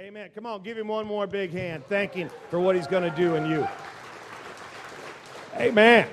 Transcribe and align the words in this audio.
Amen. 0.00 0.30
Come 0.32 0.46
on, 0.46 0.62
give 0.62 0.78
him 0.78 0.86
one 0.86 1.08
more 1.08 1.26
big 1.26 1.50
hand. 1.50 1.82
Thank 1.88 2.14
him 2.14 2.30
for 2.50 2.60
what 2.60 2.76
he's 2.76 2.86
going 2.86 3.02
to 3.02 3.16
do 3.16 3.34
in 3.34 3.50
you. 3.50 3.66
Amen. 5.56 6.06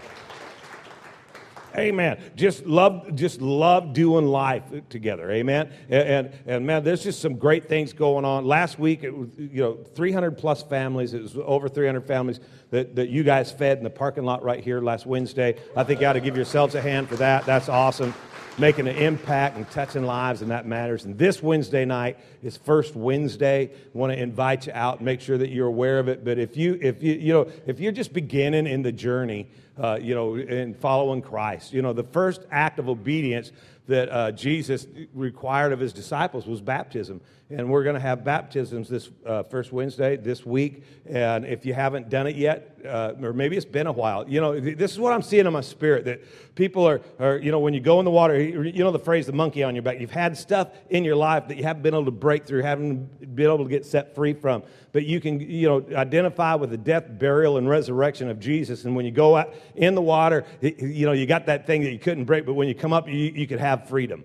Amen. 1.78 2.18
Just 2.36 2.66
love, 2.66 3.14
just 3.14 3.42
love 3.42 3.94
doing 3.94 4.26
life 4.26 4.64
together. 4.90 5.30
Amen. 5.30 5.72
And, 5.88 6.10
and, 6.10 6.32
and 6.48 6.66
man, 6.66 6.84
there's 6.84 7.04
just 7.04 7.22
some 7.22 7.36
great 7.36 7.70
things 7.70 7.94
going 7.94 8.26
on. 8.26 8.44
Last 8.46 8.80
week, 8.80 9.04
it 9.04 9.16
was 9.16 9.30
you 9.38 9.62
know 9.62 9.76
300 9.94 10.36
plus 10.36 10.64
families. 10.64 11.14
It 11.14 11.22
was 11.22 11.38
over 11.38 11.70
300 11.70 12.08
families 12.08 12.40
that, 12.72 12.96
that 12.96 13.10
you 13.10 13.24
guys 13.24 13.52
fed 13.52 13.78
in 13.78 13.84
the 13.84 13.92
parking 13.92 14.24
lot 14.24 14.42
right 14.42 14.64
here 14.64 14.82
last 14.82 15.06
Wednesday. 15.06 15.60
I 15.78 15.84
think 15.84 16.02
you 16.02 16.08
ought 16.08 16.14
to 16.14 16.22
give 16.22 16.36
yourselves 16.36 16.74
a 16.74 16.82
hand 16.82 17.08
for 17.08 17.18
that. 17.18 17.46
That's 17.46 17.70
awesome 17.70 18.16
making 18.58 18.88
an 18.88 18.96
impact 18.96 19.58
and 19.58 19.70
touching 19.72 20.04
lives, 20.04 20.42
and 20.42 20.52
that 20.52 20.66
matters. 20.66 21.06
And 21.06 21.18
this 21.18 21.44
Wednesday 21.44 21.86
night 21.86 22.18
is 22.42 22.58
First 22.58 22.96
Wednesday. 22.96 23.66
I 23.66 23.98
want 23.98 24.14
to 24.14 24.20
invite 24.20 24.68
you 24.68 24.74
out 24.74 24.98
and 24.98 25.06
make 25.06 25.22
sure 25.22 25.38
that 25.38 25.50
you're 25.50 25.68
aware 25.68 26.00
of 26.00 26.08
it. 26.08 26.24
But 26.24 26.40
if 26.40 26.56
you, 26.56 26.80
if 26.82 27.04
you, 27.04 27.14
you 27.14 27.34
know, 27.34 27.52
if 27.66 27.80
you're 27.80 27.92
just 27.92 28.14
beginning 28.14 28.68
in 28.68 28.82
the 28.82 28.92
journey, 28.92 29.48
uh, 29.78 30.00
you 30.02 30.16
know, 30.16 30.36
in 30.36 30.74
following 30.74 31.22
Christ, 31.22 31.74
you 31.74 31.82
know, 31.82 31.92
the 31.92 32.04
first 32.04 32.42
act 32.50 32.80
of 32.80 32.88
obedience 32.88 33.52
that 33.88 34.10
uh, 34.12 34.32
Jesus 34.32 34.88
required 35.14 35.72
of 35.72 35.80
his 35.80 35.94
disciples 35.94 36.46
was 36.46 36.62
baptism. 36.62 37.22
And 37.52 37.70
we're 37.70 37.84
going 37.84 37.94
to 37.94 38.02
have 38.02 38.24
baptisms 38.24 38.90
this 38.90 39.12
uh, 39.24 39.44
first 39.44 39.72
Wednesday 39.72 40.18
this 40.18 40.44
week. 40.44 40.84
And 41.06 41.46
if 41.46 41.64
you 41.64 41.76
haven't 41.76 42.10
done 42.10 42.26
it 42.26 42.36
yet, 42.36 42.80
uh, 42.84 43.14
or 43.22 43.34
maybe 43.34 43.56
it's 43.56 43.66
been 43.66 43.86
a 43.86 43.92
while, 43.92 44.28
you 44.28 44.42
know, 44.42 44.60
this 44.60 44.92
is 44.92 45.00
what 45.00 45.14
I'm 45.14 45.22
seeing 45.22 45.46
in 45.46 45.54
my 45.54 45.62
spirit 45.62 46.06
that 46.06 46.22
people 46.56 46.88
are, 46.88 47.02
are, 47.20 47.38
you 47.38 47.52
know, 47.52 47.60
when 47.60 47.76
you 47.76 47.80
go 47.80 48.00
in 48.00 48.06
the 48.06 48.12
water, 48.12 48.42
you 48.42 48.84
know 48.84 48.90
the 48.90 48.98
phrase, 48.98 49.28
the 49.28 49.34
monkey 49.34 49.62
on 49.62 49.76
your 49.76 49.84
back. 49.84 50.00
You've 50.00 50.10
had 50.10 50.36
stuff 50.36 50.70
in 50.90 51.04
your 51.04 51.16
life 51.16 51.48
that 51.50 51.58
you 51.58 51.64
haven't 51.64 51.84
been 51.84 51.94
able 51.94 52.06
to 52.06 52.12
break 52.12 52.48
through, 52.48 52.64
haven't 52.64 53.36
been 53.36 53.46
able 53.46 53.64
to 53.64 53.70
get 53.70 53.86
set 53.86 54.16
free 54.16 54.34
from. 54.34 54.64
But 54.96 55.06
you 55.06 55.20
can, 55.20 55.42
you 55.42 55.68
know, 55.68 55.86
identify 55.94 56.56
with 56.56 56.70
the 56.70 56.78
death, 56.78 57.04
burial, 57.10 57.58
and 57.58 57.68
resurrection 57.68 58.30
of 58.30 58.40
Jesus. 58.40 58.86
And 58.86 58.96
when 58.96 59.04
you 59.04 59.12
go 59.12 59.36
out 59.36 59.54
in 59.76 59.94
the 59.94 60.02
water, 60.02 60.46
you 60.62 61.06
know, 61.06 61.12
you 61.12 61.26
got 61.26 61.48
that 61.48 61.68
thing 61.68 61.84
that 61.84 61.92
you 61.92 62.00
couldn't 62.00 62.24
break, 62.24 62.46
but 62.46 62.54
when 62.54 62.70
you 62.70 62.76
come 62.76 62.94
up, 62.94 63.06
you, 63.06 63.14
you 63.14 63.46
could 63.46 63.60
have 63.60 63.90
freedom. 63.90 64.24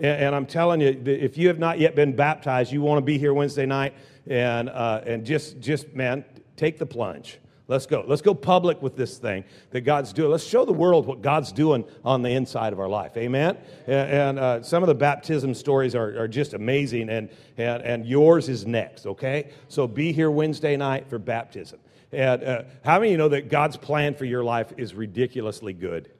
And, 0.00 0.34
I'm 0.34 0.46
telling 0.46 0.80
you, 0.80 1.00
if 1.06 1.38
you 1.38 1.46
have 1.46 1.60
not 1.60 1.78
yet 1.78 1.94
been 1.94 2.16
baptized, 2.16 2.72
you 2.72 2.82
want 2.82 2.98
to 2.98 3.04
be 3.04 3.18
here 3.18 3.32
Wednesday 3.32 3.66
night 3.66 3.94
and, 4.26 4.68
uh, 4.68 5.02
and 5.06 5.24
just, 5.24 5.60
just, 5.60 5.94
man, 5.94 6.24
take 6.56 6.80
the 6.80 6.86
plunge. 6.86 7.38
Let's 7.70 7.86
go. 7.86 8.04
Let's 8.04 8.20
go 8.20 8.34
public 8.34 8.82
with 8.82 8.96
this 8.96 9.16
thing 9.18 9.44
that 9.70 9.82
God's 9.82 10.12
doing. 10.12 10.28
Let's 10.32 10.42
show 10.42 10.64
the 10.64 10.72
world 10.72 11.06
what 11.06 11.22
God's 11.22 11.52
doing 11.52 11.84
on 12.04 12.20
the 12.20 12.30
inside 12.30 12.72
of 12.72 12.80
our 12.80 12.88
life. 12.88 13.16
Amen? 13.16 13.56
And, 13.86 14.40
uh, 14.40 14.62
some 14.64 14.82
of 14.82 14.88
the 14.88 14.94
baptism 14.96 15.54
stories 15.54 15.94
are, 15.94 16.20
are 16.20 16.26
just 16.26 16.52
amazing, 16.52 17.08
and, 17.10 17.30
and, 17.56 17.80
and 17.84 18.04
yours 18.04 18.48
is 18.48 18.66
next, 18.66 19.06
okay? 19.06 19.52
So 19.68 19.86
be 19.86 20.10
here 20.10 20.32
Wednesday 20.32 20.76
night 20.76 21.08
for 21.08 21.20
baptism. 21.20 21.78
And 22.10 22.42
uh, 22.42 22.62
how 22.84 22.98
many 22.98 23.10
of 23.10 23.12
you 23.12 23.18
know 23.18 23.28
that 23.28 23.48
God's 23.48 23.76
plan 23.76 24.16
for 24.16 24.24
your 24.24 24.42
life 24.42 24.72
is 24.76 24.92
ridiculously 24.92 25.72
good? 25.72 26.10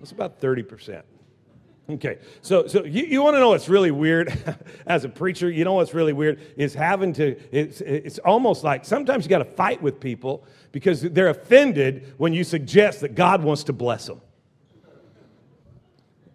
It's 0.00 0.10
about 0.10 0.40
30%. 0.40 1.02
Okay, 1.88 2.18
so, 2.42 2.66
so 2.66 2.84
you, 2.84 3.04
you 3.04 3.22
want 3.22 3.36
to 3.36 3.40
know 3.40 3.50
what's 3.50 3.68
really 3.68 3.92
weird 3.92 4.36
as 4.86 5.04
a 5.04 5.08
preacher? 5.08 5.48
You 5.48 5.64
know 5.64 5.74
what's 5.74 5.94
really 5.94 6.12
weird 6.12 6.40
is 6.56 6.74
having 6.74 7.12
to, 7.14 7.36
it's, 7.52 7.80
it's 7.80 8.18
almost 8.18 8.64
like 8.64 8.84
sometimes 8.84 9.24
you 9.24 9.30
got 9.30 9.38
to 9.38 9.44
fight 9.44 9.80
with 9.80 10.00
people 10.00 10.44
because 10.72 11.02
they're 11.02 11.28
offended 11.28 12.14
when 12.16 12.32
you 12.32 12.42
suggest 12.42 13.02
that 13.02 13.14
God 13.14 13.44
wants 13.44 13.64
to 13.64 13.72
bless 13.72 14.06
them. 14.06 14.20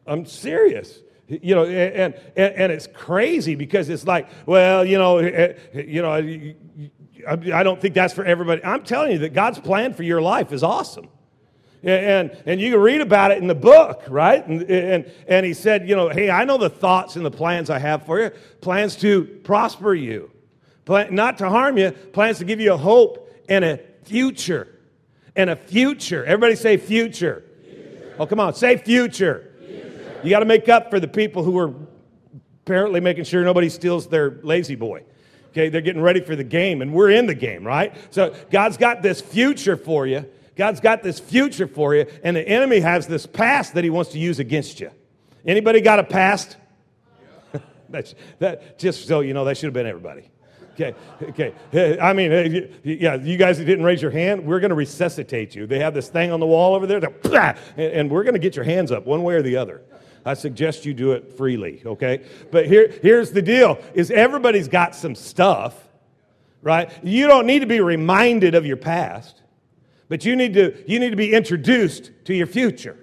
I'm 0.07 0.25
serious. 0.25 0.99
You 1.27 1.55
know, 1.55 1.65
and, 1.65 2.13
and, 2.35 2.53
and 2.55 2.71
it's 2.71 2.87
crazy 2.87 3.55
because 3.55 3.89
it's 3.89 4.07
like, 4.07 4.29
well, 4.45 4.85
you 4.85 4.97
know, 4.97 5.17
eh, 5.17 5.53
eh, 5.73 5.81
you 5.81 6.01
know, 6.01 6.11
I 7.27 7.63
don't 7.63 7.79
think 7.79 7.93
that's 7.93 8.13
for 8.13 8.23
everybody. 8.23 8.63
I'm 8.63 8.83
telling 8.83 9.11
you 9.11 9.19
that 9.19 9.33
God's 9.33 9.59
plan 9.59 9.93
for 9.93 10.03
your 10.03 10.21
life 10.21 10.53
is 10.53 10.63
awesome. 10.63 11.09
And, 11.83 12.37
and 12.45 12.61
you 12.61 12.71
can 12.71 12.79
read 12.79 13.01
about 13.01 13.31
it 13.31 13.39
in 13.39 13.47
the 13.47 13.55
book, 13.55 14.03
right? 14.07 14.45
And, 14.45 14.61
and, 14.69 15.11
and 15.27 15.45
he 15.45 15.53
said, 15.53 15.89
you 15.89 15.95
know, 15.95 16.09
hey, 16.09 16.29
I 16.29 16.45
know 16.45 16.57
the 16.57 16.69
thoughts 16.69 17.15
and 17.15 17.25
the 17.25 17.31
plans 17.31 17.71
I 17.71 17.79
have 17.79 18.05
for 18.05 18.21
you 18.21 18.29
plans 18.61 18.95
to 18.97 19.23
prosper 19.43 19.95
you, 19.95 20.29
plan, 20.85 21.15
not 21.15 21.39
to 21.39 21.49
harm 21.49 21.79
you, 21.79 21.91
plans 21.91 22.37
to 22.37 22.45
give 22.45 22.59
you 22.59 22.73
a 22.73 22.77
hope 22.77 23.27
and 23.49 23.65
a 23.65 23.79
future. 24.03 24.67
And 25.35 25.49
a 25.49 25.55
future. 25.55 26.23
Everybody 26.25 26.55
say 26.55 26.77
future. 26.77 27.45
future. 27.63 28.15
Oh, 28.19 28.27
come 28.27 28.39
on, 28.39 28.53
say 28.53 28.77
future. 28.77 29.53
future. 29.65 30.19
You 30.23 30.29
got 30.29 30.39
to 30.39 30.45
make 30.45 30.69
up 30.69 30.91
for 30.91 30.99
the 30.99 31.07
people 31.07 31.43
who 31.43 31.57
are 31.57 31.73
apparently 32.63 32.99
making 32.99 33.23
sure 33.23 33.43
nobody 33.43 33.69
steals 33.69 34.07
their 34.07 34.39
La-Z-Boy. 34.43 35.03
Okay, 35.49 35.69
they're 35.69 35.81
getting 35.81 36.01
ready 36.01 36.21
for 36.21 36.35
the 36.35 36.43
game, 36.43 36.81
and 36.81 36.93
we're 36.93 37.09
in 37.09 37.25
the 37.25 37.35
game, 37.35 37.65
right? 37.65 37.95
So 38.11 38.35
God's 38.51 38.77
got 38.77 39.01
this 39.01 39.19
future 39.19 39.75
for 39.75 40.05
you 40.05 40.25
God's 40.55 40.79
got 40.79 41.03
this 41.03 41.19
future 41.19 41.67
for 41.67 41.95
you, 41.95 42.05
and 42.23 42.35
the 42.35 42.47
enemy 42.47 42.79
has 42.79 43.07
this 43.07 43.25
past 43.25 43.73
that 43.75 43.83
he 43.83 43.89
wants 43.89 44.11
to 44.11 44.19
use 44.19 44.39
against 44.39 44.79
you. 44.79 44.91
Anybody 45.45 45.81
got 45.81 45.99
a 45.99 46.03
past? 46.03 46.57
That's, 47.89 48.15
that, 48.39 48.77
just 48.77 49.07
so 49.07 49.21
you 49.21 49.33
know, 49.33 49.45
that 49.45 49.57
should 49.57 49.67
have 49.67 49.73
been 49.73 49.87
everybody. 49.87 50.29
Okay, 50.73 50.95
okay. 51.21 51.99
I 51.99 52.13
mean, 52.13 52.31
uh, 52.31 52.67
yeah, 52.83 53.15
you 53.15 53.37
guys 53.37 53.57
that 53.57 53.65
didn't 53.65 53.83
raise 53.83 54.01
your 54.01 54.11
hand, 54.11 54.45
we're 54.45 54.59
going 54.59 54.69
to 54.69 54.75
resuscitate 54.75 55.53
you. 55.53 55.67
They 55.67 55.79
have 55.79 55.93
this 55.93 56.07
thing 56.07 56.31
on 56.31 56.39
the 56.39 56.45
wall 56.45 56.75
over 56.75 56.87
there, 56.87 57.01
and 57.77 58.09
we're 58.09 58.23
going 58.23 58.33
to 58.33 58.39
get 58.39 58.55
your 58.55 58.65
hands 58.65 58.91
up 58.91 59.05
one 59.05 59.23
way 59.23 59.35
or 59.35 59.41
the 59.41 59.57
other. 59.57 59.81
I 60.25 60.33
suggest 60.35 60.85
you 60.85 60.93
do 60.93 61.11
it 61.13 61.33
freely, 61.33 61.81
okay? 61.85 62.23
But 62.51 62.67
here, 62.67 62.93
here's 63.01 63.31
the 63.31 63.41
deal 63.41 63.79
is 63.93 64.11
everybody's 64.11 64.67
got 64.67 64.95
some 64.95 65.15
stuff, 65.15 65.75
right? 66.61 66.91
You 67.03 67.27
don't 67.27 67.47
need 67.47 67.59
to 67.59 67.65
be 67.65 67.81
reminded 67.81 68.55
of 68.55 68.65
your 68.65 68.77
past. 68.77 69.40
But 70.11 70.25
you 70.25 70.35
need 70.35 70.53
to, 70.55 70.83
you 70.91 70.99
need 70.99 71.11
to 71.11 71.15
be 71.15 71.33
introduced 71.33 72.11
to 72.25 72.33
your 72.33 72.45
future. 72.45 72.97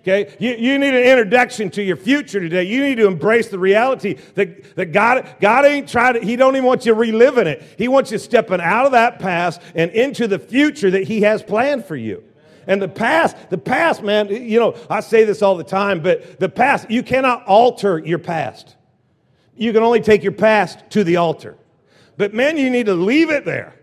Okay? 0.00 0.34
You, 0.38 0.52
you 0.52 0.78
need 0.78 0.94
an 0.94 1.02
introduction 1.02 1.68
to 1.72 1.82
your 1.82 1.96
future 1.96 2.40
today. 2.40 2.62
You 2.62 2.82
need 2.82 2.94
to 2.94 3.06
embrace 3.06 3.48
the 3.48 3.58
reality 3.58 4.14
that, 4.32 4.74
that 4.76 4.86
God, 4.86 5.36
God 5.42 5.66
ain't 5.66 5.90
trying 5.90 6.14
to, 6.14 6.20
He 6.20 6.36
don't 6.36 6.56
even 6.56 6.64
want 6.64 6.86
you 6.86 6.94
reliving 6.94 7.46
it. 7.46 7.62
He 7.76 7.86
wants 7.86 8.10
you 8.10 8.16
stepping 8.16 8.62
out 8.62 8.86
of 8.86 8.92
that 8.92 9.18
past 9.18 9.60
and 9.74 9.90
into 9.90 10.26
the 10.26 10.38
future 10.38 10.90
that 10.90 11.02
He 11.02 11.20
has 11.20 11.42
planned 11.42 11.84
for 11.84 11.96
you. 11.96 12.24
And 12.66 12.80
the 12.80 12.88
past, 12.88 13.36
the 13.50 13.58
past, 13.58 14.02
man, 14.02 14.30
you 14.30 14.58
know, 14.58 14.74
I 14.88 15.00
say 15.00 15.24
this 15.24 15.42
all 15.42 15.54
the 15.54 15.64
time, 15.64 16.00
but 16.00 16.40
the 16.40 16.48
past, 16.48 16.90
you 16.90 17.02
cannot 17.02 17.44
alter 17.44 17.98
your 17.98 18.20
past. 18.20 18.74
You 19.54 19.74
can 19.74 19.82
only 19.82 20.00
take 20.00 20.22
your 20.22 20.32
past 20.32 20.78
to 20.92 21.04
the 21.04 21.16
altar. 21.16 21.58
But 22.16 22.32
man, 22.32 22.56
you 22.56 22.70
need 22.70 22.86
to 22.86 22.94
leave 22.94 23.28
it 23.28 23.44
there. 23.44 23.77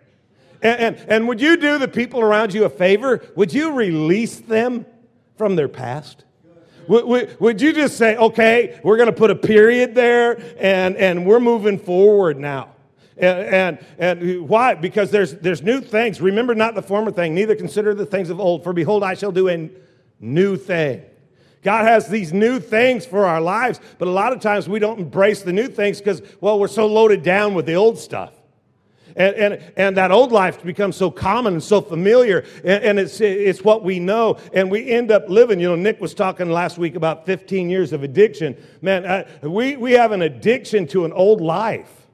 And, 0.66 0.80
and, 0.80 1.10
and 1.10 1.28
would 1.28 1.40
you 1.40 1.58
do 1.58 1.78
the 1.78 1.88
people 1.88 2.22
around 2.22 2.52
you 2.52 2.66
a 2.66 2.70
favor? 2.70 3.24
Would 3.36 3.54
you 3.54 3.74
release 3.74 4.38
them 4.40 4.88
from 5.38 5.56
their 5.56 5.68
past? 5.68 6.24
Would, 6.88 7.06
would, 7.06 7.40
would 7.40 7.62
you 7.62 7.72
just 7.72 8.00
say, 8.00 8.18
okay, 8.18 8.80
we're 8.84 8.98
going 8.98 9.10
to 9.10 9.16
put 9.16 9.30
a 9.30 9.36
period 9.36 9.94
there 9.94 10.42
and, 10.58 10.98
and 10.98 11.24
we're 11.24 11.40
moving 11.40 11.78
forward 11.78 12.40
now? 12.40 12.72
And, 13.16 13.40
and, 13.40 13.86
and, 14.00 14.50
why? 14.50 14.74
Because 14.74 15.12
there's, 15.12 15.36
there's 15.36 15.62
new 15.62 15.82
things. 15.82 16.20
Remember 16.20 16.56
not 16.56 16.74
the 16.74 16.82
former 16.82 17.12
thing, 17.12 17.36
neither 17.36 17.56
consider 17.56 17.94
the 17.94 18.06
things 18.08 18.32
of 18.32 18.40
old. 18.40 18.64
For 18.64 18.74
behold, 18.74 19.04
I 19.04 19.14
shall 19.14 19.32
do 19.32 19.48
a 19.50 19.70
new 20.20 20.58
thing. 20.58 21.04
God 21.62 21.86
has 21.86 22.08
these 22.08 22.34
new 22.34 22.60
things 22.60 23.06
for 23.06 23.28
our 23.28 23.40
lives, 23.40 23.80
but 24.00 24.08
a 24.08 24.12
lot 24.12 24.34
of 24.34 24.40
times 24.40 24.68
we 24.68 24.80
don't 24.80 25.00
embrace 25.00 25.44
the 25.44 25.54
new 25.54 25.68
things 25.68 26.00
because, 26.00 26.24
well, 26.42 26.60
we're 26.60 26.68
so 26.68 26.88
loaded 26.88 27.22
down 27.22 27.54
with 27.54 27.68
the 27.68 27.76
old 27.76 28.00
stuff. 28.00 28.34
And, 29.16 29.36
and, 29.36 29.74
and 29.78 29.98
that 29.98 30.12
old 30.12 30.32
life 30.32 30.62
becomes 30.64 30.98
so 30.98 31.10
common 31.10 31.54
and 31.54 31.64
so 31.64 31.82
familiar, 31.82 32.46
and, 32.66 32.84
and 32.84 33.00
it's, 33.00 33.22
it's 33.22 33.64
what 33.64 33.84
we 33.84 34.00
know. 34.00 34.38
And 34.54 34.70
we 34.70 34.90
end 34.90 35.10
up 35.10 35.30
living. 35.30 35.60
You 35.60 35.70
know, 35.70 35.76
Nick 35.76 36.02
was 36.02 36.14
talking 36.14 36.50
last 36.50 36.78
week 36.78 36.96
about 36.96 37.26
15 37.26 37.70
years 37.70 37.94
of 37.94 38.04
addiction. 38.04 38.58
Man, 38.82 39.26
we, 39.42 39.78
we 39.78 39.94
have 39.94 40.12
an 40.12 40.22
addiction 40.22 40.86
to 40.88 41.06
an 41.06 41.14
old 41.14 41.40
life. 41.40 42.06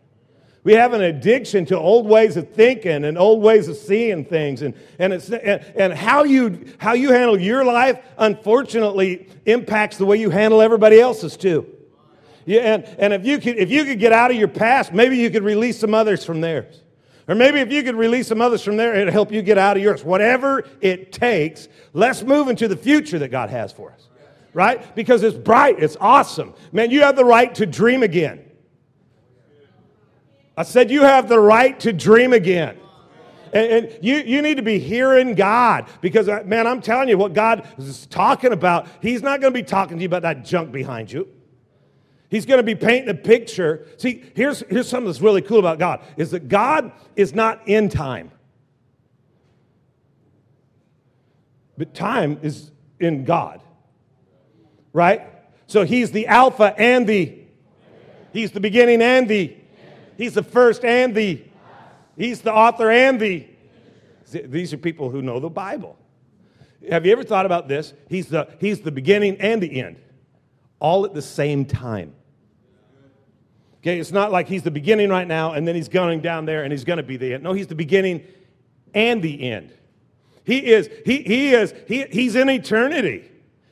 We 0.64 0.74
have 0.74 0.94
an 0.94 1.02
addiction 1.02 1.66
to 1.68 1.80
old 1.80 2.06
ways 2.06 2.38
of 2.38 2.52
thinking 2.54 3.04
and 3.04 3.18
old 3.18 3.42
ways 3.42 3.68
of 3.68 3.78
seeing 3.78 4.24
things. 4.24 4.62
And, 4.62 4.76
and, 5.00 5.12
it's, 5.12 5.32
and, 5.32 5.64
and 5.76 5.94
how, 5.94 6.24
you, 6.24 6.68
how 6.78 6.94
you 6.94 7.12
handle 7.12 7.40
your 7.40 7.66
life, 7.66 8.00
unfortunately, 8.20 9.28
impacts 9.48 9.98
the 9.98 10.06
way 10.06 10.18
you 10.18 10.30
handle 10.30 10.62
everybody 10.62 11.00
else's 11.00 11.36
too. 11.36 11.66
Yeah, 12.46 12.62
and, 12.62 12.84
and 13.00 13.14
if, 13.14 13.26
you 13.26 13.40
could, 13.40 13.58
if 13.58 13.72
you 13.72 13.86
could 13.86 13.98
get 13.98 14.14
out 14.14 14.30
of 14.30 14.38
your 14.38 14.48
past, 14.48 14.94
maybe 14.94 15.18
you 15.18 15.32
could 15.32 15.44
release 15.44 15.80
some 15.80 15.96
others 15.96 16.24
from 16.24 16.42
theirs. 16.42 16.82
Or 17.28 17.36
maybe 17.36 17.60
if 17.60 17.72
you 17.72 17.84
could 17.84 17.96
release 17.96 18.28
some 18.28 18.42
others 18.42 18.64
from 18.64 18.78
there, 18.78 18.96
it'll 18.96 19.14
help 19.14 19.32
you 19.32 19.42
get 19.42 19.58
out 19.58 19.78
of 19.78 19.84
yours. 19.84 20.04
Whatever 20.04 20.66
it 20.82 21.12
takes, 21.12 21.68
let's 21.94 22.24
move 22.24 22.48
into 22.48 22.68
the 22.68 22.76
future 22.76 23.20
that 23.20 23.30
God 23.30 23.50
has 23.50 23.72
for 23.72 23.92
us. 23.92 24.08
Right? 24.54 24.96
Because 24.96 25.24
it's 25.24 25.38
bright, 25.38 25.82
it's 25.82 25.96
awesome. 26.02 26.54
Man, 26.72 26.92
you 26.92 27.02
have 27.02 27.16
the 27.16 27.24
right 27.24 27.54
to 27.56 27.66
dream 27.66 28.04
again. 28.04 28.44
I 30.58 30.64
said 30.64 30.92
you 30.92 31.04
have 31.04 31.30
the 31.30 31.40
right 31.40 31.80
to 31.82 31.94
dream 31.94 32.34
again. 32.34 32.78
And, 33.54 33.72
and, 33.72 34.00
you, 34.04 34.18
you 34.18 34.42
need 34.42 34.56
to 34.58 34.64
be 34.64 34.80
hearing 34.80 35.36
God 35.36 35.88
because, 36.00 36.30
uh, 36.30 36.44
man, 36.46 36.68
I'm 36.68 36.82
telling 36.82 37.10
you 37.10 37.18
what 37.18 37.34
God 37.34 37.68
is 37.78 38.06
talking 38.08 38.54
about. 38.54 38.88
He's 39.02 39.22
not 39.22 39.42
going 39.42 39.54
to 39.54 39.60
be 39.60 39.64
talking 39.64 39.98
to 39.98 40.02
you 40.02 40.08
about 40.08 40.22
that 40.22 40.46
junk 40.46 40.72
behind 40.72 41.12
you. 41.12 41.28
He's 42.32 42.46
going 42.46 42.60
to 42.60 42.64
be 42.64 42.76
painting 42.76 43.10
a 43.10 43.14
picture. 43.14 43.86
See, 43.98 44.24
here's, 44.34 44.62
here's 44.70 44.88
something 44.88 45.08
that's 45.08 45.20
really 45.20 45.42
cool 45.42 45.60
about 45.60 45.80
God 45.80 46.02
is 46.16 46.32
that 46.32 46.48
God 46.48 46.94
is 47.18 47.36
not 47.36 47.68
in 47.68 47.90
time. 47.90 48.32
But 51.78 51.94
time 51.94 52.40
is 52.42 52.72
in 53.02 53.26
God. 53.26 53.62
Right? 54.94 55.28
So 55.68 55.84
he's 55.84 56.12
the 56.12 56.28
alpha 56.28 56.74
and 56.78 57.06
the 57.06 57.38
He's 58.34 58.52
the 58.52 58.62
beginning 58.62 59.02
and 59.02 59.28
the 59.28 59.58
He's 60.18 60.36
the 60.36 60.44
first 60.44 60.86
and 60.86 61.14
the 61.14 61.44
He's 62.16 62.42
the 62.42 62.54
author 62.54 62.90
and 62.90 63.20
the 63.20 63.46
These 64.32 64.72
are 64.72 64.78
people 64.78 65.10
who 65.10 65.22
know 65.22 65.42
the 65.42 65.50
Bible. 65.50 65.98
Have 66.90 67.06
you 67.06 67.12
ever 67.12 67.24
thought 67.24 67.46
about 67.46 67.68
this? 67.68 67.94
He's 68.08 68.28
the, 68.28 68.48
he's 68.60 68.82
the 68.82 68.92
beginning 68.92 69.38
and 69.42 69.62
the 69.62 69.82
end, 69.82 69.98
all 70.80 71.06
at 71.06 71.14
the 71.14 71.22
same 71.22 71.66
time. 71.66 72.14
Okay, 73.82 74.00
it's 74.00 74.12
not 74.12 74.32
like 74.32 74.48
he's 74.48 74.62
the 74.62 74.72
beginning 74.72 75.10
right 75.10 75.28
now 75.28 75.54
and 75.54 75.68
then 75.68 75.74
he's 75.74 75.90
going 75.90 76.22
down 76.22 76.46
there 76.46 76.64
and 76.64 76.72
he's 76.72 76.84
going 76.84 76.98
to 76.98 77.04
be 77.04 77.18
the 77.18 77.34
end. 77.34 77.44
No, 77.44 77.54
he's 77.54 77.68
the 77.68 77.76
beginning 77.76 78.24
and 78.94 79.24
the 79.24 79.52
end. 79.52 79.74
He 80.46 80.72
is, 80.72 80.90
he, 81.04 81.24
he 81.24 81.54
is, 81.54 81.74
he, 81.88 82.04
he's 82.12 82.36
in 82.36 82.48
eternity, 82.50 83.30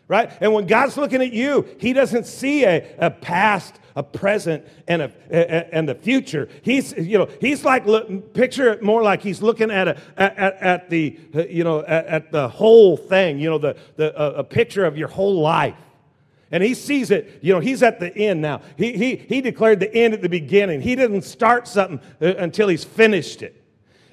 right? 0.07 0.31
And 0.41 0.53
when 0.53 0.65
God's 0.65 0.97
looking 0.97 1.21
at 1.21 1.31
you, 1.31 1.67
he 1.79 1.93
doesn't 1.93 2.25
see 2.25 2.63
a, 2.63 2.95
a 2.97 3.11
past, 3.11 3.75
a 3.95 4.01
present, 4.01 4.65
and 4.87 5.03
a, 5.03 5.11
a, 5.29 5.75
and 5.75 5.87
the 5.87 5.95
future. 5.95 6.49
He's, 6.63 6.93
you 6.93 7.19
know, 7.19 7.27
he's 7.39 7.63
like, 7.63 7.85
look, 7.85 8.33
picture 8.33 8.71
it 8.71 8.81
more 8.81 9.03
like 9.03 9.21
he's 9.21 9.43
looking 9.43 9.69
at, 9.69 9.87
a, 9.87 9.97
at, 10.17 10.37
at 10.37 10.89
the, 10.89 11.19
you 11.49 11.63
know, 11.63 11.81
at, 11.81 12.05
at, 12.05 12.31
the 12.31 12.47
whole 12.47 12.97
thing, 12.97 13.39
you 13.39 13.49
know, 13.49 13.59
the, 13.59 13.75
the, 13.95 14.19
a, 14.19 14.39
a 14.39 14.43
picture 14.43 14.85
of 14.85 14.97
your 14.97 15.07
whole 15.07 15.39
life. 15.39 15.75
And 16.51 16.63
he 16.63 16.73
sees 16.73 17.11
it, 17.11 17.39
you 17.41 17.53
know, 17.53 17.59
he's 17.59 17.83
at 17.83 17.99
the 17.99 18.15
end 18.17 18.41
now. 18.41 18.61
He, 18.75 18.93
he, 18.93 19.15
he 19.17 19.41
declared 19.41 19.79
the 19.79 19.93
end 19.93 20.15
at 20.15 20.21
the 20.21 20.29
beginning. 20.29 20.81
He 20.81 20.95
didn't 20.95 21.21
start 21.21 21.67
something 21.67 21.99
uh, 22.21 22.35
until 22.37 22.67
he's 22.67 22.83
finished 22.83 23.43
it. 23.43 23.55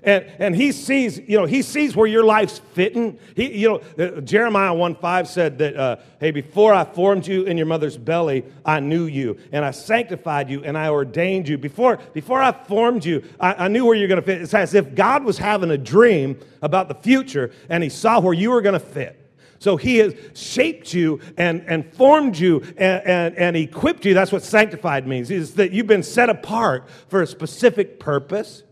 And, 0.06 0.24
and 0.38 0.54
he 0.54 0.70
sees, 0.70 1.18
you 1.18 1.36
know, 1.36 1.46
he 1.46 1.62
sees 1.62 1.96
where 1.96 2.06
your 2.06 2.24
life's 2.24 2.60
fitting. 2.74 3.18
He, 3.34 3.58
you 3.58 3.68
know, 3.98 4.04
uh, 4.04 4.20
Jeremiah 4.20 4.72
1 4.72 4.94
5 4.94 5.28
said 5.28 5.58
that, 5.58 5.76
uh, 5.76 5.96
hey, 6.20 6.30
before 6.30 6.72
I 6.72 6.84
formed 6.84 7.26
you 7.26 7.42
in 7.42 7.56
your 7.56 7.66
mother's 7.66 7.96
belly, 7.98 8.44
I 8.64 8.78
knew 8.78 9.06
you, 9.06 9.36
and 9.50 9.64
I 9.64 9.72
sanctified 9.72 10.48
you, 10.48 10.62
and 10.62 10.78
I 10.78 10.90
ordained 10.90 11.48
you. 11.48 11.58
Before, 11.58 11.98
before 12.12 12.40
I 12.40 12.52
formed 12.52 13.04
you, 13.04 13.24
I, 13.40 13.64
I 13.64 13.68
knew 13.68 13.84
where 13.84 13.96
you're 13.96 14.06
going 14.06 14.20
to 14.20 14.26
fit. 14.26 14.42
It's 14.42 14.54
as 14.54 14.74
if 14.74 14.94
God 14.94 15.24
was 15.24 15.38
having 15.38 15.72
a 15.72 15.78
dream 15.78 16.38
about 16.62 16.86
the 16.86 16.94
future, 16.94 17.50
and 17.68 17.82
he 17.82 17.88
saw 17.88 18.20
where 18.20 18.34
you 18.34 18.52
were 18.52 18.62
going 18.62 18.74
to 18.74 18.86
fit. 18.86 19.25
So 19.58 19.76
he 19.76 19.96
has 19.98 20.14
shaped 20.34 20.92
you 20.94 21.20
and, 21.36 21.64
and 21.66 21.92
formed 21.94 22.38
you 22.38 22.62
and, 22.76 23.02
and, 23.04 23.36
and 23.36 23.56
equipped 23.56 24.04
you. 24.04 24.14
That's 24.14 24.32
what 24.32 24.42
sanctified 24.42 25.06
means, 25.06 25.30
is 25.30 25.54
that 25.54 25.72
you've 25.72 25.86
been 25.86 26.02
set 26.02 26.28
apart 26.30 26.88
for 27.08 27.22
a 27.22 27.26
specific 27.26 27.98
purpose. 27.98 28.62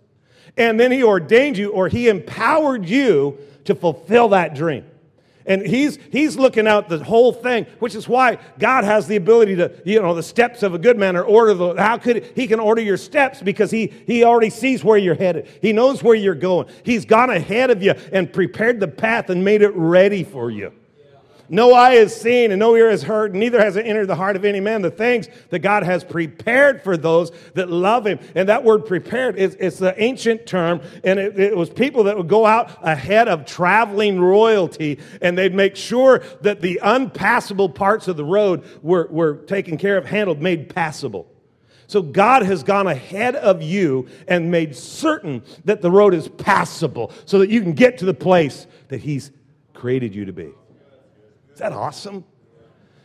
And 0.56 0.78
then 0.78 0.92
he 0.92 1.02
ordained 1.02 1.58
you 1.58 1.70
or 1.70 1.88
he 1.88 2.08
empowered 2.08 2.86
you 2.86 3.38
to 3.64 3.74
fulfill 3.74 4.28
that 4.28 4.54
dream. 4.54 4.84
And 5.46 5.66
he's, 5.66 5.98
he's 6.10 6.36
looking 6.36 6.66
out 6.66 6.88
the 6.88 7.04
whole 7.04 7.32
thing, 7.32 7.66
which 7.78 7.94
is 7.94 8.08
why 8.08 8.38
God 8.58 8.84
has 8.84 9.06
the 9.06 9.16
ability 9.16 9.56
to, 9.56 9.72
you 9.84 10.00
know, 10.00 10.14
the 10.14 10.22
steps 10.22 10.62
of 10.62 10.74
a 10.74 10.78
good 10.78 10.98
man 10.98 11.16
or 11.16 11.22
order 11.22 11.52
the, 11.52 11.74
how 11.74 11.98
could, 11.98 12.32
he 12.34 12.46
can 12.46 12.60
order 12.60 12.80
your 12.80 12.96
steps 12.96 13.42
because 13.42 13.70
he, 13.70 13.92
he 14.06 14.24
already 14.24 14.50
sees 14.50 14.82
where 14.82 14.96
you're 14.96 15.14
headed. 15.14 15.46
He 15.60 15.72
knows 15.72 16.02
where 16.02 16.14
you're 16.14 16.34
going. 16.34 16.68
He's 16.82 17.04
gone 17.04 17.30
ahead 17.30 17.70
of 17.70 17.82
you 17.82 17.92
and 18.12 18.32
prepared 18.32 18.80
the 18.80 18.88
path 18.88 19.28
and 19.28 19.44
made 19.44 19.60
it 19.60 19.74
ready 19.74 20.24
for 20.24 20.50
you. 20.50 20.72
No 21.48 21.74
eye 21.74 21.94
has 21.96 22.18
seen 22.18 22.52
and 22.52 22.58
no 22.58 22.74
ear 22.74 22.90
has 22.90 23.02
heard, 23.02 23.34
neither 23.34 23.60
has 23.60 23.76
it 23.76 23.86
entered 23.86 24.06
the 24.06 24.16
heart 24.16 24.36
of 24.36 24.44
any 24.44 24.60
man 24.60 24.82
the 24.82 24.90
things 24.90 25.28
that 25.50 25.58
God 25.58 25.82
has 25.82 26.02
prepared 26.02 26.82
for 26.82 26.96
those 26.96 27.32
that 27.54 27.70
love 27.70 28.06
him. 28.06 28.18
And 28.34 28.48
that 28.48 28.64
word 28.64 28.86
prepared 28.86 29.36
is 29.36 29.56
it's 29.60 29.78
the 29.78 30.00
ancient 30.02 30.46
term, 30.46 30.80
and 31.02 31.18
it, 31.18 31.38
it 31.38 31.56
was 31.56 31.68
people 31.68 32.04
that 32.04 32.16
would 32.16 32.28
go 32.28 32.46
out 32.46 32.78
ahead 32.82 33.28
of 33.28 33.44
traveling 33.44 34.20
royalty, 34.20 34.98
and 35.20 35.36
they'd 35.36 35.54
make 35.54 35.76
sure 35.76 36.22
that 36.40 36.60
the 36.60 36.80
unpassable 36.82 37.68
parts 37.68 38.08
of 38.08 38.16
the 38.16 38.24
road 38.24 38.64
were, 38.82 39.08
were 39.10 39.36
taken 39.36 39.76
care 39.76 39.98
of, 39.98 40.06
handled, 40.06 40.40
made 40.40 40.74
passable. 40.74 41.30
So 41.86 42.00
God 42.00 42.42
has 42.42 42.62
gone 42.62 42.86
ahead 42.86 43.36
of 43.36 43.62
you 43.62 44.08
and 44.26 44.50
made 44.50 44.74
certain 44.74 45.42
that 45.66 45.82
the 45.82 45.90
road 45.90 46.14
is 46.14 46.28
passable 46.28 47.12
so 47.26 47.38
that 47.38 47.50
you 47.50 47.60
can 47.60 47.72
get 47.72 47.98
to 47.98 48.06
the 48.06 48.14
place 48.14 48.66
that 48.88 49.00
He's 49.00 49.30
created 49.74 50.14
you 50.14 50.24
to 50.24 50.32
be. 50.32 50.50
Is 51.54 51.60
that 51.60 51.72
awesome? 51.72 52.24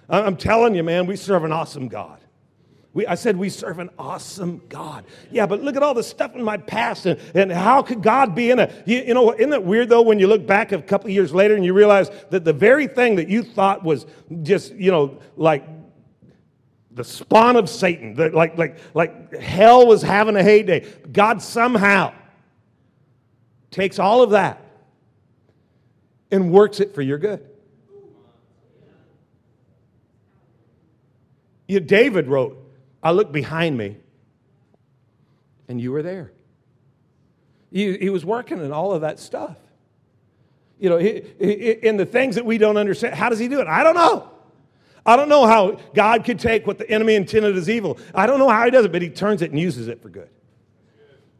I'm 0.10 0.36
telling 0.36 0.74
you, 0.74 0.81
man, 0.84 1.06
we 1.06 1.16
serve 1.16 1.44
an 1.44 1.51
awesome 1.51 1.88
God. 1.88 2.19
We, 2.94 3.06
I 3.06 3.13
said 3.13 3.38
we 3.38 3.50
serve 3.50 3.78
an 3.78 3.92
awesome 4.00 4.63
God. 4.68 5.06
Yeah, 5.30 5.46
but 5.46 5.62
look 5.62 5.75
at 5.75 5.84
all 5.84 5.94
the 5.94 6.01
stuff 6.01 6.36
in 6.36 6.44
my 6.44 6.57
past 6.57 7.06
and, 7.06 7.19
and 7.36 7.51
how 7.51 7.84
could 7.84 8.01
God 8.01 8.34
be 8.34 8.50
in 8.50 8.57
a, 8.57 8.74
you, 8.88 9.04
you 9.04 9.13
know, 9.13 9.31
isn't 9.36 9.54
it 9.54 9.63
weird 9.63 9.90
though 9.90 10.01
when 10.01 10.18
you 10.18 10.25
look 10.25 10.48
back 10.48 10.72
a 10.72 10.81
couple 10.81 11.12
years 11.12 11.31
later 11.31 11.56
and 11.56 11.63
you 11.63 11.75
realize 11.75 12.10
that 12.31 12.44
the 12.44 12.51
very 12.51 12.88
thing 12.88 13.18
that 13.18 13.30
you 13.30 13.44
thought 13.44 13.84
was 13.84 14.07
just, 14.42 14.74
you 14.74 14.90
know, 14.90 15.19
like 15.38 15.63
the 16.90 17.04
spawn 17.04 17.56
of 17.56 17.69
Satan, 17.69 18.16
that 18.16 18.34
like, 18.34 18.57
like, 18.57 18.80
like 18.96 19.36
hell 19.36 19.86
was 19.86 20.01
having 20.01 20.36
a 20.36 20.44
heyday, 20.44 20.92
God 21.12 21.44
somehow 21.44 22.13
takes 23.69 24.00
all 24.00 24.24
of 24.24 24.31
that 24.31 24.66
and 26.31 26.51
works 26.51 26.80
it 26.80 26.96
for 26.96 27.04
your 27.04 27.19
good. 27.19 27.49
You, 31.69 31.80
David 31.80 32.27
wrote, 32.27 32.57
I 33.04 33.12
looked 33.12 33.31
behind 33.31 33.77
me 33.77 33.95
and 35.68 35.80
you 35.80 35.92
were 35.92 36.01
there. 36.01 36.31
He, 37.71 37.95
he 37.95 38.10
was 38.10 38.25
working 38.25 38.57
in 38.57 38.71
all 38.71 38.92
of 38.92 39.01
that 39.01 39.19
stuff. 39.19 39.56
You 40.80 40.89
know, 40.89 40.98
he, 40.98 41.24
he, 41.38 41.71
in 41.74 41.98
the 41.98 42.07
things 42.07 42.36
that 42.36 42.45
we 42.45 42.57
don't 42.57 42.77
understand, 42.77 43.13
how 43.13 43.30
does 43.30 43.38
he 43.38 43.48
do 43.48 43.62
it? 43.62 43.68
I 43.68 43.83
don't 43.83 43.94
know. 43.94 44.31
I 45.06 45.16
don't 45.16 45.30
know 45.30 45.45
how 45.45 45.80
God 45.94 46.25
could 46.25 46.39
take 46.39 46.66
what 46.66 46.80
the 46.80 46.89
enemy 46.89 47.13
intended 47.13 47.56
as 47.56 47.69
evil. 47.69 48.00
I 48.15 48.25
don't 48.25 48.39
know 48.39 48.50
how 48.50 48.65
he 48.65 48.72
does 48.72 48.86
it, 48.86 48.92
but 48.92 49.04
he 49.04 49.10
turns 49.10 49.44
it 49.44 49.51
and 49.51 49.60
uses 49.60 49.88
it 49.88 50.01
for 50.01 50.10
good. 50.10 50.30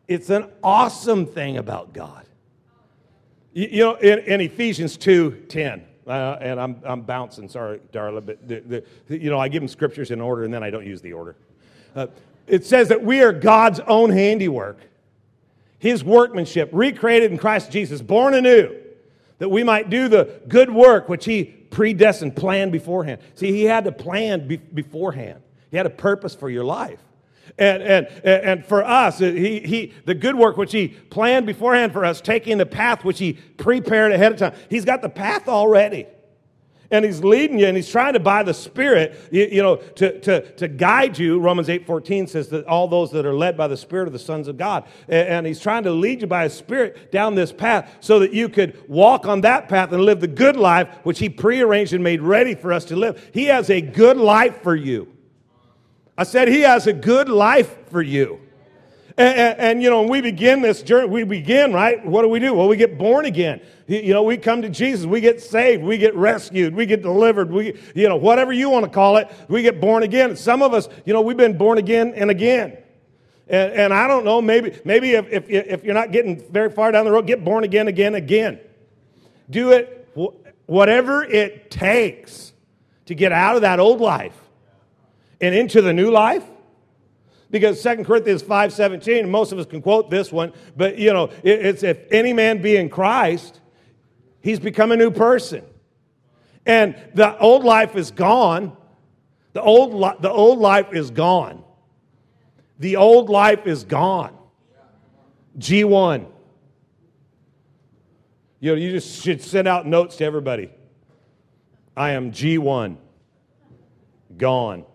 It's 0.08 0.30
an 0.30 0.46
awesome 0.62 1.26
thing 1.26 1.58
about 1.58 1.92
God. 1.92 2.28
You, 3.52 3.68
you 3.72 3.80
know, 3.80 3.96
in, 3.96 4.20
in 4.20 4.42
Ephesians 4.42 4.96
2 4.96 5.46
10, 5.50 5.86
uh, 6.10 6.38
and 6.42 6.60
I'm, 6.60 6.82
I'm 6.84 7.02
bouncing, 7.02 7.48
sorry, 7.48 7.80
Darla, 7.94 8.26
but 8.26 8.48
the, 8.48 8.84
the, 9.08 9.18
you 9.18 9.30
know, 9.30 9.40
I 9.40 9.48
give 9.48 9.62
them 9.62 9.68
scriptures 9.68 10.12
in 10.12 10.20
order 10.20 10.44
and 10.44 10.54
then 10.54 10.64
I 10.64 10.70
don't 10.70 10.86
use 10.86 11.02
the 11.02 11.14
order. 11.14 11.36
Uh, 11.96 12.08
it 12.48 12.66
says 12.66 12.90
that 12.90 13.04
we 13.04 13.22
are 13.22 13.32
God's 13.32 13.80
own 13.82 14.10
handiwork, 14.10 14.80
his 15.78 16.04
workmanship, 16.04 16.70
recreated 16.74 17.32
in 17.32 17.38
Christ 17.38 17.72
Jesus, 17.72 18.02
born 18.02 18.34
anew, 18.34 18.76
that 19.38 19.50
we 19.50 19.64
might 19.64 19.90
do 19.90 20.08
the 20.08 20.42
good 20.48 20.70
work 20.70 21.08
which 21.08 21.26
he 21.26 21.44
predestined, 21.46 22.36
planned 22.36 22.72
beforehand. 22.72 23.22
See, 23.36 23.52
he 23.52 23.64
had 23.64 23.84
to 23.86 23.92
plan 23.92 24.48
be- 24.48 24.58
beforehand, 24.58 25.42
he 25.70 25.78
had 25.78 25.86
a 25.86 25.92
purpose 25.92 26.34
for 26.34 26.50
your 26.50 26.64
life. 26.64 27.00
And, 27.60 27.84
and, 27.84 28.08
and 28.24 28.66
for 28.66 28.86
us, 28.86 29.20
he, 29.20 29.60
he, 29.60 29.94
the 30.06 30.16
good 30.16 30.36
work 30.36 30.56
which 30.56 30.72
he 30.72 30.88
planned 30.88 31.46
beforehand 31.46 31.92
for 31.92 32.06
us, 32.06 32.22
taking 32.22 32.58
the 32.58 32.66
path 32.66 33.04
which 33.04 33.20
he 33.20 33.34
prepared 33.34 34.14
ahead 34.14 34.32
of 34.32 34.40
time. 34.40 34.54
He's 34.70 34.86
got 34.86 35.02
the 35.02 35.10
path 35.10 35.50
already. 35.50 36.08
And 36.92 37.06
he's 37.06 37.24
leading 37.24 37.60
you 37.60 37.68
and 37.68 37.78
he's 37.78 37.90
trying 37.90 38.14
to, 38.14 38.20
by 38.20 38.42
the 38.42 38.54
Spirit, 38.54 39.16
you, 39.30 39.48
you, 39.52 39.62
know, 39.62 39.76
to, 39.76 40.20
to, 40.22 40.52
to 40.54 40.68
guide 40.68 41.20
you. 41.20 41.40
Romans 41.40 41.70
8 41.70 41.86
14 41.86 42.28
says 42.28 42.48
that 42.50 42.66
all 42.66 42.88
those 42.88 43.12
that 43.12 43.26
are 43.26 43.36
led 43.36 43.56
by 43.58 43.68
the 43.68 43.78
Spirit 43.78 44.08
are 44.08 44.12
the 44.12 44.18
sons 44.18 44.48
of 44.48 44.58
God. 44.58 44.86
And, 45.08 45.28
and 45.28 45.46
he's 45.46 45.60
trying 45.60 45.84
to 45.84 45.92
lead 45.92 46.22
you 46.22 46.28
by 46.28 46.46
his 46.46 46.54
Spirit 46.54 47.12
down 47.12 47.36
this 47.36 47.52
path 47.52 47.98
so 48.00 48.20
that 48.20 48.34
you 48.34 48.50
could 48.50 48.82
walk 48.90 49.28
on 49.28 49.42
that 49.42 49.68
path 49.68 49.92
and 49.92 50.02
live 50.02 50.22
the 50.22 50.28
good 50.28 50.56
life 50.56 50.88
which 51.04 51.20
he 51.20 51.30
prearranged 51.30 51.94
and 51.94 52.04
made 52.04 52.22
ready 52.22 52.56
for 52.56 52.72
us 52.72 52.86
to 52.86 52.96
live. 52.96 53.30
He 53.34 53.46
has 53.46 53.70
a 53.70 53.82
good 53.82 54.18
life 54.18 54.64
for 54.64 54.76
you. 54.76 55.14
I 56.20 56.24
said, 56.24 56.50
He 56.50 56.60
has 56.62 56.86
a 56.86 56.92
good 56.92 57.30
life 57.30 57.90
for 57.90 58.02
you. 58.02 58.42
And, 59.18 59.38
and, 59.38 59.60
and, 59.60 59.84
you 59.84 59.90
know, 59.90 60.02
when 60.02 60.10
we 60.10 60.20
begin 60.20 60.62
this 60.62 60.82
journey, 60.82 61.08
we 61.08 61.24
begin, 61.24 61.72
right? 61.72 62.06
What 62.06 62.24
do 62.24 62.28
we 62.28 62.40
do? 62.40 62.54
Well, 62.54 62.68
we 62.68 62.76
get 62.76 62.98
born 62.98 63.24
again. 63.24 63.62
You 63.88 64.14
know, 64.14 64.24
we 64.24 64.36
come 64.36 64.62
to 64.64 64.70
Jesus, 64.70 65.06
we 65.06 65.22
get 65.22 65.42
saved, 65.42 65.82
we 65.82 65.98
get 65.98 66.14
rescued, 66.16 66.76
we 66.76 66.86
get 66.86 67.02
delivered, 67.02 67.50
we, 67.50 67.80
you 67.96 68.10
know, 68.10 68.18
whatever 68.18 68.52
you 68.52 68.70
want 68.70 68.84
to 68.84 68.92
call 68.92 69.16
it, 69.16 69.32
we 69.48 69.62
get 69.62 69.80
born 69.80 70.04
again. 70.04 70.36
Some 70.36 70.62
of 70.62 70.74
us, 70.74 70.90
you 71.06 71.14
know, 71.14 71.22
we've 71.22 71.38
been 71.38 71.58
born 71.58 71.78
again 71.78 72.14
and 72.14 72.30
again. 72.30 72.78
And, 73.48 73.72
and 73.72 73.94
I 73.94 74.06
don't 74.06 74.26
know, 74.26 74.42
maybe, 74.42 74.78
maybe 74.84 75.12
if, 75.12 75.26
if, 75.30 75.50
if 75.50 75.84
you're 75.86 75.94
not 75.94 76.12
getting 76.12 76.52
very 76.52 76.70
far 76.70 76.92
down 76.92 77.06
the 77.06 77.12
road, 77.12 77.28
get 77.28 77.46
born 77.46 77.64
again, 77.64 77.88
again, 77.88 78.16
again. 78.16 78.60
Do 79.50 79.72
it 79.72 80.10
whatever 80.66 81.24
it 81.24 81.72
takes 81.72 82.52
to 83.06 83.16
get 83.16 83.32
out 83.32 83.56
of 83.56 83.62
that 83.62 83.80
old 83.80 84.02
life 84.02 84.49
and 85.42 85.56
into 85.56 85.82
the 85.82 85.94
new 85.94 86.12
life? 86.12 86.44
Because 87.52 87.82
2 87.82 88.04
Corinthians 88.04 88.44
5.17, 88.44 89.28
most 89.28 89.52
of 89.52 89.60
us 89.60 89.66
can 89.66 89.82
quote 89.82 90.10
this 90.10 90.32
one, 90.32 90.54
but 90.78 90.98
you 90.98 91.12
know, 91.12 91.32
it's 91.44 91.82
if 91.84 92.00
any 92.12 92.32
man 92.32 92.62
be 92.62 92.78
in 92.78 92.90
Christ, 92.90 93.60
he's 94.42 94.60
become 94.60 94.92
a 94.92 94.98
new 94.98 95.10
person. 95.10 95.64
And 96.66 96.96
the 97.16 97.38
old 97.40 97.64
life 97.64 97.96
is 97.96 98.12
gone. 98.12 98.78
The 99.54 99.62
old, 99.62 99.94
li- 99.94 100.18
the 100.20 100.30
old 100.30 100.60
life 100.60 100.94
is 100.94 101.10
gone. 101.10 101.64
The 102.78 102.98
old 102.98 103.30
life 103.30 103.66
is 103.66 103.84
gone. 103.84 104.38
G1. 105.58 106.28
You 108.60 108.72
know, 108.72 108.78
you 108.78 108.92
just 108.92 109.24
should 109.24 109.42
send 109.42 109.68
out 109.68 109.88
notes 109.88 110.18
to 110.18 110.26
everybody. 110.26 110.70
I 111.98 112.12
am 112.12 112.32
G1. 112.32 112.98
Gone. 114.38 114.86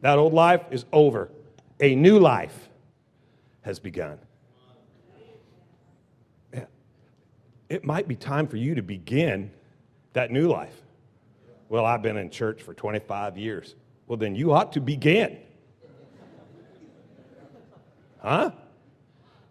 That 0.00 0.18
old 0.18 0.32
life 0.32 0.62
is 0.70 0.84
over. 0.92 1.30
A 1.80 1.94
new 1.94 2.18
life 2.18 2.68
has 3.62 3.78
begun. 3.78 4.18
It 7.68 7.84
might 7.84 8.08
be 8.08 8.16
time 8.16 8.48
for 8.48 8.56
you 8.56 8.74
to 8.74 8.82
begin 8.82 9.50
that 10.12 10.32
new 10.32 10.48
life. 10.48 10.74
Well, 11.68 11.86
I've 11.86 12.02
been 12.02 12.16
in 12.16 12.28
church 12.28 12.62
for 12.62 12.74
25 12.74 13.38
years. 13.38 13.76
Well, 14.08 14.16
then 14.16 14.34
you 14.34 14.52
ought 14.52 14.72
to 14.72 14.80
begin. 14.80 15.38
Huh? 18.18 18.50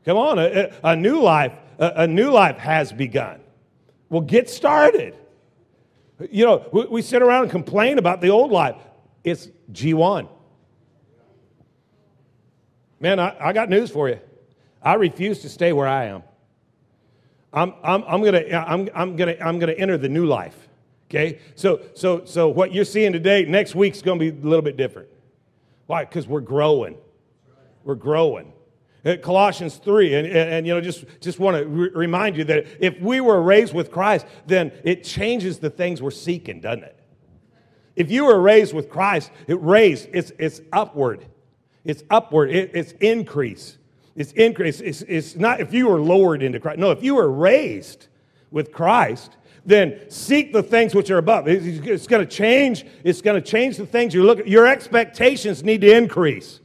Come 0.03 0.17
on, 0.17 0.37
a, 0.37 0.71
a 0.83 0.95
new 0.95 1.21
life, 1.21 1.53
a, 1.79 1.93
a, 1.95 2.07
new 2.07 2.29
life 2.29 2.57
has 2.57 2.91
begun. 2.91 3.39
Well, 4.09 4.21
get 4.21 4.49
started. 4.49 5.15
You 6.29 6.45
know, 6.45 6.65
we, 6.73 6.85
we 6.85 7.01
sit 7.01 7.21
around 7.21 7.43
and 7.43 7.51
complain 7.51 7.97
about 7.97 8.19
the 8.21 8.29
old 8.29 8.51
life. 8.51 8.75
It's 9.23 9.47
G1. 9.71 10.27
Man, 12.99 13.19
I, 13.19 13.35
I 13.39 13.53
got 13.53 13.69
news 13.69 13.89
for 13.89 14.09
you. 14.09 14.19
I 14.81 14.95
refuse 14.95 15.39
to 15.39 15.49
stay 15.49 15.73
where 15.73 15.87
I 15.87 16.05
am. 16.05 16.23
I'm, 17.51 17.73
I'm, 17.83 18.03
I'm 18.03 18.23
gonna, 18.23 18.43
I'm, 18.53 18.89
I'm 18.93 19.15
gonna, 19.15 19.35
I'm 19.41 19.59
gonna 19.59 19.73
enter 19.73 19.97
the 19.97 20.09
new 20.09 20.25
life. 20.25 20.67
Okay? 21.09 21.39
So, 21.55 21.81
so, 21.95 22.23
so 22.25 22.49
what 22.49 22.73
you're 22.73 22.85
seeing 22.85 23.11
today, 23.11 23.45
next 23.45 23.73
week's 23.75 24.01
gonna 24.01 24.19
be 24.19 24.29
a 24.29 24.33
little 24.33 24.61
bit 24.61 24.77
different. 24.77 25.09
Why? 25.87 26.05
Because 26.05 26.27
we're 26.27 26.41
growing. 26.41 26.97
We're 27.83 27.95
growing. 27.95 28.53
Uh, 29.03 29.15
Colossians 29.15 29.77
3, 29.77 30.13
and, 30.13 30.27
and, 30.27 30.37
and, 30.37 30.67
you 30.67 30.73
know, 30.73 30.81
just, 30.81 31.05
just 31.21 31.39
want 31.39 31.57
to 31.57 31.65
re- 31.65 31.89
remind 31.95 32.35
you 32.35 32.43
that 32.43 32.67
if 32.79 32.99
we 32.99 33.21
were 33.21 33.41
raised 33.41 33.73
with 33.73 33.91
Christ, 33.91 34.25
then 34.45 34.73
it 34.83 35.05
changes 35.05 35.57
the 35.57 35.69
things 35.69 36.01
we're 36.01 36.11
seeking, 36.11 36.59
doesn't 36.59 36.83
it? 36.83 36.99
If 37.95 38.11
you 38.11 38.25
were 38.25 38.39
raised 38.39 38.73
with 38.73 38.89
Christ, 38.89 39.31
it 39.47 39.59
raised, 39.61 40.09
it's, 40.11 40.33
it's 40.37 40.61
upward. 40.73 41.25
It's 41.89 42.03
upward, 42.11 42.51
it, 42.51 42.71
it's 42.75 42.91
increase. 42.99 43.77
It's 44.15 44.31
increase. 44.33 44.79
It's, 44.79 45.01
it's 45.01 45.35
not 45.35 45.59
if 45.59 45.73
you 45.73 45.87
were 45.87 45.99
lowered 45.99 46.43
into 46.43 46.59
Christ. 46.59 46.77
No, 46.77 46.91
if 46.91 47.01
you 47.01 47.15
were 47.15 47.31
raised 47.31 48.07
with 48.51 48.71
Christ, 48.71 49.37
then 49.65 49.99
seek 50.09 50.53
the 50.53 50.61
things 50.61 50.93
which 50.93 51.09
are 51.09 51.17
above. 51.17 51.47
It's, 51.47 52.05
going 52.05 52.25
to 52.25 52.31
change. 52.31 52.85
It's 53.03 53.21
going 53.21 53.41
to 53.41 53.47
change 53.47 53.77
the 53.77 53.87
things 53.87 54.13
you 54.13 54.23
look 54.23 54.39
at. 54.39 54.47
Your 54.47 54.67
expectations 54.67 55.63
need 55.63 55.81
to 55.81 55.91
increase. 55.95 56.59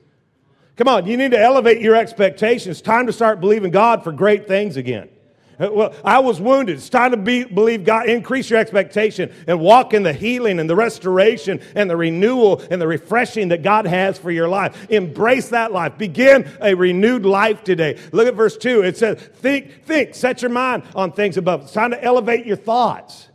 Come 0.77 0.89
on, 0.89 1.07
you 1.07 1.17
need 1.17 1.31
to 1.31 1.41
elevate 1.41 1.81
your 1.81 1.95
expectations. 1.95 2.83
Time 2.83 3.07
to 3.07 3.13
start 3.13 3.41
believing 3.41 3.71
God 3.71 4.05
for 4.05 4.13
great 4.13 4.47
things 4.47 4.77
again. 4.77 5.09
Uh, 5.59 5.69
well, 5.73 5.95
I 6.05 6.19
was 6.19 6.41
wounded. 6.41 6.77
It's 6.77 6.89
time 6.89 7.13
to 7.13 7.17
be, 7.17 7.45
believe 7.45 7.85
God. 7.85 8.09
Increase 8.09 8.51
your 8.51 8.59
expectation 8.59 9.33
and 9.47 9.61
walk 9.61 9.95
in 9.95 10.03
the 10.03 10.13
healing 10.13 10.59
and 10.59 10.69
the 10.69 10.77
restoration 10.77 11.61
and 11.75 11.89
the 11.89 11.97
renewal 11.97 12.63
and 12.71 12.81
the 12.81 12.87
refreshing 12.87 13.49
that 13.49 13.63
God 13.63 13.87
has 13.87 14.19
for 14.19 14.31
your 14.31 14.49
life. 14.49 14.91
Embrace 14.91 15.51
that 15.51 15.73
life. 15.73 15.97
Begin 15.97 16.51
a 16.61 16.75
renewed 16.75 17.25
life 17.25 17.63
today. 17.63 17.99
Look 18.13 18.27
at 18.27 18.35
verse 18.35 18.57
2. 18.57 18.83
It 18.83 18.97
says, 18.97 19.21
Think, 19.21 19.85
think, 19.85 20.15
set 20.15 20.43
your 20.43 20.51
mind 20.51 20.85
on 20.95 21.13
things 21.13 21.37
above. 21.37 21.63
It's 21.63 21.73
time 21.73 21.91
to 21.93 22.03
elevate 22.03 22.47
your 22.47 22.57
thoughts. 22.57 23.29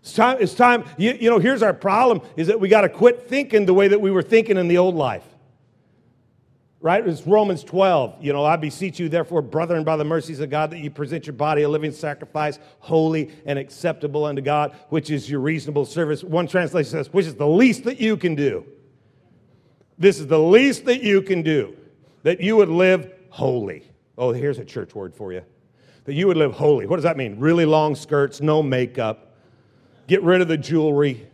It's 0.00 0.12
time, 0.12 0.38
it's 0.40 0.54
time 0.54 0.84
you, 0.96 1.12
you 1.20 1.30
know, 1.30 1.40
here's 1.40 1.64
our 1.64 1.74
problem 1.74 2.20
is 2.36 2.46
that 2.46 2.60
we 2.60 2.68
got 2.68 2.82
to 2.82 2.88
quit 2.88 3.28
thinking 3.28 3.66
the 3.66 3.74
way 3.74 3.88
that 3.88 4.00
we 4.00 4.12
were 4.12 4.22
thinking 4.22 4.56
in 4.56 4.68
the 4.68 4.78
old 4.78 4.94
life 4.94 5.24
right? 6.86 7.04
It's 7.04 7.26
Romans 7.26 7.64
12. 7.64 8.22
You 8.24 8.32
know, 8.32 8.44
I 8.44 8.54
beseech 8.54 9.00
you, 9.00 9.08
therefore, 9.08 9.42
brethren, 9.42 9.82
by 9.82 9.96
the 9.96 10.04
mercies 10.04 10.38
of 10.38 10.50
God, 10.50 10.70
that 10.70 10.78
you 10.78 10.88
present 10.88 11.26
your 11.26 11.32
body 11.32 11.62
a 11.62 11.68
living 11.68 11.90
sacrifice, 11.90 12.60
holy 12.78 13.32
and 13.44 13.58
acceptable 13.58 14.24
unto 14.24 14.40
God, 14.40 14.72
which 14.90 15.10
is 15.10 15.28
your 15.28 15.40
reasonable 15.40 15.84
service. 15.84 16.22
One 16.22 16.46
translation 16.46 16.92
says, 16.92 17.12
which 17.12 17.26
is 17.26 17.34
the 17.34 17.46
least 17.48 17.82
that 17.84 18.00
you 18.00 18.16
can 18.16 18.36
do. 18.36 18.64
This 19.98 20.20
is 20.20 20.28
the 20.28 20.38
least 20.38 20.84
that 20.84 21.02
you 21.02 21.22
can 21.22 21.42
do, 21.42 21.76
that 22.22 22.40
you 22.40 22.54
would 22.54 22.68
live 22.68 23.12
holy. 23.30 23.90
Oh, 24.16 24.30
here's 24.30 24.60
a 24.60 24.64
church 24.64 24.94
word 24.94 25.12
for 25.12 25.32
you. 25.32 25.42
That 26.04 26.14
you 26.14 26.28
would 26.28 26.36
live 26.36 26.52
holy. 26.52 26.86
What 26.86 26.98
does 26.98 27.02
that 27.02 27.16
mean? 27.16 27.40
Really 27.40 27.64
long 27.64 27.96
skirts, 27.96 28.40
no 28.40 28.62
makeup. 28.62 29.34
Get 30.06 30.22
rid 30.22 30.40
of 30.40 30.46
the 30.46 30.56
jewelry. 30.56 31.26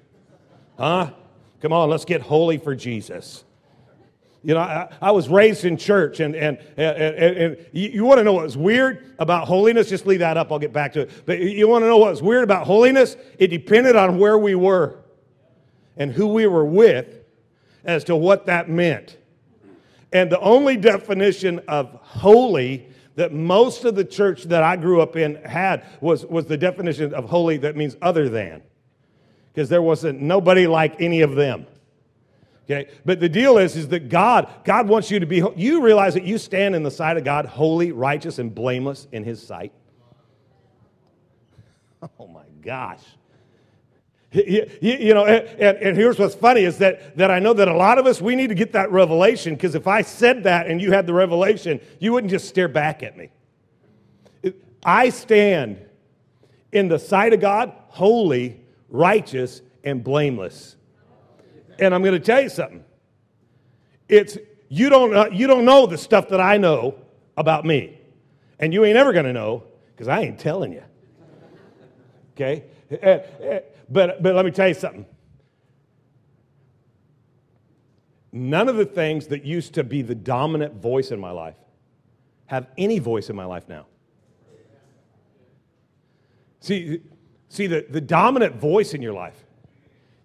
Huh? 0.79 1.11
Come 1.61 1.75
on, 1.75 1.91
let's 1.91 2.07
get 2.07 2.23
holy 2.23 2.57
for 2.57 2.75
Jesus. 2.75 3.45
You 4.45 4.55
know, 4.55 4.61
I, 4.61 4.93
I, 5.01 5.11
was 5.13 5.29
raised 5.29 5.65
in 5.65 5.77
church, 5.77 6.19
and, 6.19 6.35
and, 6.35 6.59
and, 6.77 7.37
and 7.37 7.67
you, 7.71 7.91
you 7.91 8.05
want 8.05 8.19
to 8.19 8.25
know 8.25 8.33
what's 8.33 8.57
weird 8.57 9.15
about 9.21 9.47
holiness? 9.47 9.89
Just 9.89 10.05
leave 10.05 10.19
that 10.19 10.37
up, 10.37 10.51
I'll 10.51 10.59
get 10.59 10.73
back 10.73 10.93
to 10.95 11.03
it. 11.03 11.11
But 11.27 11.39
you 11.39 11.69
want 11.69 11.85
to 11.85 11.87
know 11.87 11.99
what's 11.99 12.21
weird 12.21 12.43
about 12.43 12.67
holiness? 12.67 13.17
It 13.39 13.49
depended 13.49 13.95
on 13.95 14.19
where 14.19 14.37
we 14.37 14.57
were 14.57 14.99
and 15.97 16.11
who 16.11 16.27
we 16.29 16.47
were 16.49 16.65
with 16.65 17.23
as 17.85 18.03
to 18.05 18.17
what 18.17 18.47
that 18.47 18.69
meant. 18.69 19.17
And 20.13 20.31
the 20.31 20.41
only 20.41 20.77
definition 20.77 21.61
of 21.69 21.99
holy 22.03 22.89
that 23.15 23.33
most 23.33 23.85
of 23.85 23.95
the 23.95 24.05
church 24.05 24.45
that 24.45 24.63
I 24.63 24.77
grew 24.77 25.01
up 25.01 25.17
in 25.17 25.37
had 25.37 25.85
was, 26.01 26.25
was 26.27 26.47
the 26.47 26.57
definition 26.57 27.15
of 27.15 27.27
holy 27.27 27.59
that 27.59 27.77
means 27.77 27.97
other 28.03 28.29
than. 28.29 28.63
Because 29.53 29.69
there 29.69 29.83
wasn't 29.83 30.21
nobody 30.21 30.67
like 30.67 31.01
any 31.01 31.21
of 31.21 31.35
them. 31.35 31.67
Okay? 32.65 32.91
But 33.05 33.21
the 33.21 33.29
deal 33.29 33.59
is, 33.59 33.77
is 33.77 33.89
that 33.89 34.09
God, 34.09 34.49
God 34.65 34.89
wants 34.89 35.11
you 35.11 35.21
to 35.21 35.27
be, 35.27 35.43
you 35.57 35.83
realize 35.83 36.15
that 36.15 36.25
you 36.25 36.39
stand 36.39 36.75
in 36.75 36.83
the 36.83 36.91
sight 36.91 37.17
of 37.17 37.25
God 37.25 37.47
holy, 37.47 37.93
righteous, 37.93 38.39
and 38.39 38.55
blameless 38.55 39.09
in 39.13 39.25
his 39.25 39.45
sight. 39.45 39.73
Oh 42.19 42.27
my 42.27 42.43
gosh. 42.63 42.99
You, 44.33 44.69
you, 44.81 45.15
know, 45.15 45.25
and, 45.25 45.79
and, 45.79 45.97
here's 45.97 46.19
what's 46.19 46.35
funny 46.35 46.63
is 46.63 46.79
that, 46.79 47.17
that 47.19 47.31
I 47.31 47.39
know 47.39 47.53
that 47.53 47.69
a 47.69 47.77
lot 47.77 47.99
of 47.99 48.07
us, 48.07 48.21
we 48.21 48.35
need 48.35 48.49
to 48.49 48.55
get 48.55 48.73
that 48.73 48.91
revelation 48.91 49.55
because 49.55 49.75
if 49.75 49.87
I 49.87 50.03
said 50.03 50.45
that 50.45 50.67
and 50.67 50.81
you 50.81 50.91
had 50.91 51.07
the 51.07 51.13
revelation, 51.13 51.81
you 52.01 52.13
wouldn't 52.13 52.31
just 52.31 52.49
stare 52.49 52.67
back 52.67 53.03
at 53.03 53.17
me. 53.17 53.31
I 54.83 55.11
stand 55.11 55.85
in 56.73 56.89
the 56.89 56.99
sight 56.99 57.35
of 57.35 57.41
God 57.41 57.73
holy, 57.89 58.59
righteous, 58.89 59.61
and 59.85 60.03
blameless. 60.03 60.77
And 61.83 61.93
I'm 61.93 62.03
going 62.03 62.15
to 62.15 62.21
tell 62.21 62.41
you 62.41 62.49
something. 62.49 62.85
It's 64.09 64.39
you 64.69 64.89
don't 64.89 65.17
uh, 65.17 65.27
you 65.33 65.49
don't 65.49 65.65
know 65.65 65.85
the 65.85 65.99
stuff 65.99 66.29
that 66.29 66.41
I 66.41 66.57
know 66.57 66.95
about 67.37 67.65
me, 67.65 67.99
and 68.61 68.73
you 68.73 68.85
ain't 68.85 68.97
ever 68.97 69.13
going 69.13 69.25
to 69.25 69.33
know 69.33 69.65
because 69.89 70.07
I 70.07 70.21
ain't 70.21 70.39
telling 70.39 70.73
you. 70.73 70.85
Okay, 72.37 72.63
eh, 72.89 73.19
eh, 73.41 73.61
but 73.89 74.23
but 74.23 74.37
let 74.37 74.45
me 74.45 74.53
tell 74.53 74.69
you 74.69 74.75
something. 74.75 75.05
None 78.31 78.69
of 78.69 78.77
the 78.77 78.87
things 78.87 79.27
that 79.27 79.45
used 79.45 79.75
to 79.75 79.83
be 79.83 80.03
the 80.03 80.15
dominant 80.15 80.75
voice 80.75 81.11
in 81.11 81.19
my 81.19 81.33
life 81.33 81.57
have 82.47 82.69
any 82.79 83.01
voice 83.01 83.29
in 83.29 83.35
my 83.35 83.45
life 83.45 83.69
now. 83.69 83.87
See, 86.61 87.01
see 87.49 87.67
the, 87.67 87.85
the 87.91 88.01
dominant 88.01 88.55
voice 88.55 88.95
in 88.95 89.03
your 89.03 89.15
life 89.15 89.42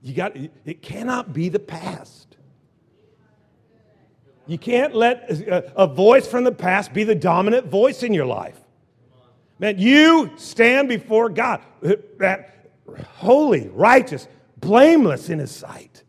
you 0.02 0.14
got 0.14 0.36
it 0.36 0.82
cannot 0.82 1.34
be 1.34 1.50
the 1.50 1.60
past. 1.60 2.38
You 4.48 4.58
can't 4.58 4.96
let 4.96 5.30
a, 5.30 5.84
a 5.84 5.88
voice 5.88 6.28
from 6.28 6.46
the 6.46 6.52
past 6.52 6.94
be 6.94 7.04
the 7.04 7.16
dominant 7.16 7.68
voice 7.68 8.04
in 8.04 8.14
your 8.14 8.26
life. 8.26 8.58
Man, 9.60 9.78
you 9.78 10.32
stand 10.38 10.88
before 10.88 11.30
God, 11.30 11.62
that 12.20 12.70
holy, 13.16 13.68
righteous, 13.70 14.28
blameless 14.58 15.30
in 15.30 15.40
his 15.40 15.52
sight. 15.52 16.04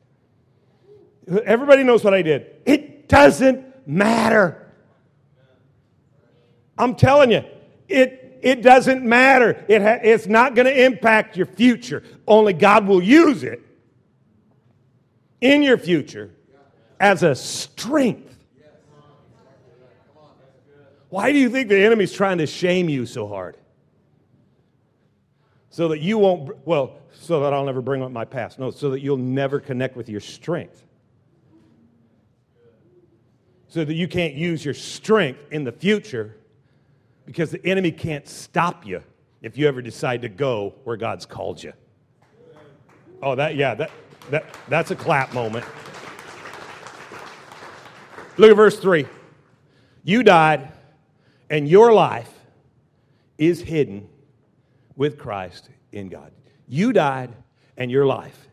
Everybody 1.45 1.83
knows 1.83 2.05
what 2.05 2.15
I 2.15 2.23
did. 2.23 2.47
It 2.65 3.09
doesn't 3.09 3.87
matter. 3.87 4.71
I'm 6.77 6.95
telling 6.95 7.33
you, 7.33 7.43
it, 7.89 8.39
it 8.43 8.63
doesn't 8.63 9.03
matter. 9.03 9.65
It 9.67 9.83
ha- 9.83 9.99
it's 10.03 10.27
not 10.27 10.55
going 10.55 10.67
to 10.67 10.85
impact 10.85 11.37
your 11.37 11.47
future. 11.47 12.05
Only 12.27 12.53
God 12.53 12.87
will 12.87 13.03
use 13.03 13.43
it 13.43 13.63
in 15.41 15.63
your 15.63 15.79
future 15.79 16.35
as 17.01 17.23
a 17.23 17.35
strength. 17.35 18.37
Why 21.11 21.33
do 21.33 21.39
you 21.39 21.49
think 21.49 21.69
the 21.69 21.83
enemy's 21.83 22.13
trying 22.13 22.39
to 22.39 22.47
shame 22.47 22.89
you 22.89 23.07
so 23.07 23.27
hard? 23.27 23.57
So 25.71 25.89
that 25.89 26.01
you 26.01 26.19
won't, 26.19 26.57
well, 26.67 26.99
so 27.13 27.41
that 27.41 27.53
I'll 27.53 27.65
never 27.65 27.81
bring 27.81 28.03
up 28.03 28.11
my 28.11 28.25
past. 28.25 28.59
No, 28.59 28.71
so 28.71 28.91
that 28.91 29.01
you'll 29.01 29.17
never 29.17 29.61
connect 29.61 29.97
with 29.97 30.09
your 30.09 30.21
strength. 30.21 30.85
So 33.69 33.85
that 33.85 33.95
you 33.95 34.09
can't 34.09 34.35
use 34.35 34.65
your 34.65 34.75
strength 34.75 35.41
in 35.51 35.65
the 35.65 35.73
future 35.73 36.37
because 37.27 37.51
the 37.51 37.65
enemy 37.67 37.93
can't 37.93 38.27
stop 38.27 38.87
you 38.87 39.03
if 39.43 39.57
you 39.57 39.69
ever 39.69 39.83
decide 39.83 40.23
to 40.23 40.29
go 40.29 40.75
where 40.85 40.97
God's 40.97 41.27
called 41.27 41.63
you. 41.63 41.73
Oh, 43.23 43.35
that, 43.35 43.57
yeah, 43.57 43.75
that, 43.75 43.91
that, 44.31 44.45
that's 44.69 44.91
a 44.91 44.97
clap 44.97 45.33
moment. 45.33 45.65
Look 48.37 48.51
at 48.51 48.57
verse 48.57 48.79
3. 48.79 49.07
You 50.05 50.23
died, 50.23 50.73
and 51.51 51.69
your 51.69 51.93
life 51.93 52.33
is 53.37 53.61
hidden 53.61 54.09
with 54.97 55.19
Christ 55.19 55.71
in 55.93 56.09
God. 56.09 56.33
You 56.69 56.93
died, 56.93 57.35
and 57.77 57.91
your 57.91 58.07
life 58.07 58.49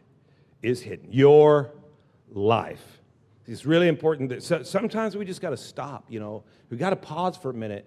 is 0.62 0.82
hidden. 0.82 1.12
Your 1.12 1.72
life. 2.32 2.84
It's 3.48 3.66
really 3.66 3.88
important 3.88 4.30
that 4.30 4.66
sometimes 4.66 5.16
we 5.16 5.24
just 5.24 5.42
got 5.42 5.52
to 5.52 5.58
stop, 5.58 6.06
you 6.10 6.20
know. 6.20 6.44
We 6.70 6.78
got 6.78 6.90
to 6.90 6.96
pause 6.96 7.38
for 7.38 7.52
a 7.52 7.54
minute 7.54 7.86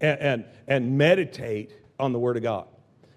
and, 0.00 0.20
and, 0.20 0.44
and 0.66 0.98
meditate 0.98 1.72
on 1.98 2.12
the 2.12 2.18
Word 2.18 2.36
of 2.36 2.42
God. 2.42 2.66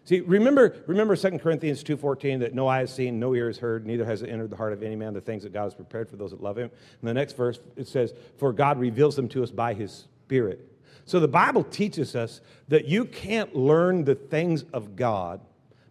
See, 0.07 0.21
remember, 0.21 0.73
remember 0.87 1.17
2 1.17 1.37
Corinthians 1.39 1.83
2.14 1.83 2.39
that 2.39 2.53
no 2.53 2.65
eye 2.65 2.79
has 2.79 2.95
seen, 2.95 3.19
no 3.19 3.35
ear 3.35 3.47
has 3.47 3.57
heard, 3.57 3.85
neither 3.85 4.05
has 4.05 4.21
it 4.21 4.29
entered 4.29 4.49
the 4.49 4.55
heart 4.55 4.71
of 4.71 4.81
any 4.81 4.95
man 4.95 5.13
the 5.13 5.19
things 5.19 5.43
that 5.43 5.51
God 5.51 5.65
has 5.65 5.75
prepared 5.75 6.09
for 6.09 6.15
those 6.15 6.31
that 6.31 6.41
love 6.41 6.57
him. 6.57 6.71
In 7.01 7.05
the 7.05 7.13
next 7.13 7.35
verse, 7.35 7.59
it 7.75 7.89
says, 7.89 8.13
For 8.37 8.53
God 8.53 8.79
reveals 8.79 9.17
them 9.17 9.27
to 9.27 9.43
us 9.43 9.51
by 9.51 9.73
his 9.73 10.07
Spirit. 10.25 10.65
So 11.03 11.19
the 11.19 11.27
Bible 11.27 11.61
teaches 11.61 12.15
us 12.15 12.39
that 12.69 12.85
you 12.85 13.03
can't 13.03 13.53
learn 13.53 14.05
the 14.05 14.15
things 14.15 14.63
of 14.71 14.95
God 14.95 15.41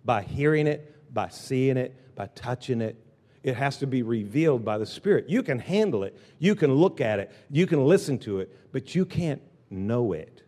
by 0.02 0.22
hearing 0.22 0.66
it, 0.66 1.12
by 1.12 1.28
seeing 1.28 1.76
it, 1.76 1.94
by 2.14 2.28
touching 2.28 2.80
it. 2.80 2.96
It 3.42 3.54
has 3.54 3.76
to 3.78 3.86
be 3.86 4.02
revealed 4.02 4.64
by 4.64 4.78
the 4.78 4.86
Spirit. 4.86 5.28
You 5.28 5.42
can 5.42 5.58
handle 5.58 6.04
it, 6.04 6.18
you 6.38 6.54
can 6.54 6.72
look 6.72 7.02
at 7.02 7.18
it, 7.18 7.30
you 7.50 7.66
can 7.66 7.84
listen 7.84 8.18
to 8.20 8.40
it, 8.40 8.72
but 8.72 8.94
you 8.94 9.04
can't 9.04 9.42
know 9.68 10.14
it. 10.14 10.40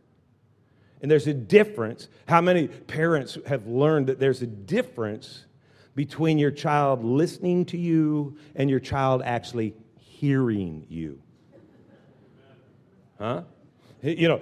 And 1.00 1.10
there's 1.10 1.26
a 1.26 1.34
difference. 1.34 2.08
How 2.26 2.40
many 2.40 2.68
parents 2.68 3.38
have 3.46 3.66
learned 3.66 4.08
that 4.08 4.18
there's 4.18 4.42
a 4.42 4.46
difference 4.46 5.44
between 5.94 6.38
your 6.38 6.50
child 6.50 7.04
listening 7.04 7.64
to 7.66 7.78
you 7.78 8.36
and 8.54 8.68
your 8.68 8.80
child 8.80 9.22
actually 9.24 9.74
hearing 9.96 10.86
you? 10.88 11.20
Huh? 13.18 13.42
You 14.00 14.28
know, 14.28 14.40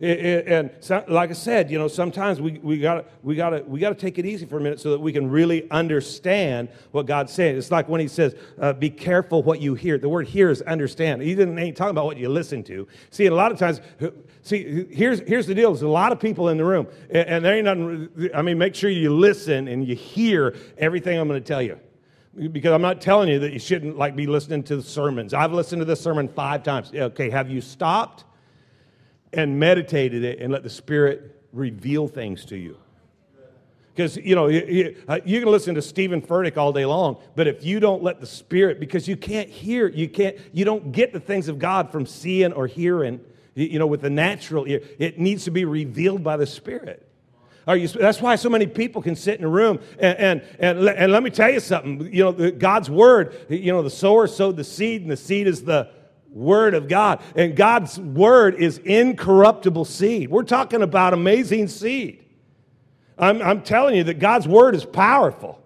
and 0.00 0.70
like 1.08 1.30
I 1.30 1.32
said, 1.32 1.72
you 1.72 1.78
know, 1.78 1.88
sometimes 1.88 2.40
we, 2.40 2.52
we 2.58 2.78
gotta 2.78 3.04
we 3.24 3.34
gotta, 3.34 3.64
we 3.66 3.80
gotta 3.80 3.96
take 3.96 4.16
it 4.18 4.24
easy 4.24 4.46
for 4.46 4.58
a 4.58 4.60
minute 4.60 4.78
so 4.78 4.90
that 4.90 5.00
we 5.00 5.12
can 5.12 5.28
really 5.28 5.68
understand 5.72 6.68
what 6.92 7.06
God's 7.06 7.32
saying. 7.32 7.56
It's 7.56 7.72
like 7.72 7.88
when 7.88 8.00
He 8.00 8.06
says, 8.06 8.36
uh, 8.60 8.72
"Be 8.72 8.88
careful 8.88 9.42
what 9.42 9.60
you 9.60 9.74
hear." 9.74 9.98
The 9.98 10.08
word 10.08 10.28
"hear" 10.28 10.50
is 10.50 10.62
understand. 10.62 11.20
He 11.20 11.34
didn't 11.34 11.58
ain't 11.58 11.76
talking 11.76 11.90
about 11.90 12.04
what 12.04 12.16
you 12.16 12.28
listen 12.28 12.62
to. 12.64 12.86
See, 13.10 13.26
a 13.26 13.34
lot 13.34 13.50
of 13.50 13.58
times, 13.58 13.80
see, 14.42 14.86
here's 14.88 15.18
here's 15.20 15.48
the 15.48 15.54
deal: 15.54 15.72
there's 15.72 15.82
a 15.82 15.88
lot 15.88 16.12
of 16.12 16.20
people 16.20 16.48
in 16.48 16.56
the 16.56 16.64
room, 16.64 16.86
and, 17.08 17.28
and 17.28 17.44
there 17.44 17.56
ain't 17.56 17.64
nothing. 17.64 18.30
I 18.32 18.42
mean, 18.42 18.56
make 18.56 18.76
sure 18.76 18.88
you 18.88 19.12
listen 19.12 19.66
and 19.66 19.84
you 19.84 19.96
hear 19.96 20.54
everything 20.78 21.18
I'm 21.18 21.26
going 21.26 21.42
to 21.42 21.46
tell 21.46 21.62
you 21.62 21.80
because 22.52 22.72
I'm 22.72 22.82
not 22.82 23.00
telling 23.00 23.28
you 23.28 23.40
that 23.40 23.52
you 23.52 23.58
shouldn't 23.58 23.98
like 23.98 24.14
be 24.14 24.28
listening 24.28 24.62
to 24.64 24.76
the 24.76 24.82
sermons. 24.82 25.34
I've 25.34 25.52
listened 25.52 25.80
to 25.80 25.84
this 25.84 26.00
sermon 26.00 26.28
five 26.28 26.62
times. 26.62 26.92
Okay, 26.94 27.30
have 27.30 27.50
you 27.50 27.60
stopped 27.60 28.26
and 29.32 29.58
meditated 29.58 30.24
it 30.24 30.40
and 30.40 30.52
let 30.52 30.62
the 30.62 30.70
Spirit 30.70 31.36
reveal 31.52 32.08
things 32.08 32.44
to 32.46 32.56
you. 32.56 32.76
Because, 33.94 34.16
you 34.16 34.34
know, 34.34 34.46
you, 34.46 34.96
uh, 35.08 35.18
you, 35.24 35.40
can 35.40 35.50
listen 35.50 35.74
to 35.74 35.82
Steven 35.82 36.22
Furtick 36.22 36.56
all 36.56 36.72
day 36.72 36.86
long, 36.86 37.18
but 37.34 37.46
if 37.46 37.64
you 37.64 37.80
don't 37.80 38.02
let 38.02 38.20
the 38.20 38.26
Spirit, 38.26 38.80
because 38.80 39.08
you 39.08 39.16
can't 39.16 39.48
hear, 39.48 39.88
you 39.88 40.08
can't, 40.08 40.36
you 40.52 40.64
don't 40.64 40.92
get 40.92 41.12
the 41.12 41.20
things 41.20 41.48
of 41.48 41.58
God 41.58 41.90
from 41.90 42.06
seeing 42.06 42.52
or 42.52 42.66
hearing, 42.66 43.20
you 43.54 43.78
know, 43.78 43.86
with 43.86 44.00
the 44.00 44.10
natural 44.10 44.66
ear. 44.66 44.80
It 44.98 45.18
needs 45.18 45.44
to 45.44 45.50
be 45.50 45.64
revealed 45.64 46.22
by 46.22 46.36
the 46.36 46.46
Spirit. 46.46 47.06
You, 47.68 47.86
that's 47.88 48.20
why 48.20 48.36
so 48.36 48.48
many 48.48 48.66
people 48.66 49.02
can 49.02 49.14
sit 49.14 49.38
in 49.38 49.44
a 49.44 49.48
room 49.48 49.80
and, 49.98 50.18
and, 50.18 50.42
and, 50.58 50.88
and 50.88 51.12
let 51.12 51.22
me 51.22 51.30
tell 51.30 51.50
you 51.50 51.60
something. 51.60 52.12
You 52.12 52.24
know, 52.24 52.50
God's 52.50 52.90
word, 52.90 53.46
you 53.48 53.72
know, 53.72 53.82
the 53.82 53.90
sower 53.90 54.26
sowed 54.26 54.56
the 54.56 54.64
seed, 54.64 55.02
and 55.02 55.10
the 55.10 55.16
seed 55.16 55.46
is 55.46 55.62
the 55.62 55.90
Word 56.32 56.74
of 56.74 56.88
God. 56.88 57.20
And 57.34 57.56
God's 57.56 57.98
Word 57.98 58.54
is 58.54 58.78
incorruptible 58.78 59.84
seed. 59.84 60.30
We're 60.30 60.42
talking 60.42 60.82
about 60.82 61.12
amazing 61.12 61.68
seed. 61.68 62.24
I'm, 63.18 63.42
I'm 63.42 63.62
telling 63.62 63.96
you 63.96 64.04
that 64.04 64.18
God's 64.18 64.48
Word 64.48 64.74
is 64.74 64.84
powerful 64.84 65.62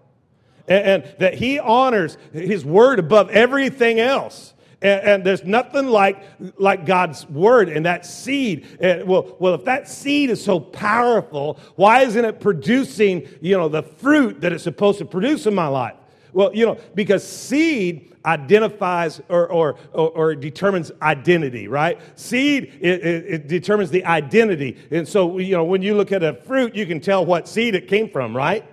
and, 0.67 1.05
and 1.05 1.15
that 1.19 1.35
He 1.35 1.59
honors 1.59 2.19
His 2.33 2.65
Word 2.65 2.99
above 2.99 3.31
everything 3.31 4.01
else. 4.01 4.55
And, 4.83 5.01
and, 5.03 5.25
there's 5.25 5.45
nothing 5.45 5.87
like, 5.87 6.23
like 6.59 6.85
God's 6.85 7.27
word 7.31 7.71
and 7.71 7.87
that 7.87 8.05
seed. 8.05 8.67
And 8.81 9.09
well, 9.09 9.35
well, 9.39 9.55
if 9.55 9.65
that 9.65 9.89
seed 9.89 10.29
is 10.29 10.45
so 10.45 10.61
powerful, 10.61 11.59
why 11.77 12.03
isn't 12.03 12.23
it 12.23 12.39
producing, 12.39 13.27
you 13.41 13.57
know, 13.57 13.69
the 13.69 13.83
fruit 13.83 14.43
that 14.43 14.53
it's 14.53 14.63
supposed 14.63 14.99
to 14.99 15.07
produce 15.07 15.47
in 15.47 15.55
my 15.55 15.69
life? 15.69 15.95
Well, 16.35 16.55
you 16.55 16.67
know, 16.67 16.79
because 16.95 17.27
seed 17.27 18.15
identifies 18.27 19.21
or, 19.29 19.51
or, 19.51 19.77
or, 19.93 20.11
or 20.11 20.35
determines 20.35 20.91
identity, 21.01 21.69
right? 21.69 22.01
Seed, 22.19 22.79
it, 22.81 23.05
it, 23.05 23.25
it, 23.27 23.49
determines 23.49 23.91
the 23.91 24.05
identity. 24.05 24.77
And 24.91 25.07
so, 25.07 25.39
you 25.39 25.53
know, 25.53 25.65
when 25.65 25.83
you 25.83 25.95
look 25.95 26.11
at 26.11 26.23
a 26.23 26.35
fruit, 26.35 26.75
you 26.75 26.87
can 26.87 27.01
tell 27.01 27.25
what 27.25 27.49
seed 27.49 27.75
it 27.75 27.87
came 27.87 28.11
from, 28.11 28.37
right? 28.37 28.65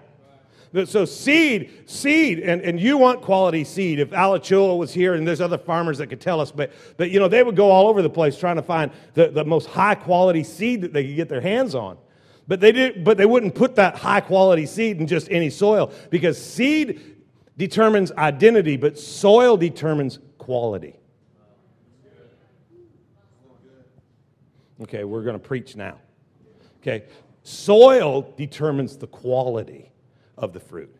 So 0.85 1.03
seed, 1.03 1.83
seed, 1.85 2.39
and, 2.39 2.61
and 2.61 2.79
you 2.79 2.97
want 2.97 3.21
quality 3.21 3.65
seed. 3.65 3.99
If 3.99 4.13
Alachua 4.13 4.73
was 4.77 4.93
here, 4.93 5.15
and 5.15 5.27
there's 5.27 5.41
other 5.41 5.57
farmers 5.57 5.97
that 5.97 6.07
could 6.07 6.21
tell 6.21 6.39
us, 6.39 6.49
but, 6.49 6.71
but 6.95 7.11
you 7.11 7.19
know, 7.19 7.27
they 7.27 7.43
would 7.43 7.57
go 7.57 7.69
all 7.69 7.89
over 7.89 8.01
the 8.01 8.09
place 8.09 8.37
trying 8.37 8.55
to 8.55 8.61
find 8.61 8.89
the, 9.13 9.27
the 9.27 9.43
most 9.43 9.67
high 9.67 9.95
quality 9.95 10.45
seed 10.45 10.81
that 10.81 10.93
they 10.93 11.05
could 11.05 11.17
get 11.17 11.27
their 11.27 11.41
hands 11.41 11.75
on. 11.75 11.97
But 12.47 12.61
they, 12.61 12.71
did, 12.71 13.03
but 13.03 13.17
they 13.17 13.25
wouldn't 13.25 13.53
put 13.53 13.75
that 13.75 13.95
high 13.95 14.21
quality 14.21 14.65
seed 14.65 15.01
in 15.01 15.07
just 15.07 15.29
any 15.29 15.49
soil 15.49 15.91
because 16.09 16.41
seed 16.41 17.20
determines 17.57 18.11
identity, 18.13 18.77
but 18.77 18.97
soil 18.97 19.57
determines 19.57 20.19
quality. 20.37 20.97
Okay, 24.81 25.03
we're 25.03 25.23
going 25.23 25.39
to 25.39 25.39
preach 25.39 25.75
now. 25.75 25.99
Okay, 26.81 27.03
soil 27.43 28.33
determines 28.35 28.97
the 28.97 29.07
quality 29.07 29.91
of 30.37 30.53
the 30.53 30.59
fruit. 30.59 30.95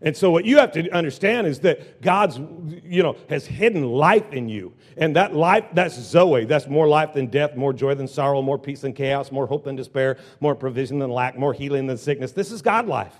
And 0.00 0.16
so 0.16 0.30
what 0.30 0.44
you 0.44 0.58
have 0.58 0.72
to 0.72 0.90
understand 0.90 1.46
is 1.46 1.60
that 1.60 2.02
God's, 2.02 2.38
you 2.84 3.02
know, 3.02 3.16
has 3.30 3.46
hidden 3.46 3.84
life 3.84 4.32
in 4.32 4.48
you. 4.48 4.74
And 4.98 5.16
that 5.16 5.34
life, 5.34 5.64
that's 5.72 5.94
Zoe. 5.98 6.44
That's 6.44 6.66
more 6.66 6.86
life 6.86 7.14
than 7.14 7.28
death, 7.28 7.56
more 7.56 7.72
joy 7.72 7.94
than 7.94 8.06
sorrow, 8.06 8.42
more 8.42 8.58
peace 8.58 8.82
than 8.82 8.92
chaos, 8.92 9.32
more 9.32 9.46
hope 9.46 9.64
than 9.64 9.76
despair, 9.76 10.18
more 10.40 10.54
provision 10.54 10.98
than 10.98 11.10
lack, 11.10 11.38
more 11.38 11.54
healing 11.54 11.86
than 11.86 11.96
sickness. 11.96 12.32
This 12.32 12.50
is 12.52 12.60
God 12.60 12.86
life. 12.86 13.14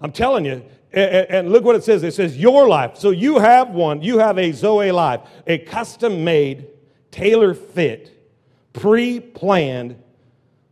I'm 0.00 0.12
telling 0.12 0.44
you. 0.44 0.62
And, 0.96 1.50
look 1.52 1.62
what 1.62 1.76
it 1.76 1.84
says. 1.84 2.02
It 2.02 2.14
says 2.14 2.38
your 2.38 2.66
life. 2.66 2.96
So 2.96 3.10
you 3.10 3.38
have 3.38 3.68
one. 3.68 4.00
You 4.00 4.18
have 4.18 4.38
a 4.38 4.50
Zoe 4.52 4.90
life, 4.90 5.20
a 5.46 5.58
custom 5.58 6.24
made, 6.24 6.68
tailor 7.10 7.52
fit, 7.52 8.32
pre 8.72 9.20
planned, 9.20 10.02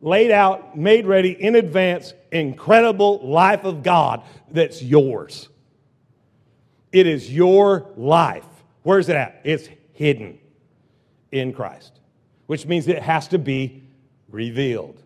laid 0.00 0.30
out, 0.30 0.78
made 0.78 1.06
ready 1.06 1.32
in 1.32 1.56
advance, 1.56 2.14
incredible 2.32 3.20
life 3.22 3.64
of 3.64 3.82
God 3.82 4.22
that's 4.50 4.82
yours. 4.82 5.50
It 6.90 7.06
is 7.06 7.30
your 7.30 7.90
life. 7.94 8.46
Where's 8.82 9.10
it 9.10 9.16
at? 9.16 9.42
It's 9.44 9.68
hidden 9.92 10.38
in 11.32 11.52
Christ, 11.52 12.00
which 12.46 12.64
means 12.64 12.88
it 12.88 13.02
has 13.02 13.28
to 13.28 13.38
be 13.38 13.82
revealed. 14.30 15.02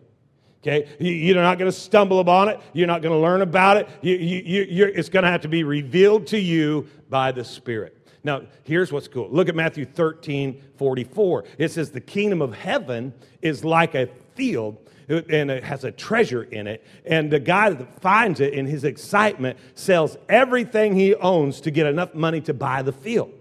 Okay, 0.61 0.89
you're 0.99 1.35
not 1.35 1.57
going 1.57 1.71
to 1.71 1.77
stumble 1.77 2.19
upon 2.19 2.49
it. 2.49 2.59
You're 2.73 2.87
not 2.87 3.01
going 3.01 3.13
to 3.13 3.19
learn 3.19 3.41
about 3.41 3.77
it. 3.77 3.87
You, 4.01 4.15
you, 4.15 4.91
it's 4.93 5.07
going 5.07 5.23
to 5.23 5.31
have 5.31 5.41
to 5.41 5.47
be 5.47 5.63
revealed 5.63 6.27
to 6.27 6.39
you 6.39 6.87
by 7.09 7.31
the 7.31 7.45
Spirit. 7.45 7.95
Now, 8.25 8.41
here's 8.63 8.91
what's 8.91 9.07
cool. 9.07 9.29
Look 9.31 9.47
at 9.47 9.55
Matthew 9.55 9.85
13, 9.85 10.61
44. 10.77 11.45
It 11.57 11.71
says, 11.71 11.91
The 11.91 12.01
kingdom 12.01 12.41
of 12.41 12.53
heaven 12.53 13.13
is 13.41 13.63
like 13.63 13.95
a 13.95 14.09
field 14.35 14.77
and 15.07 15.49
it 15.49 15.63
has 15.63 15.85
a 15.85 15.91
treasure 15.91 16.43
in 16.43 16.67
it. 16.67 16.85
And 17.05 17.31
the 17.31 17.39
guy 17.39 17.69
that 17.69 18.01
finds 18.01 18.41
it 18.41 18.53
in 18.53 18.67
his 18.67 18.83
excitement 18.83 19.57
sells 19.73 20.17
everything 20.27 20.93
he 20.93 21.15
owns 21.15 21.61
to 21.61 21.71
get 21.71 21.87
enough 21.87 22.13
money 22.13 22.41
to 22.41 22.53
buy 22.53 22.83
the 22.83 22.91
field. 22.91 23.31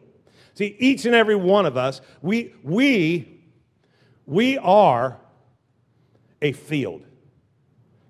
See, 0.55 0.77
each 0.79 1.05
and 1.05 1.15
every 1.15 1.37
one 1.37 1.67
of 1.67 1.77
us, 1.77 2.01
we, 2.23 2.55
we, 2.63 3.41
we 4.25 4.57
are 4.59 5.19
a 6.41 6.53
field. 6.53 7.03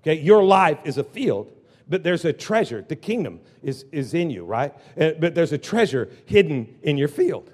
Okay, 0.01 0.19
your 0.19 0.43
life 0.43 0.79
is 0.85 0.97
a 0.97 1.03
field, 1.03 1.51
but 1.87 2.03
there's 2.03 2.25
a 2.25 2.31
treasure. 2.31 2.85
The 2.87 2.95
kingdom 2.95 3.41
is, 3.63 3.85
is 3.91 4.13
in 4.13 4.29
you, 4.29 4.45
right? 4.45 4.73
Uh, 4.99 5.11
but 5.19 5.35
there's 5.35 5.51
a 5.51 5.57
treasure 5.57 6.09
hidden 6.25 6.75
in 6.83 6.97
your 6.97 7.07
field. 7.07 7.51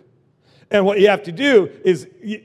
And 0.70 0.86
what 0.86 1.00
you 1.00 1.08
have 1.08 1.24
to 1.24 1.32
do 1.32 1.72
is 1.84 2.08
you, 2.22 2.44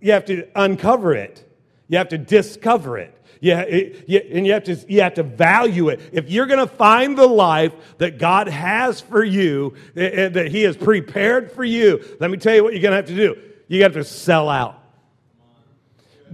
you 0.00 0.12
have 0.12 0.24
to 0.26 0.46
uncover 0.54 1.14
it, 1.14 1.44
you 1.88 1.98
have 1.98 2.08
to 2.10 2.18
discover 2.18 2.98
it. 2.98 3.10
Yeah, 3.40 3.60
and 3.60 4.46
you 4.46 4.52
have 4.54 4.64
to 4.64 4.76
you 4.88 5.02
have 5.02 5.14
to 5.14 5.22
value 5.22 5.90
it. 5.90 6.00
If 6.12 6.30
you're 6.30 6.46
going 6.46 6.66
to 6.66 6.74
find 6.74 7.18
the 7.18 7.26
life 7.26 7.74
that 7.98 8.16
God 8.16 8.48
has 8.48 9.02
for 9.02 9.22
you, 9.22 9.74
that 9.92 10.48
He 10.50 10.62
has 10.62 10.78
prepared 10.78 11.52
for 11.52 11.62
you, 11.62 12.02
let 12.20 12.30
me 12.30 12.38
tell 12.38 12.54
you 12.54 12.64
what 12.64 12.72
you're 12.72 12.80
going 12.80 12.92
to 12.92 12.96
have 12.96 13.06
to 13.06 13.14
do. 13.14 13.36
You 13.68 13.82
have 13.82 13.92
to 13.94 14.04
sell 14.04 14.48
out. 14.48 14.82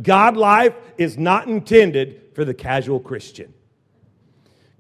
God 0.01 0.37
life 0.37 0.75
is 0.99 1.19
not 1.19 1.49
intended 1.49 2.30
for 2.41 2.47
the 2.47 2.55
casual 2.55 2.99
Christian. 2.99 3.53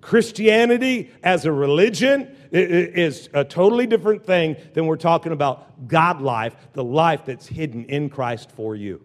Christianity 0.01 1.11
as 1.23 1.45
a 1.45 1.53
religion 1.53 2.35
is 2.51 3.29
a 3.35 3.45
totally 3.45 3.87
different 3.87 4.25
thing 4.25 4.57
than 4.73 4.87
we're 4.87 4.97
talking 4.97 5.31
about 5.31 5.87
God 5.87 6.23
life, 6.23 6.57
the 6.73 6.83
life 6.83 7.27
that's 7.27 7.47
hidden 7.47 7.85
in 7.85 8.09
Christ 8.09 8.51
for 8.53 8.75
you. 8.75 9.05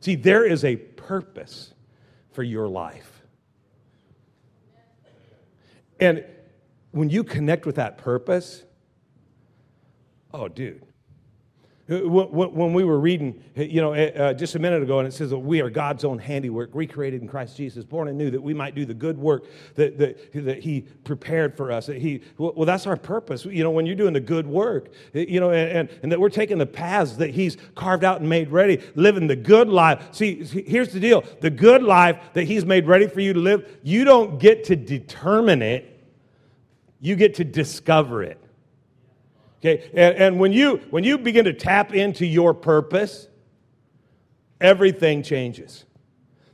See, 0.00 0.14
there 0.14 0.46
is 0.46 0.64
a 0.64 0.76
purpose 0.76 1.74
for 2.30 2.42
your 2.42 2.66
life. 2.66 3.24
And 6.00 6.24
when 6.92 7.10
you 7.10 7.24
connect 7.24 7.66
with 7.66 7.74
that 7.74 7.98
purpose, 7.98 8.64
oh, 10.32 10.48
dude, 10.48 10.82
Uh, 11.92 11.98
when 12.08 12.72
we 12.72 12.84
were 12.84 12.98
reading, 12.98 13.42
uh, 13.58 13.62
you 13.62 13.80
know, 13.80 13.92
uh, 13.92 14.10
uh, 14.16 14.32
just 14.32 14.54
a 14.54 14.58
minute 14.58 14.82
ago, 14.82 14.98
and 15.00 15.06
it 15.06 15.12
says 15.12 15.30
that 15.30 15.38
we 15.38 15.60
are 15.60 15.68
God's 15.68 16.04
own 16.04 16.18
handiwork, 16.18 16.70
recreated 16.72 17.20
in 17.20 17.28
Christ 17.28 17.56
Jesus, 17.56 17.84
born 17.84 18.08
anew, 18.08 18.30
that 18.30 18.40
we 18.40 18.54
might 18.54 18.74
do 18.74 18.86
the 18.86 18.94
good 18.94 19.18
work 19.18 19.44
that, 19.74 19.98
that, 19.98 20.32
that 20.32 20.60
He 20.60 20.82
prepared 21.04 21.56
for 21.56 21.70
us. 21.70 21.86
That 21.86 21.98
he, 21.98 22.22
well, 22.38 22.64
that's 22.64 22.86
our 22.86 22.96
purpose. 22.96 23.44
You 23.44 23.62
know, 23.62 23.70
when 23.70 23.84
you're 23.84 23.96
doing 23.96 24.14
the 24.14 24.20
good 24.20 24.46
work, 24.46 24.90
you 25.12 25.40
know, 25.40 25.50
and, 25.50 25.70
and, 25.70 25.98
and 26.02 26.12
that 26.12 26.20
we're 26.20 26.30
taking 26.30 26.58
the 26.58 26.66
paths 26.66 27.16
that 27.16 27.30
He's 27.30 27.58
carved 27.74 28.04
out 28.04 28.20
and 28.20 28.28
made 28.28 28.50
ready, 28.50 28.82
living 28.94 29.26
the 29.26 29.36
good 29.36 29.68
life. 29.68 30.08
See, 30.12 30.44
here's 30.44 30.92
the 30.92 31.00
deal 31.00 31.24
the 31.40 31.50
good 31.50 31.82
life 31.82 32.18
that 32.32 32.44
He's 32.44 32.64
made 32.64 32.86
ready 32.86 33.06
for 33.06 33.20
you 33.20 33.32
to 33.34 33.40
live, 33.40 33.78
you 33.82 34.04
don't 34.04 34.38
get 34.38 34.64
to 34.64 34.76
determine 34.76 35.60
it, 35.60 36.00
you 37.00 37.16
get 37.16 37.34
to 37.34 37.44
discover 37.44 38.22
it. 38.22 38.41
Okay, 39.64 39.88
and, 39.94 40.16
and 40.16 40.40
when, 40.40 40.52
you, 40.52 40.80
when 40.90 41.04
you 41.04 41.18
begin 41.18 41.44
to 41.44 41.52
tap 41.52 41.94
into 41.94 42.26
your 42.26 42.52
purpose, 42.52 43.28
everything 44.60 45.22
changes. 45.22 45.84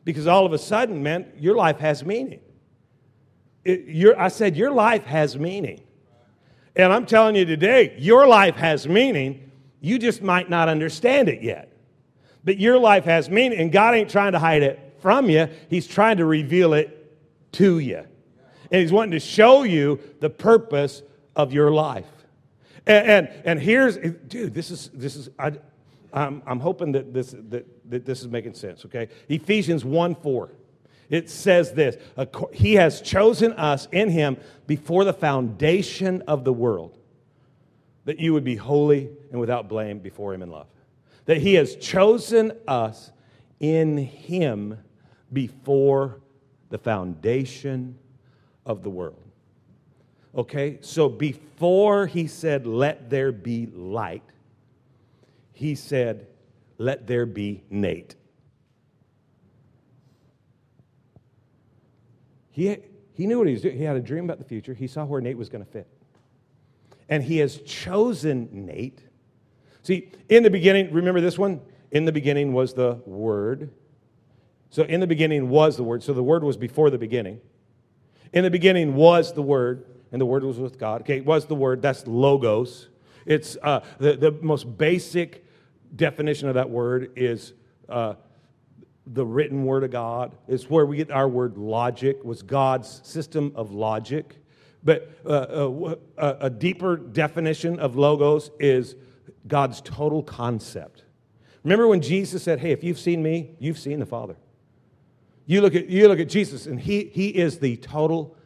Because 0.04 0.26
all 0.26 0.44
of 0.44 0.52
a 0.52 0.58
sudden, 0.58 1.02
man, 1.02 1.32
your 1.38 1.54
life 1.54 1.78
has 1.78 2.04
meaning. 2.04 2.40
It, 3.64 4.14
I 4.18 4.28
said, 4.28 4.56
your 4.56 4.70
life 4.72 5.04
has 5.04 5.38
meaning. 5.38 5.82
And 6.76 6.92
I'm 6.92 7.06
telling 7.06 7.34
you 7.34 7.46
today, 7.46 7.96
your 7.98 8.26
life 8.26 8.56
has 8.56 8.86
meaning. 8.86 9.50
You 9.80 9.98
just 9.98 10.20
might 10.20 10.50
not 10.50 10.68
understand 10.68 11.30
it 11.30 11.42
yet. 11.42 11.72
But 12.44 12.58
your 12.58 12.78
life 12.78 13.04
has 13.04 13.30
meaning, 13.30 13.58
and 13.58 13.72
God 13.72 13.94
ain't 13.94 14.10
trying 14.10 14.32
to 14.32 14.38
hide 14.38 14.62
it 14.62 14.96
from 15.00 15.30
you, 15.30 15.48
He's 15.70 15.86
trying 15.86 16.18
to 16.18 16.26
reveal 16.26 16.74
it 16.74 17.16
to 17.52 17.78
you. 17.78 18.04
And 18.70 18.82
He's 18.82 18.92
wanting 18.92 19.12
to 19.12 19.20
show 19.20 19.62
you 19.62 19.98
the 20.20 20.30
purpose 20.30 21.02
of 21.34 21.54
your 21.54 21.70
life. 21.70 22.04
And, 22.88 23.06
and, 23.06 23.42
and 23.44 23.60
here's, 23.60 23.98
dude, 23.98 24.54
this 24.54 24.70
is, 24.70 24.90
this 24.94 25.14
is 25.14 25.28
I, 25.38 25.52
I'm, 26.12 26.42
I'm 26.46 26.58
hoping 26.58 26.92
that 26.92 27.12
this, 27.12 27.34
that, 27.50 27.66
that 27.90 28.06
this 28.06 28.20
is 28.20 28.28
making 28.28 28.54
sense, 28.54 28.84
okay? 28.86 29.08
Ephesians 29.28 29.84
1 29.84 30.14
4. 30.16 30.50
It 31.10 31.30
says 31.30 31.72
this 31.72 31.96
He 32.52 32.74
has 32.74 33.00
chosen 33.00 33.52
us 33.52 33.88
in 33.92 34.08
Him 34.08 34.38
before 34.66 35.04
the 35.04 35.12
foundation 35.12 36.22
of 36.22 36.44
the 36.44 36.52
world, 36.52 36.98
that 38.06 38.18
you 38.18 38.32
would 38.32 38.44
be 38.44 38.56
holy 38.56 39.10
and 39.30 39.38
without 39.38 39.68
blame 39.68 39.98
before 39.98 40.32
Him 40.32 40.42
in 40.42 40.50
love. 40.50 40.66
That 41.26 41.38
He 41.38 41.54
has 41.54 41.76
chosen 41.76 42.52
us 42.66 43.12
in 43.60 43.98
Him 43.98 44.78
before 45.30 46.20
the 46.70 46.78
foundation 46.78 47.98
of 48.64 48.82
the 48.82 48.90
world. 48.90 49.27
Okay, 50.36 50.78
so 50.80 51.08
before 51.08 52.06
he 52.06 52.26
said, 52.26 52.66
Let 52.66 53.10
there 53.10 53.32
be 53.32 53.66
light, 53.66 54.22
he 55.52 55.74
said, 55.74 56.26
Let 56.76 57.06
there 57.06 57.26
be 57.26 57.62
Nate. 57.70 58.14
He, 62.50 62.76
he 63.14 63.26
knew 63.26 63.38
what 63.38 63.46
he 63.46 63.52
was 63.52 63.62
doing. 63.62 63.78
He 63.78 63.84
had 63.84 63.96
a 63.96 64.00
dream 64.00 64.24
about 64.24 64.38
the 64.38 64.44
future. 64.44 64.74
He 64.74 64.86
saw 64.86 65.04
where 65.04 65.20
Nate 65.20 65.38
was 65.38 65.48
going 65.48 65.64
to 65.64 65.70
fit. 65.70 65.86
And 67.08 67.22
he 67.22 67.38
has 67.38 67.58
chosen 67.58 68.48
Nate. 68.52 69.00
See, 69.82 70.10
in 70.28 70.42
the 70.42 70.50
beginning, 70.50 70.92
remember 70.92 71.20
this 71.20 71.38
one? 71.38 71.60
In 71.90 72.04
the 72.04 72.12
beginning 72.12 72.52
was 72.52 72.74
the 72.74 73.00
Word. 73.06 73.70
So, 74.70 74.82
in 74.82 75.00
the 75.00 75.06
beginning 75.06 75.48
was 75.48 75.76
the 75.76 75.84
Word. 75.84 76.02
So, 76.02 76.12
the 76.12 76.22
Word 76.22 76.44
was 76.44 76.56
before 76.56 76.90
the 76.90 76.98
beginning. 76.98 77.40
In 78.32 78.44
the 78.44 78.50
beginning 78.50 78.94
was 78.94 79.32
the 79.32 79.40
Word 79.40 79.86
and 80.12 80.20
the 80.20 80.26
Word 80.26 80.44
was 80.44 80.58
with 80.58 80.78
God. 80.78 81.02
Okay, 81.02 81.20
was 81.20 81.46
the 81.46 81.54
Word, 81.54 81.82
that's 81.82 82.06
logos. 82.06 82.88
It's 83.26 83.58
uh, 83.62 83.80
the, 83.98 84.16
the 84.16 84.32
most 84.32 84.78
basic 84.78 85.44
definition 85.94 86.48
of 86.48 86.54
that 86.54 86.70
word 86.70 87.12
is 87.14 87.52
uh, 87.88 88.14
the 89.06 89.24
written 89.24 89.64
Word 89.64 89.84
of 89.84 89.90
God. 89.90 90.34
It's 90.48 90.68
where 90.70 90.86
we 90.86 90.96
get 90.96 91.10
our 91.10 91.28
word 91.28 91.58
logic, 91.58 92.24
was 92.24 92.42
God's 92.42 93.00
system 93.04 93.52
of 93.54 93.70
logic. 93.72 94.36
But 94.82 95.10
uh, 95.26 95.28
uh 95.28 95.94
a, 96.16 96.36
a 96.46 96.50
deeper 96.50 96.96
definition 96.96 97.78
of 97.80 97.96
logos 97.96 98.50
is 98.58 98.96
God's 99.46 99.80
total 99.82 100.22
concept. 100.22 101.04
Remember 101.64 101.86
when 101.86 102.00
Jesus 102.00 102.42
said, 102.42 102.60
Hey, 102.60 102.70
if 102.70 102.82
you've 102.82 102.98
seen 102.98 103.22
me, 103.22 103.56
you've 103.58 103.78
seen 103.78 103.98
the 103.98 104.06
Father. 104.06 104.36
You 105.44 105.60
look 105.60 105.74
at, 105.74 105.88
you 105.88 106.08
look 106.08 106.20
at 106.20 106.28
Jesus, 106.28 106.66
and 106.66 106.80
he, 106.80 107.10
he 107.12 107.28
is 107.28 107.58
the 107.58 107.76
total 107.76 108.36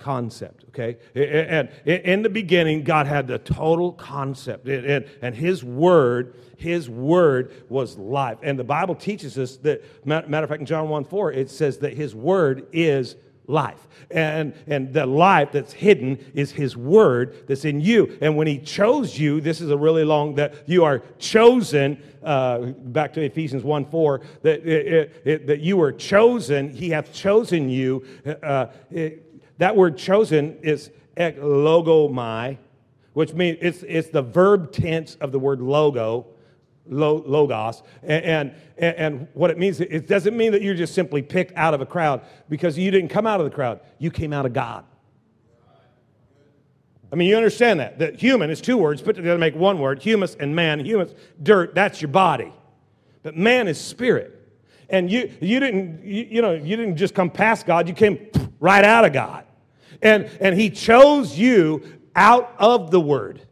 concept, 0.00 0.64
okay? 0.68 0.96
And 1.14 1.68
in 1.84 2.22
the 2.22 2.28
beginning, 2.28 2.82
God 2.82 3.06
had 3.06 3.26
the 3.26 3.38
total 3.38 3.92
concept. 3.92 4.66
And, 4.66 5.06
and 5.22 5.34
His 5.34 5.62
Word, 5.62 6.34
His 6.56 6.88
Word 6.88 7.52
was 7.68 7.96
life. 7.98 8.38
And 8.42 8.58
the 8.58 8.64
Bible 8.64 8.94
teaches 8.94 9.38
us 9.38 9.56
that, 9.58 9.82
matter 10.06 10.42
of 10.42 10.48
fact, 10.48 10.60
in 10.60 10.66
John 10.66 10.88
1 10.88 11.04
4, 11.04 11.32
it 11.32 11.50
says 11.50 11.78
that 11.78 11.94
His 11.94 12.14
Word 12.14 12.66
is 12.72 13.16
life. 13.46 13.88
And, 14.10 14.54
and 14.66 14.92
the 14.92 15.04
life 15.06 15.52
that's 15.52 15.72
hidden 15.72 16.24
is 16.34 16.52
His 16.52 16.76
Word 16.76 17.44
that's 17.46 17.64
in 17.64 17.80
you. 17.80 18.16
And 18.20 18.36
when 18.36 18.46
He 18.46 18.58
chose 18.58 19.18
you, 19.18 19.40
this 19.40 19.60
is 19.60 19.70
a 19.70 19.76
really 19.76 20.04
long, 20.04 20.36
that 20.36 20.54
you 20.66 20.84
are 20.84 21.02
chosen, 21.18 22.02
uh, 22.22 22.58
back 22.58 23.12
to 23.14 23.20
Ephesians 23.20 23.64
1 23.64 23.86
4, 23.86 24.20
that, 24.42 24.66
it, 24.66 25.22
it, 25.24 25.46
that 25.46 25.60
you 25.60 25.76
were 25.76 25.92
chosen, 25.92 26.70
He 26.70 26.90
hath 26.90 27.12
chosen 27.12 27.68
you. 27.68 28.04
Uh, 28.42 28.66
it, 28.90 29.26
that 29.60 29.76
word 29.76 29.98
chosen 29.98 30.56
is 30.62 30.90
eklogomai, 31.18 32.56
which 33.12 33.34
means 33.34 33.58
it's, 33.60 33.82
it's 33.82 34.08
the 34.08 34.22
verb 34.22 34.72
tense 34.72 35.16
of 35.16 35.32
the 35.32 35.38
word 35.38 35.60
logo, 35.60 36.26
logos. 36.86 37.82
And, 38.02 38.54
and, 38.78 38.96
and 38.96 39.28
what 39.34 39.50
it 39.50 39.58
means, 39.58 39.80
it 39.80 40.06
doesn't 40.06 40.34
mean 40.34 40.52
that 40.52 40.62
you're 40.62 40.74
just 40.74 40.94
simply 40.94 41.20
picked 41.20 41.54
out 41.56 41.74
of 41.74 41.82
a 41.82 41.86
crowd 41.86 42.22
because 42.48 42.78
you 42.78 42.90
didn't 42.90 43.10
come 43.10 43.26
out 43.26 43.38
of 43.38 43.44
the 43.44 43.54
crowd, 43.54 43.80
you 43.98 44.10
came 44.10 44.32
out 44.32 44.46
of 44.46 44.54
God. 44.54 44.84
I 47.12 47.16
mean, 47.16 47.28
you 47.28 47.36
understand 47.36 47.80
that. 47.80 47.98
That 47.98 48.18
human 48.18 48.48
is 48.48 48.62
two 48.62 48.78
words 48.78 49.02
put 49.02 49.16
together 49.16 49.34
to 49.34 49.38
make 49.38 49.54
one 49.54 49.78
word 49.78 50.00
humus 50.00 50.36
and 50.36 50.56
man. 50.56 50.82
Humus, 50.82 51.12
dirt, 51.42 51.74
that's 51.74 52.00
your 52.00 52.10
body. 52.10 52.50
But 53.22 53.36
man 53.36 53.68
is 53.68 53.78
spirit. 53.78 54.38
And 54.88 55.10
you, 55.10 55.30
you, 55.38 55.60
didn't, 55.60 56.02
you, 56.02 56.26
you 56.30 56.40
know, 56.40 56.54
you 56.54 56.76
didn't 56.76 56.96
just 56.96 57.14
come 57.14 57.28
past 57.28 57.66
God, 57.66 57.88
you 57.88 57.94
came 57.94 58.30
right 58.58 58.84
out 58.84 59.04
of 59.04 59.12
God. 59.12 59.44
And, 60.02 60.30
and 60.40 60.58
he 60.58 60.70
chose 60.70 61.38
you 61.38 61.82
out 62.14 62.54
of 62.58 62.90
the 62.90 63.00
word. 63.00 63.46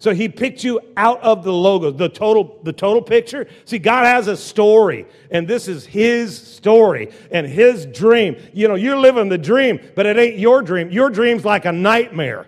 So 0.00 0.14
he 0.14 0.28
picked 0.28 0.62
you 0.62 0.80
out 0.96 1.20
of 1.22 1.42
the 1.42 1.52
logo, 1.52 1.90
the 1.90 2.08
total, 2.08 2.60
the 2.62 2.72
total 2.72 3.02
picture. 3.02 3.48
See, 3.64 3.80
God 3.80 4.04
has 4.04 4.28
a 4.28 4.36
story, 4.36 5.06
and 5.30 5.48
this 5.48 5.66
is 5.66 5.84
his 5.84 6.38
story 6.38 7.10
and 7.32 7.46
his 7.46 7.84
dream. 7.84 8.36
You 8.52 8.68
know, 8.68 8.76
you're 8.76 8.96
living 8.96 9.28
the 9.28 9.38
dream, 9.38 9.80
but 9.96 10.06
it 10.06 10.16
ain't 10.16 10.38
your 10.38 10.62
dream. 10.62 10.90
Your 10.90 11.10
dream's 11.10 11.44
like 11.44 11.64
a 11.64 11.72
nightmare. 11.72 12.46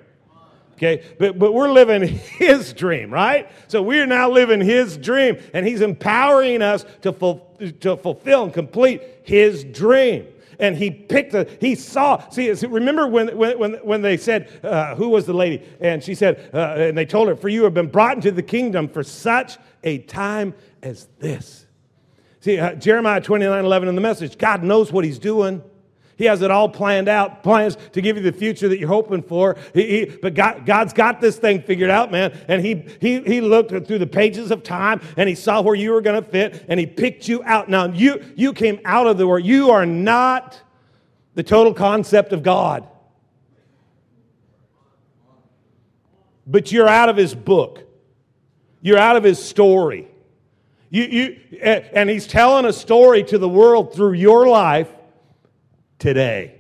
Okay, 0.75 1.05
but, 1.19 1.39
but 1.39 1.53
we're 1.53 1.71
living 1.71 2.07
his 2.39 2.73
dream, 2.73 3.13
right? 3.13 3.51
So 3.67 3.83
we're 3.83 4.07
now 4.07 4.31
living 4.31 4.61
his 4.61 4.97
dream, 4.97 5.37
and 5.53 5.67
he's 5.67 5.81
empowering 5.81 6.63
us 6.63 6.85
to, 7.03 7.13
ful- 7.13 7.59
to 7.81 7.97
fulfill 7.97 8.45
and 8.45 8.55
complete 8.55 9.03
his 9.25 9.65
dream 9.65 10.27
and 10.61 10.77
he 10.77 10.91
picked 10.91 11.35
a, 11.35 11.49
he 11.61 11.75
saw, 11.75 12.29
see, 12.31 12.51
remember 12.51 13.07
when, 13.07 13.37
when, 13.37 13.75
when 13.75 14.03
they 14.03 14.17
said, 14.17 14.49
uh, 14.63 14.95
who 14.95 15.09
was 15.09 15.27
the 15.27 15.33
lady? 15.33 15.65
And 15.81 16.03
she 16.03 16.15
said, 16.15 16.51
uh, 16.55 16.75
and 16.77 16.97
they 16.97 17.07
told 17.07 17.29
her, 17.29 17.37
for 17.37 17.49
you 17.49 17.65
have 17.65 17.75
been 17.75 17.89
brought 17.89 18.17
into 18.17 18.31
the 18.31 18.43
kingdom 18.43 18.89
for 18.89 19.03
such 19.03 19.59
a 19.83 19.99
time 19.99 20.55
as 20.83 21.09
this. 21.19 21.67
See, 22.41 22.59
uh, 22.59 22.75
Jeremiah 22.75 23.21
29 23.21 23.65
11 23.65 23.89
in 23.89 23.95
the 23.95 24.01
message, 24.01 24.39
God 24.39 24.63
knows 24.63 24.93
what 24.93 25.05
he's 25.05 25.19
doing. 25.19 25.63
He 26.21 26.27
has 26.27 26.43
it 26.43 26.51
all 26.51 26.69
planned 26.69 27.09
out, 27.09 27.43
plans 27.43 27.79
to 27.93 28.03
give 28.03 28.19
you 28.19 28.23
the 28.23 28.31
future 28.31 28.69
that 28.69 28.79
you're 28.79 28.91
hoping 28.91 29.23
for. 29.23 29.57
He, 29.73 29.87
he, 29.87 30.05
but 30.05 30.35
God, 30.35 30.67
God's 30.67 30.93
got 30.93 31.19
this 31.19 31.39
thing 31.39 31.63
figured 31.63 31.89
out, 31.89 32.13
man. 32.13 32.39
And 32.47 32.63
he, 32.63 32.85
he, 33.01 33.23
he 33.23 33.41
looked 33.41 33.71
through 33.71 33.99
the 33.99 34.07
pages 34.07 34.51
of 34.51 34.63
time 34.63 35.01
and 35.17 35.31
he 35.31 35.35
saw 35.35 35.63
where 35.63 35.75
you 35.75 35.93
were 35.93 36.03
going 36.03 36.23
to 36.23 36.31
fit 36.31 36.67
and 36.69 36.79
he 36.79 36.85
picked 36.85 37.27
you 37.27 37.43
out. 37.45 37.71
Now, 37.71 37.87
you, 37.87 38.23
you 38.37 38.53
came 38.53 38.81
out 38.85 39.07
of 39.07 39.17
the 39.17 39.27
world. 39.27 39.47
You 39.47 39.71
are 39.71 39.87
not 39.87 40.61
the 41.37 41.43
total 41.43 41.73
concept 41.73 42.35
of 42.35 42.43
God. 42.43 42.87
But 46.47 46.71
you're 46.71 46.87
out 46.87 47.09
of 47.09 47.17
his 47.17 47.35
book. 47.35 47.83
You're 48.83 48.99
out 48.99 49.17
of 49.17 49.25
his 49.25 49.43
story. 49.43 50.07
You, 50.91 51.05
you, 51.05 51.61
and 51.63 52.11
he's 52.11 52.27
telling 52.27 52.67
a 52.67 52.75
story 52.75 53.25
to 53.25 53.39
the 53.39 53.49
world 53.49 53.95
through 53.95 54.13
your 54.13 54.47
life 54.47 54.91
today. 56.01 56.57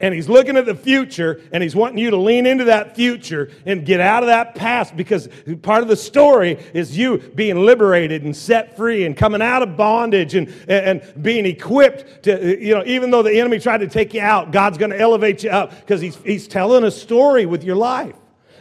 and 0.00 0.12
he's 0.12 0.28
looking 0.28 0.56
at 0.56 0.66
the 0.66 0.74
future 0.74 1.40
and 1.52 1.62
he's 1.62 1.76
wanting 1.76 1.98
you 1.98 2.10
to 2.10 2.16
lean 2.16 2.46
into 2.46 2.64
that 2.64 2.96
future 2.96 3.50
and 3.64 3.86
get 3.86 4.00
out 4.00 4.22
of 4.22 4.26
that 4.26 4.54
past 4.54 4.96
because 4.96 5.28
part 5.62 5.82
of 5.82 5.88
the 5.88 5.96
story 5.96 6.58
is 6.74 6.96
you 6.96 7.18
being 7.18 7.64
liberated 7.64 8.22
and 8.24 8.36
set 8.36 8.76
free 8.76 9.04
and 9.04 9.16
coming 9.16 9.40
out 9.40 9.62
of 9.62 9.76
bondage 9.76 10.34
and, 10.34 10.48
and 10.68 11.02
being 11.22 11.46
equipped 11.46 12.24
to, 12.24 12.60
you 12.60 12.74
know, 12.74 12.82
even 12.86 13.10
though 13.10 13.22
the 13.22 13.38
enemy 13.38 13.58
tried 13.58 13.78
to 13.78 13.88
take 13.88 14.14
you 14.14 14.20
out, 14.20 14.50
God's 14.50 14.78
going 14.78 14.90
to 14.90 15.00
elevate 15.00 15.44
you 15.44 15.50
up 15.50 15.70
because 15.70 16.00
he's, 16.00 16.16
he's 16.16 16.48
telling 16.48 16.84
a 16.84 16.90
story 16.90 17.46
with 17.46 17.62
your 17.62 17.76
life. 17.76 18.16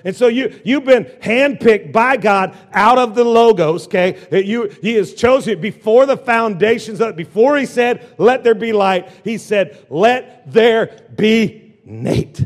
And 0.06 0.16
so 0.16 0.28
you, 0.28 0.60
you've 0.66 0.84
been 0.84 1.06
handpicked 1.06 1.92
by 1.94 2.18
God 2.18 2.58
out 2.74 2.98
of 2.98 3.16
the 3.16 3.24
logos, 3.24 3.86
okay? 3.86 4.12
That 4.32 4.46
You, 4.46 4.70
he 4.82 4.96
has 4.96 5.14
chosen 5.14 5.62
before 5.62 6.06
the 6.06 6.18
foundations, 6.18 7.00
of, 7.00 7.10
it. 7.12 7.16
before 7.16 7.58
he 7.58 7.66
said, 7.66 8.14
let 8.18 8.44
there 8.44 8.56
be 8.56 8.74
light, 8.74 9.10
he 9.24 9.38
said, 9.38 9.86
let 9.90 10.52
there 10.52 11.08
be 11.16 11.76
Nate. 11.86 12.46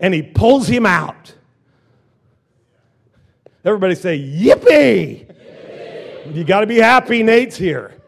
And 0.00 0.14
he 0.14 0.22
pulls 0.22 0.66
him 0.66 0.86
out. 0.86 1.34
Everybody 3.64 3.94
say, 3.94 4.18
yippee! 4.18 5.26
yippee. 5.26 6.36
You 6.36 6.44
got 6.44 6.60
to 6.60 6.66
be 6.66 6.78
happy 6.78 7.22
Nate's 7.22 7.56
here. 7.56 8.00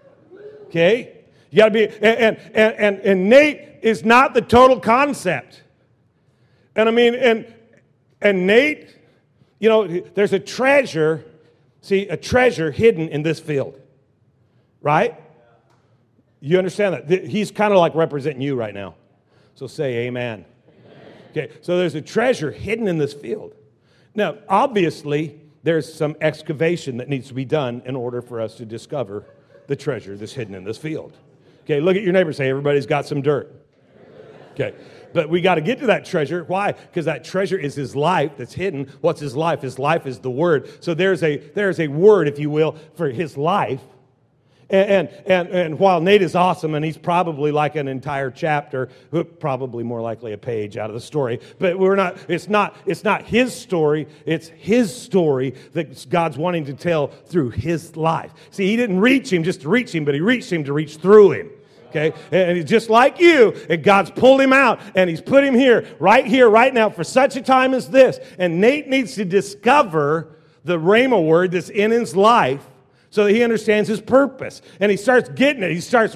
Okay? 0.66 1.18
You 1.50 1.59
got 1.59 1.66
to 1.66 1.70
be, 1.70 1.87
and, 1.87 2.38
and, 2.54 2.74
and, 2.78 3.00
and 3.00 3.28
Nate 3.28 3.78
is 3.82 4.04
not 4.04 4.35
the 4.35 4.40
total 4.40 4.80
concept. 4.80 5.62
And 6.74 6.88
I 6.88 6.92
mean, 6.92 7.14
and 7.14 7.54
and 8.20 8.46
Nate, 8.46 8.88
you 9.59 9.68
know, 9.68 9.87
there's 9.87 10.33
a 10.33 10.38
treasure, 10.38 11.24
see, 11.81 12.09
a 12.09 12.16
treasure 12.16 12.70
hidden 12.70 13.09
in 13.09 13.22
this 13.22 13.40
field, 13.40 13.81
right? 14.81 15.20
You 16.40 16.59
understand 16.59 17.09
that? 17.09 17.26
He's 17.26 17.50
kind 17.50 17.72
of 17.72 17.79
like 17.79 17.94
representing 17.94 18.42
you 18.42 18.55
right 18.55 18.74
now. 18.74 18.94
So 19.55 19.66
say 19.66 20.07
amen. 20.07 20.44
Okay, 21.31 21.52
so 21.61 21.76
there's 21.76 21.94
a 21.94 22.02
treasure 22.02 22.50
hidden 22.50 22.88
in 22.88 22.98
this 22.98 23.12
field. 23.12 23.55
Now, 24.14 24.37
obviously, 24.48 25.40
there's 25.62 25.92
some 25.92 26.16
excavation 26.20 26.98
that 26.98 27.09
needs 27.09 27.29
to 27.29 27.35
be 27.35 27.44
done 27.44 27.83
in 27.85 27.96
order 27.96 28.22
for 28.22 28.40
us 28.40 28.55
to 28.57 28.64
discover 28.64 29.24
the 29.66 29.76
treasure 29.76 30.16
that's 30.16 30.33
hidden 30.33 30.55
in 30.55 30.64
this 30.64 30.79
field. 30.79 31.12
Okay, 31.64 31.81
look 31.81 31.96
at 31.96 32.02
your 32.02 32.12
neighbor 32.12 32.33
say, 32.33 32.48
everybody's 32.48 32.87
got 32.87 33.05
some 33.05 33.20
dirt. 33.20 33.65
Okay. 34.59 34.75
But 35.12 35.29
we 35.29 35.40
got 35.40 35.57
to 35.57 35.61
get 35.61 35.81
to 35.81 35.87
that 35.87 36.05
treasure. 36.05 36.45
Why? 36.45 36.73
Because 36.73 37.05
that 37.05 37.25
treasure 37.25 37.59
is 37.59 37.75
his 37.75 37.95
life 37.95 38.33
that's 38.37 38.55
hidden. 38.55 38.90
What's 39.03 39.21
his 39.21 39.37
life? 39.37 39.61
His 39.62 39.79
life 39.79 40.07
is 40.07 40.19
the 40.19 40.31
word. 40.31 40.83
So 40.83 40.95
there's 40.95 41.23
a 41.23 41.37
there's 41.37 41.79
a 41.79 41.88
word, 41.88 42.27
if 42.27 42.38
you 42.38 42.51
will, 42.51 42.77
for 42.95 43.11
his 43.11 43.37
life. 43.37 43.81
And, 44.69 45.09
and, 45.27 45.49
and, 45.51 45.79
while 45.79 46.01
Nate 46.01 46.23
is 46.23 46.35
awesome, 46.35 46.75
and 46.75 46.85
he's 46.85 46.99
probably 46.99 47.53
like 47.53 47.77
an 47.77 47.87
entire 47.87 48.33
chapter, 48.33 48.88
probably 49.38 49.85
more 49.85 50.01
likely 50.01 50.33
a 50.33 50.38
page 50.38 50.77
out 50.77 50.90
of 50.90 50.95
the 50.95 51.01
story, 51.01 51.38
but 51.61 51.79
we're 51.79 51.95
not, 51.95 52.19
it's 52.29 52.49
not, 52.49 52.77
it's 52.85 53.05
not 53.05 53.23
his 53.23 53.55
story, 53.55 54.09
it's 54.25 54.49
his 54.49 54.92
story 54.92 55.55
that 55.75 56.11
God's 56.11 56.37
wanting 56.37 56.64
to 56.64 56.75
tell 56.75 57.07
through 57.07 57.51
his 57.51 57.97
life. 57.97 58.33
See, 58.51 58.66
he 58.66 58.77
didn't 58.77 58.99
reach 58.99 59.33
him 59.33 59.45
just 59.45 59.61
to 59.61 59.69
reach 59.69 59.95
him, 59.95 60.05
but 60.05 60.14
he 60.14 60.21
reached 60.21 60.53
him 60.53 60.64
to 60.64 60.73
reach 60.73 60.97
through 60.97 61.31
him 61.31 61.51
okay? 61.96 62.18
And 62.30 62.56
he's 62.56 62.66
just 62.66 62.90
like 62.90 63.18
you, 63.18 63.54
and 63.70 63.82
God's 63.82 64.11
pulled 64.11 64.40
him 64.40 64.52
out, 64.52 64.80
and 64.94 65.09
he's 65.09 65.20
put 65.20 65.44
him 65.44 65.54
here, 65.54 65.87
right 65.98 66.26
here, 66.26 66.48
right 66.48 66.72
now, 66.72 66.90
for 66.90 67.04
such 67.04 67.37
a 67.37 67.42
time 67.42 67.74
as 67.74 67.88
this. 67.88 68.18
And 68.38 68.61
Nate 68.61 68.88
needs 68.88 69.14
to 69.16 69.24
discover 69.24 70.37
the 70.64 70.78
Rhema 70.78 71.24
word 71.24 71.52
that's 71.52 71.68
in 71.68 71.90
his 71.90 72.16
life 72.16 72.66
so 73.16 73.24
that 73.24 73.35
he 73.35 73.42
understands 73.42 73.88
his 73.88 74.02
purpose. 74.02 74.61
And 74.79 74.90
he 74.90 74.98
starts 74.98 75.31
getting 75.31 75.62
it. 75.62 75.70
He 75.70 75.81
starts, 75.81 76.14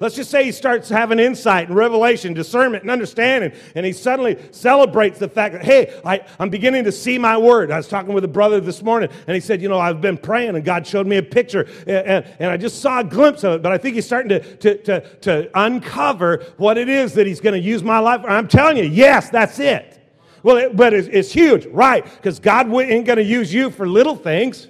let's 0.00 0.16
just 0.16 0.30
say 0.30 0.44
he 0.44 0.52
starts 0.52 0.88
having 0.88 1.18
insight 1.18 1.68
and 1.68 1.76
revelation, 1.76 2.32
discernment 2.32 2.84
and 2.84 2.90
understanding. 2.90 3.52
And 3.74 3.84
he 3.84 3.92
suddenly 3.92 4.38
celebrates 4.50 5.18
the 5.18 5.28
fact 5.28 5.52
that, 5.52 5.62
hey, 5.62 6.00
I, 6.06 6.24
am 6.40 6.48
beginning 6.48 6.84
to 6.84 6.92
see 6.92 7.18
my 7.18 7.36
word. 7.36 7.70
I 7.70 7.76
was 7.76 7.86
talking 7.86 8.14
with 8.14 8.24
a 8.24 8.28
brother 8.28 8.60
this 8.62 8.82
morning, 8.82 9.10
and 9.26 9.34
he 9.34 9.42
said, 9.42 9.60
you 9.60 9.68
know, 9.68 9.78
I've 9.78 10.00
been 10.00 10.16
praying, 10.16 10.56
and 10.56 10.64
God 10.64 10.86
showed 10.86 11.06
me 11.06 11.18
a 11.18 11.22
picture, 11.22 11.68
and, 11.86 12.06
and, 12.06 12.26
and 12.38 12.50
I 12.50 12.56
just 12.56 12.80
saw 12.80 13.00
a 13.00 13.04
glimpse 13.04 13.44
of 13.44 13.56
it, 13.56 13.62
but 13.62 13.70
I 13.70 13.76
think 13.76 13.96
he's 13.96 14.06
starting 14.06 14.30
to, 14.30 14.56
to, 14.56 14.82
to, 14.84 15.00
to 15.18 15.50
uncover 15.52 16.46
what 16.56 16.78
it 16.78 16.88
is 16.88 17.12
that 17.12 17.26
he's 17.26 17.42
going 17.42 17.60
to 17.60 17.68
use 17.68 17.82
my 17.82 17.98
life. 17.98 18.22
I'm 18.26 18.48
telling 18.48 18.78
you, 18.78 18.84
yes, 18.84 19.28
that's 19.28 19.58
it. 19.58 20.00
Well, 20.42 20.56
it, 20.56 20.74
but 20.74 20.94
it's, 20.94 21.08
it's 21.08 21.30
huge, 21.30 21.66
right? 21.66 22.06
Because 22.06 22.40
God 22.40 22.72
ain't 22.72 23.04
going 23.04 23.18
to 23.18 23.22
use 23.22 23.52
you 23.52 23.68
for 23.68 23.86
little 23.86 24.16
things. 24.16 24.68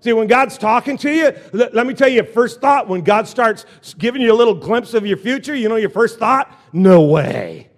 See, 0.00 0.12
when 0.12 0.28
God's 0.28 0.56
talking 0.56 0.96
to 0.98 1.10
you, 1.10 1.32
let, 1.52 1.74
let, 1.74 1.86
me 1.86 1.92
tell 1.92 2.08
you, 2.08 2.22
first 2.22 2.60
thought, 2.60 2.88
when 2.88 3.02
God 3.02 3.26
starts 3.26 3.64
giving 3.98 4.22
you 4.22 4.32
a 4.32 4.36
little 4.36 4.54
glimpse 4.54 4.94
of 4.94 5.04
your 5.04 5.16
future, 5.16 5.54
you 5.54 5.68
know 5.68 5.76
your 5.76 5.90
first 5.90 6.18
thought? 6.18 6.56
No 6.72 7.02
way. 7.02 7.68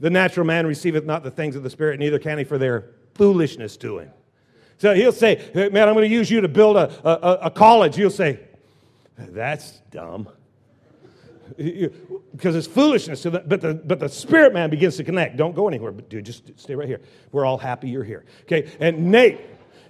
The 0.00 0.10
natural 0.10 0.46
man 0.46 0.66
receiveth 0.66 1.04
not 1.04 1.24
the 1.24 1.30
things 1.30 1.56
of 1.56 1.64
the 1.64 1.70
Spirit, 1.70 1.98
neither 1.98 2.20
can 2.20 2.38
he 2.38 2.44
for 2.44 2.56
their 2.56 2.90
foolishness 3.14 3.76
to 3.78 3.98
him. 3.98 4.10
So 4.78 4.94
he'll 4.94 5.10
say, 5.10 5.50
Man, 5.54 5.88
I'm 5.88 5.94
going 5.94 6.08
to 6.08 6.14
use 6.14 6.30
you 6.30 6.40
to 6.40 6.48
build 6.48 6.76
a, 6.76 6.88
a, 7.04 7.46
a 7.46 7.50
college. 7.50 7.98
You'll 7.98 8.10
say, 8.10 8.40
That's 9.16 9.80
dumb. 9.90 10.28
Because 11.58 12.54
it's 12.54 12.68
foolishness. 12.68 13.22
So 13.22 13.30
that, 13.30 13.48
but, 13.48 13.60
the, 13.60 13.74
but 13.74 13.98
the 13.98 14.08
spirit 14.08 14.52
man 14.52 14.70
begins 14.70 14.96
to 14.98 15.02
connect. 15.02 15.36
Don't 15.36 15.56
go 15.56 15.66
anywhere, 15.66 15.90
but 15.90 16.08
dude, 16.08 16.24
just 16.24 16.52
stay 16.56 16.76
right 16.76 16.86
here. 16.86 17.00
We're 17.32 17.44
all 17.44 17.58
happy 17.58 17.88
you're 17.88 18.04
here. 18.04 18.26
Okay, 18.42 18.70
and 18.78 19.10
Nate, 19.10 19.40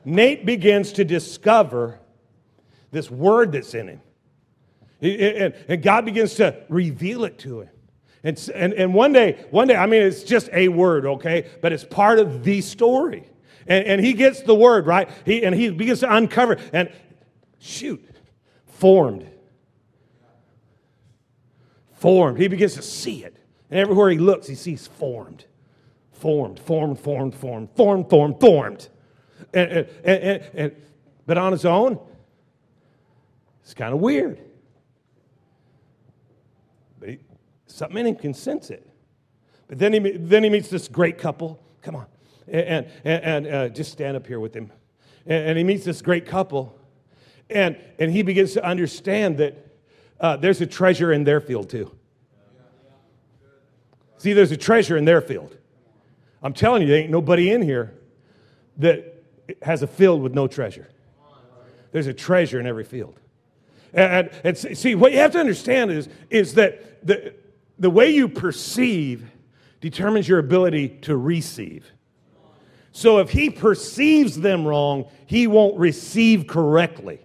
Nate 0.04 0.46
begins 0.46 0.92
to 0.92 1.04
discover 1.04 2.00
this 2.90 3.10
word 3.10 3.52
that's 3.52 3.74
in 3.74 3.88
him. 3.88 4.00
And 5.00 5.82
God 5.82 6.04
begins 6.04 6.34
to 6.36 6.64
reveal 6.68 7.24
it 7.24 7.38
to 7.40 7.62
him. 7.62 7.70
And, 8.24 8.72
and, 8.74 8.92
one 8.92 9.12
day, 9.12 9.46
one 9.50 9.68
day, 9.68 9.76
I 9.76 9.86
mean, 9.86 10.02
it's 10.02 10.24
just 10.24 10.48
a 10.52 10.68
word, 10.68 11.06
okay? 11.06 11.48
But 11.62 11.72
it's 11.72 11.84
part 11.84 12.18
of 12.18 12.42
the 12.42 12.60
story. 12.60 13.28
And, 13.66 13.86
and 13.86 14.04
he 14.04 14.12
gets 14.12 14.42
the 14.42 14.56
word, 14.56 14.86
right? 14.86 15.08
He, 15.24 15.44
and 15.44 15.54
he 15.54 15.70
begins 15.70 16.00
to 16.00 16.12
uncover, 16.12 16.58
and 16.72 16.90
shoot, 17.60 18.04
formed. 18.66 19.30
Formed. 21.92 22.38
He 22.38 22.48
begins 22.48 22.74
to 22.74 22.82
see 22.82 23.24
it. 23.24 23.36
And 23.70 23.78
everywhere 23.78 24.10
he 24.10 24.18
looks, 24.18 24.48
he 24.48 24.56
sees 24.56 24.86
formed. 24.86 25.44
Formed, 26.12 26.58
formed, 26.58 26.98
formed, 26.98 27.34
formed, 27.34 27.68
formed, 27.76 28.10
formed, 28.10 28.40
formed. 28.40 28.80
And, 28.80 28.88
and, 29.52 29.88
and, 30.04 30.42
and, 30.54 30.76
but 31.26 31.38
on 31.38 31.52
his 31.52 31.64
own, 31.64 31.98
it's 33.62 33.74
kind 33.74 33.92
of 33.92 34.00
weird. 34.00 34.38
But 36.98 37.10
he, 37.10 37.18
something 37.66 37.98
in 37.98 38.06
him 38.06 38.16
can 38.16 38.34
sense 38.34 38.70
it. 38.70 38.88
But 39.68 39.78
then 39.78 39.92
he, 39.92 39.98
then 39.98 40.44
he 40.44 40.50
meets 40.50 40.68
this 40.68 40.88
great 40.88 41.18
couple. 41.18 41.62
Come 41.82 41.96
on. 41.96 42.06
And, 42.46 42.86
and, 43.04 43.24
and 43.24 43.46
uh, 43.46 43.68
just 43.68 43.92
stand 43.92 44.16
up 44.16 44.26
here 44.26 44.40
with 44.40 44.54
him. 44.54 44.72
And, 45.26 45.48
and, 45.48 45.58
he 45.58 45.64
meets 45.64 45.84
this 45.84 46.00
great 46.00 46.26
couple. 46.26 46.74
And, 47.50 47.76
and 47.98 48.10
he 48.10 48.22
begins 48.22 48.54
to 48.54 48.64
understand 48.64 49.36
that 49.38 49.66
uh, 50.18 50.36
there's 50.36 50.60
a 50.60 50.66
treasure 50.66 51.12
in 51.12 51.24
their 51.24 51.40
field 51.40 51.68
too. 51.68 51.94
See, 54.16 54.32
there's 54.32 54.50
a 54.50 54.56
treasure 54.56 54.96
in 54.96 55.04
their 55.04 55.20
field. 55.20 55.56
I'm 56.42 56.52
telling 56.52 56.82
you, 56.82 56.88
there 56.88 56.98
ain't 56.98 57.10
nobody 57.10 57.50
in 57.50 57.62
here 57.62 57.94
that 58.78 59.17
has 59.62 59.82
a 59.82 59.86
field 59.86 60.22
with 60.22 60.34
no 60.34 60.46
treasure. 60.46 60.88
There's 61.92 62.06
a 62.06 62.14
treasure 62.14 62.60
in 62.60 62.66
every 62.66 62.84
field. 62.84 63.18
And, 63.92 64.30
and, 64.44 64.56
see, 64.56 64.94
what 64.94 65.12
you 65.12 65.18
have 65.18 65.32
to 65.32 65.38
understand 65.40 65.90
is, 65.90 66.08
is 66.28 66.54
that 66.54 67.06
the, 67.06 67.34
the 67.78 67.88
way 67.88 68.10
you 68.10 68.28
perceive 68.28 69.24
determines 69.80 70.28
your 70.28 70.38
ability 70.38 70.88
to 71.02 71.16
receive. 71.16 71.90
So 72.92 73.18
if 73.18 73.30
he 73.30 73.48
perceives 73.48 74.36
them 74.36 74.66
wrong, 74.66 75.06
he 75.26 75.46
won't 75.46 75.78
receive 75.78 76.46
correctly. 76.46 77.20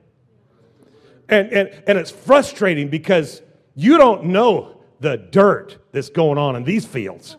And, 1.28 1.52
and, 1.52 1.84
and 1.88 1.98
it's 1.98 2.12
frustrating 2.12 2.90
because 2.90 3.42
you 3.76 3.98
don't 3.98 4.26
know 4.26 4.82
the 5.00 5.18
dirt 5.18 5.78
that's 5.92 6.10
going 6.10 6.38
on 6.38 6.56
in 6.56 6.64
these 6.64 6.86
fields. 6.86 7.38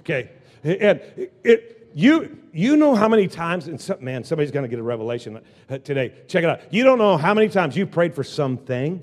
Okay? 0.00 0.30
And 0.64 1.00
it, 1.44 1.81
you, 1.94 2.38
you 2.52 2.76
know 2.76 2.94
how 2.94 3.08
many 3.08 3.28
times, 3.28 3.68
and 3.68 3.80
some, 3.80 4.02
man, 4.04 4.24
somebody's 4.24 4.50
going 4.50 4.64
to 4.64 4.68
get 4.68 4.78
a 4.78 4.82
revelation 4.82 5.40
uh, 5.68 5.78
today. 5.78 6.12
Check 6.28 6.44
it 6.44 6.50
out. 6.50 6.60
You 6.72 6.84
don't 6.84 6.98
know 6.98 7.16
how 7.16 7.34
many 7.34 7.48
times 7.48 7.76
you 7.76 7.86
prayed 7.86 8.14
for 8.14 8.24
something 8.24 9.02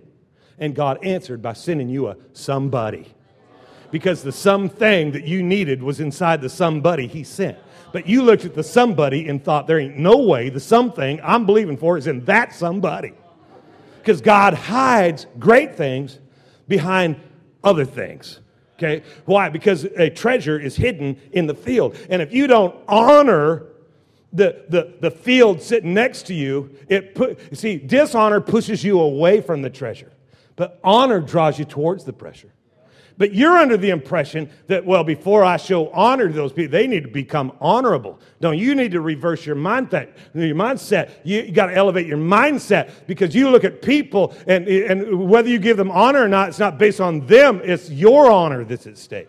and 0.60 0.76
God 0.76 1.04
answered 1.04 1.42
by 1.42 1.54
sending 1.54 1.90
you 1.90 2.10
a 2.10 2.18
somebody. 2.34 3.14
Because 3.92 4.22
the 4.22 4.32
something 4.32 5.12
that 5.14 5.24
you 5.24 5.42
needed 5.42 5.82
was 5.82 6.00
inside 6.00 6.42
the 6.42 6.50
somebody 6.50 7.08
he 7.08 7.24
sent. 7.24 7.58
But 7.92 8.08
you 8.08 8.22
looked 8.22 8.46
at 8.46 8.54
the 8.54 8.64
somebody 8.64 9.28
and 9.30 9.44
thought, 9.44 9.66
there 9.66 9.80
ain't 9.80 9.98
no 9.98 10.18
way 10.18 10.50
the 10.50 10.60
something 10.60 11.20
I'm 11.24 11.46
believing 11.46 11.78
for 11.78 11.98
is 11.98 12.06
in 12.06 12.24
that 12.26 12.54
somebody. 12.54 13.14
Because 13.98 14.22
God 14.22 14.54
hides 14.54 15.26
great 15.40 15.76
things 15.76 16.20
behind 16.68 17.20
other 17.64 17.86
things. 17.86 18.40
Okay? 18.80 19.04
Why? 19.26 19.50
Because 19.50 19.84
a 19.84 20.10
treasure 20.10 20.58
is 20.58 20.78
hidden 20.78 21.20
in 21.34 21.48
the 21.48 21.54
field. 21.54 21.98
And 22.10 22.22
if 22.22 22.32
you 22.32 22.48
don't 22.48 22.74
honor 22.88 23.66
the, 24.32 24.64
the, 24.70 24.94
the 25.02 25.12
field 25.12 25.62
sitting 25.62 25.94
next 25.94 26.28
to 26.28 26.34
you, 26.34 26.74
it 26.88 27.14
put, 27.14 27.58
see, 27.58 27.78
dishonor 27.78 28.40
pushes 28.40 28.84
you 28.84 29.00
away 29.00 29.42
from 29.42 29.62
the 29.62 29.70
treasure, 29.70 30.12
but 30.56 30.80
honor 30.82 31.20
draws 31.20 31.60
you 31.60 31.66
towards 31.66 32.06
the 32.06 32.14
pressure. 32.14 32.52
But 33.20 33.34
you're 33.34 33.58
under 33.58 33.76
the 33.76 33.90
impression 33.90 34.50
that, 34.68 34.86
well, 34.86 35.04
before 35.04 35.44
I 35.44 35.58
show 35.58 35.90
honor 35.90 36.30
to 36.30 36.34
those 36.34 36.54
people, 36.54 36.72
they 36.72 36.88
need 36.88 37.04
to 37.04 37.10
become 37.10 37.52
honorable. 37.60 38.18
No, 38.40 38.52
you 38.52 38.74
need 38.74 38.94
to 38.94 39.02
reverse 39.02 39.46
your 39.46 39.58
mindset. 39.58 40.14
Your 40.34 40.56
mindset. 40.56 41.12
You, 41.26 41.42
you 41.42 41.52
got 41.52 41.66
to 41.66 41.76
elevate 41.76 42.08
your 42.08 42.18
mindset 42.18 42.92
because 43.08 43.36
you 43.36 43.50
look 43.50 43.66
at 43.66 43.82
people 43.82 44.34
and, 44.48 44.66
and 44.68 45.30
whether 45.30 45.50
you 45.50 45.60
give 45.60 45.76
them 45.76 45.92
honor 45.92 46.24
or 46.24 46.30
not, 46.30 46.48
it's 46.48 46.60
not 46.60 46.78
based 46.78 47.02
on 47.02 47.28
them, 47.28 47.60
it's 47.64 47.92
your 47.92 48.32
honor 48.32 48.64
that's 48.64 48.88
at 48.88 48.98
stake. 48.98 49.28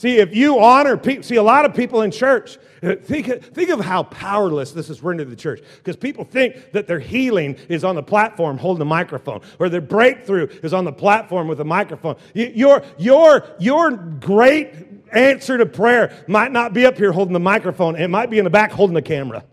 See, 0.00 0.16
if 0.16 0.34
you 0.34 0.58
honor 0.58 0.96
people, 0.96 1.22
see, 1.22 1.36
a 1.36 1.42
lot 1.42 1.66
of 1.66 1.74
people 1.74 2.00
in 2.00 2.10
church, 2.10 2.56
uh, 2.82 2.94
think, 3.02 3.26
think 3.44 3.68
of 3.68 3.80
how 3.80 4.04
powerless 4.04 4.72
this 4.72 4.88
has 4.88 5.02
rendered 5.02 5.28
the 5.28 5.36
church. 5.36 5.60
Because 5.76 5.94
people 5.94 6.24
think 6.24 6.72
that 6.72 6.86
their 6.86 6.98
healing 6.98 7.58
is 7.68 7.84
on 7.84 7.96
the 7.96 8.02
platform 8.02 8.56
holding 8.56 8.80
a 8.80 8.86
microphone, 8.86 9.42
or 9.58 9.68
their 9.68 9.82
breakthrough 9.82 10.46
is 10.62 10.72
on 10.72 10.86
the 10.86 10.92
platform 10.92 11.48
with 11.48 11.60
a 11.60 11.66
microphone. 11.66 12.16
Your, 12.32 12.82
your, 12.96 13.44
your 13.58 13.90
great 13.90 14.72
answer 15.12 15.58
to 15.58 15.66
prayer 15.66 16.24
might 16.26 16.50
not 16.50 16.72
be 16.72 16.86
up 16.86 16.96
here 16.96 17.12
holding 17.12 17.34
the 17.34 17.38
microphone, 17.38 17.94
it 17.94 18.08
might 18.08 18.30
be 18.30 18.38
in 18.38 18.44
the 18.44 18.50
back 18.50 18.72
holding 18.72 18.94
the 18.94 19.02
camera. 19.02 19.44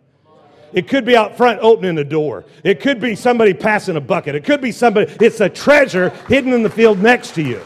It 0.72 0.88
could 0.88 1.04
be 1.04 1.18
out 1.18 1.36
front 1.36 1.60
opening 1.60 1.96
the 1.96 2.06
door. 2.06 2.46
It 2.64 2.80
could 2.80 3.02
be 3.02 3.16
somebody 3.16 3.54
passing 3.54 3.98
a 3.98 4.02
bucket. 4.02 4.34
It 4.34 4.46
could 4.46 4.62
be 4.62 4.72
somebody, 4.72 5.14
it's 5.20 5.42
a 5.42 5.50
treasure 5.50 6.12
hidden 6.30 6.54
in 6.54 6.64
the 6.64 6.70
field 6.70 7.00
next 7.00 7.36
to 7.36 7.42
you. 7.42 7.62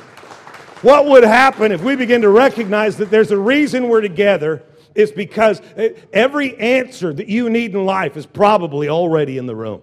What 0.81 1.05
would 1.05 1.23
happen 1.23 1.71
if 1.71 1.83
we 1.83 1.95
begin 1.95 2.21
to 2.21 2.29
recognize 2.29 2.97
that 2.97 3.11
there's 3.11 3.31
a 3.31 3.37
reason 3.37 3.87
we're 3.87 4.01
together? 4.01 4.63
Is 4.93 5.11
because 5.11 5.61
eh, 5.77 5.93
every 6.11 6.57
answer 6.57 7.13
that 7.13 7.27
you 7.27 7.49
need 7.49 7.73
in 7.73 7.85
life 7.85 8.17
is 8.17 8.25
probably 8.25 8.89
already 8.89 9.37
in 9.37 9.45
the 9.45 9.55
room. 9.55 9.81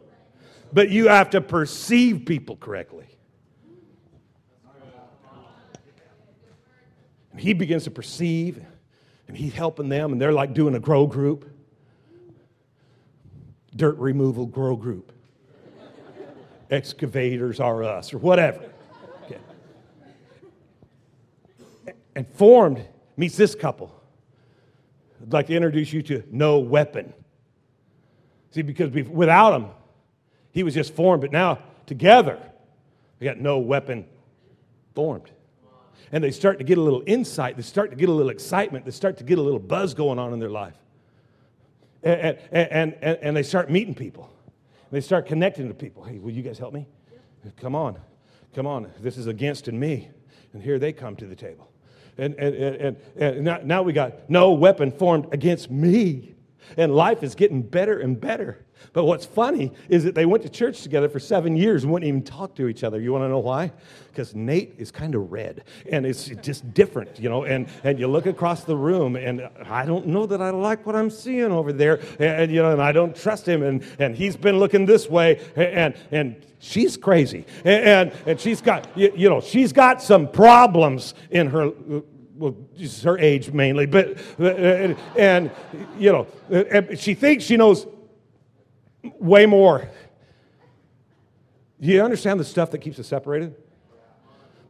But 0.72 0.90
you 0.90 1.08
have 1.08 1.30
to 1.30 1.40
perceive 1.40 2.26
people 2.26 2.56
correctly. 2.56 3.06
And 7.32 7.40
he 7.40 7.54
begins 7.54 7.84
to 7.84 7.90
perceive, 7.90 8.62
and 9.28 9.36
he's 9.36 9.54
helping 9.54 9.88
them, 9.88 10.12
and 10.12 10.20
they're 10.20 10.32
like 10.32 10.52
doing 10.52 10.74
a 10.74 10.80
grow 10.80 11.06
group 11.06 11.48
dirt 13.78 13.96
removal 13.96 14.44
grow 14.44 14.76
group. 14.76 15.12
Excavators 16.70 17.60
are 17.60 17.82
us, 17.82 18.12
or 18.12 18.18
whatever. 18.18 18.60
And 22.18 22.26
formed 22.34 22.84
meets 23.16 23.36
this 23.36 23.54
couple. 23.54 23.94
I'd 25.22 25.32
like 25.32 25.46
to 25.46 25.54
introduce 25.54 25.92
you 25.92 26.02
to 26.02 26.24
No 26.32 26.58
Weapon. 26.58 27.14
See, 28.50 28.62
because 28.62 28.90
without 28.90 29.54
him, 29.54 29.68
he 30.50 30.64
was 30.64 30.74
just 30.74 30.94
formed, 30.94 31.20
but 31.20 31.30
now 31.30 31.60
together, 31.86 32.40
they 33.20 33.26
got 33.26 33.38
no 33.38 33.58
weapon 33.58 34.04
formed. 34.96 35.30
And 36.10 36.24
they 36.24 36.32
start 36.32 36.58
to 36.58 36.64
get 36.64 36.76
a 36.76 36.80
little 36.80 37.04
insight, 37.06 37.54
they 37.56 37.62
start 37.62 37.90
to 37.90 37.96
get 37.96 38.08
a 38.08 38.12
little 38.12 38.30
excitement, 38.30 38.84
they 38.84 38.90
start 38.90 39.18
to 39.18 39.24
get 39.24 39.38
a 39.38 39.42
little 39.42 39.60
buzz 39.60 39.94
going 39.94 40.18
on 40.18 40.32
in 40.32 40.40
their 40.40 40.50
life. 40.50 40.74
And, 42.02 42.36
and, 42.50 42.94
and, 43.00 43.18
and 43.22 43.36
they 43.36 43.44
start 43.44 43.70
meeting 43.70 43.94
people. 43.94 44.28
They 44.90 45.02
start 45.02 45.26
connecting 45.26 45.68
to 45.68 45.74
people. 45.74 46.02
Hey, 46.02 46.18
will 46.18 46.32
you 46.32 46.42
guys 46.42 46.58
help 46.58 46.74
me? 46.74 46.88
Come 47.60 47.76
on, 47.76 47.96
come 48.56 48.66
on. 48.66 48.90
This 48.98 49.18
is 49.18 49.28
against 49.28 49.68
in 49.68 49.78
me. 49.78 50.08
And 50.52 50.60
here 50.60 50.80
they 50.80 50.92
come 50.92 51.14
to 51.14 51.26
the 51.26 51.36
table 51.36 51.68
and, 52.18 52.34
and, 52.34 52.54
and, 52.56 52.96
and 53.16 53.66
now 53.66 53.82
we 53.82 53.92
got 53.92 54.28
no 54.28 54.52
weapon 54.52 54.90
formed 54.90 55.32
against 55.32 55.70
me. 55.70 56.34
And 56.76 56.94
life 56.94 57.22
is 57.22 57.34
getting 57.34 57.62
better 57.62 57.98
and 57.98 58.20
better. 58.20 58.64
But 58.92 59.04
what's 59.04 59.26
funny 59.26 59.72
is 59.88 60.04
that 60.04 60.14
they 60.14 60.26
went 60.26 60.42
to 60.44 60.48
church 60.48 60.82
together 60.82 61.08
for 61.08 61.18
seven 61.18 61.56
years 61.56 61.84
and 61.84 61.92
wouldn't 61.92 62.08
even 62.08 62.22
talk 62.22 62.54
to 62.56 62.68
each 62.68 62.84
other. 62.84 63.00
You 63.00 63.12
want 63.12 63.24
to 63.24 63.28
know 63.28 63.38
why? 63.38 63.72
Because 64.08 64.34
Nate 64.34 64.74
is 64.78 64.90
kind 64.90 65.14
of 65.14 65.30
red 65.30 65.64
and 65.90 66.06
it's 66.06 66.26
just 66.26 66.72
different, 66.74 67.18
you 67.18 67.28
know. 67.28 67.44
And, 67.44 67.68
and 67.84 67.98
you 67.98 68.06
look 68.08 68.26
across 68.26 68.64
the 68.64 68.76
room 68.76 69.16
and 69.16 69.48
I 69.64 69.84
don't 69.84 70.06
know 70.06 70.26
that 70.26 70.40
I 70.40 70.50
like 70.50 70.86
what 70.86 70.96
I'm 70.96 71.10
seeing 71.10 71.52
over 71.52 71.72
there. 71.72 72.00
And, 72.18 72.50
you 72.50 72.62
know, 72.62 72.72
and 72.72 72.82
I 72.82 72.92
don't 72.92 73.14
trust 73.14 73.46
him. 73.46 73.62
And, 73.62 73.84
and 73.98 74.14
he's 74.14 74.36
been 74.36 74.58
looking 74.58 74.86
this 74.86 75.08
way. 75.08 75.40
And, 75.56 75.94
and 76.10 76.44
she's 76.58 76.96
crazy. 76.96 77.46
And, 77.64 77.84
and, 77.84 78.12
and 78.26 78.40
she's 78.40 78.60
got, 78.60 78.86
you, 78.96 79.12
you 79.14 79.28
know, 79.28 79.40
she's 79.40 79.72
got 79.72 80.02
some 80.02 80.28
problems 80.28 81.14
in 81.30 81.48
her 81.48 81.72
well, 82.38 82.56
just 82.76 83.02
her 83.04 83.18
age 83.18 83.52
mainly, 83.52 83.86
but, 83.86 84.16
and, 84.38 84.96
and 85.16 85.50
you 85.98 86.12
know, 86.12 86.26
and 86.48 86.98
she 86.98 87.14
thinks 87.14 87.44
she 87.44 87.56
knows 87.56 87.86
way 89.18 89.44
more. 89.44 89.88
You 91.80 92.02
understand 92.02 92.40
the 92.40 92.44
stuff 92.44 92.70
that 92.70 92.78
keeps 92.78 92.98
us 92.98 93.06
separated? 93.06 93.54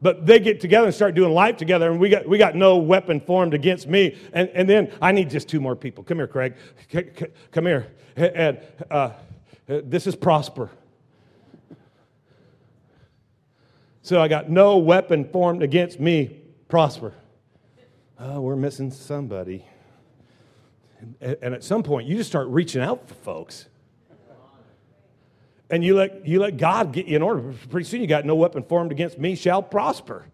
But 0.01 0.27
they 0.27 0.39
get 0.39 0.61
together 0.61 0.87
and 0.87 0.95
start 0.95 1.15
doing 1.15 1.33
life 1.33 1.57
together, 1.57 1.91
and 1.91 1.99
we 1.99 2.09
got, 2.09 2.29
we 2.29 2.39
got 2.39 2.55
no 2.55 2.77
weapon 2.77 3.21
formed 3.21 3.53
against 3.53 3.89
me. 3.89 4.17
And, 4.33 4.49
and 4.51 4.69
then 4.69 4.93
I 5.03 5.13
need 5.13 5.29
just 5.29 5.49
two 5.49 5.61
more 5.61 5.75
people. 5.75 6.05
Come 6.05 6.19
here, 6.19 6.29
Craig. 6.29 6.55
C- 6.93 7.11
c- 7.19 7.27
come 7.51 7.67
here. 7.67 7.89
And 8.17 8.61
uh, 8.91 9.11
this 9.67 10.07
is 10.07 10.15
Prosper. 10.15 10.71
So 14.03 14.21
I 14.21 14.29
got 14.29 14.49
no 14.49 14.79
weapon 14.79 15.25
formed 15.25 15.63
against 15.63 15.99
me, 16.01 16.41
Prosper. 16.69 17.13
Oh, 18.21 18.41
we're 18.41 18.57
missing 18.57 18.91
somebody. 18.91 19.65
And, 21.21 21.37
and 21.41 21.55
at 21.55 21.63
some 21.63 21.83
point, 21.83 22.09
you 22.09 22.17
just 22.17 22.29
start 22.29 22.49
reaching 22.49 22.83
out 22.83 23.09
for 23.09 23.15
folks 23.15 23.67
and 25.71 25.85
you 25.85 25.95
let, 25.97 26.27
you 26.27 26.41
let 26.41 26.57
God 26.57 26.93
get 26.93 27.07
you 27.07 27.17
in 27.17 27.23
order. 27.23 27.53
Pretty 27.71 27.87
soon 27.87 28.01
you 28.01 28.07
got 28.07 28.25
no 28.25 28.35
weapon 28.35 28.63
formed 28.63 28.91
against 28.91 29.19
me 29.19 29.35
shall 29.35 29.63
prosper. 29.63 30.27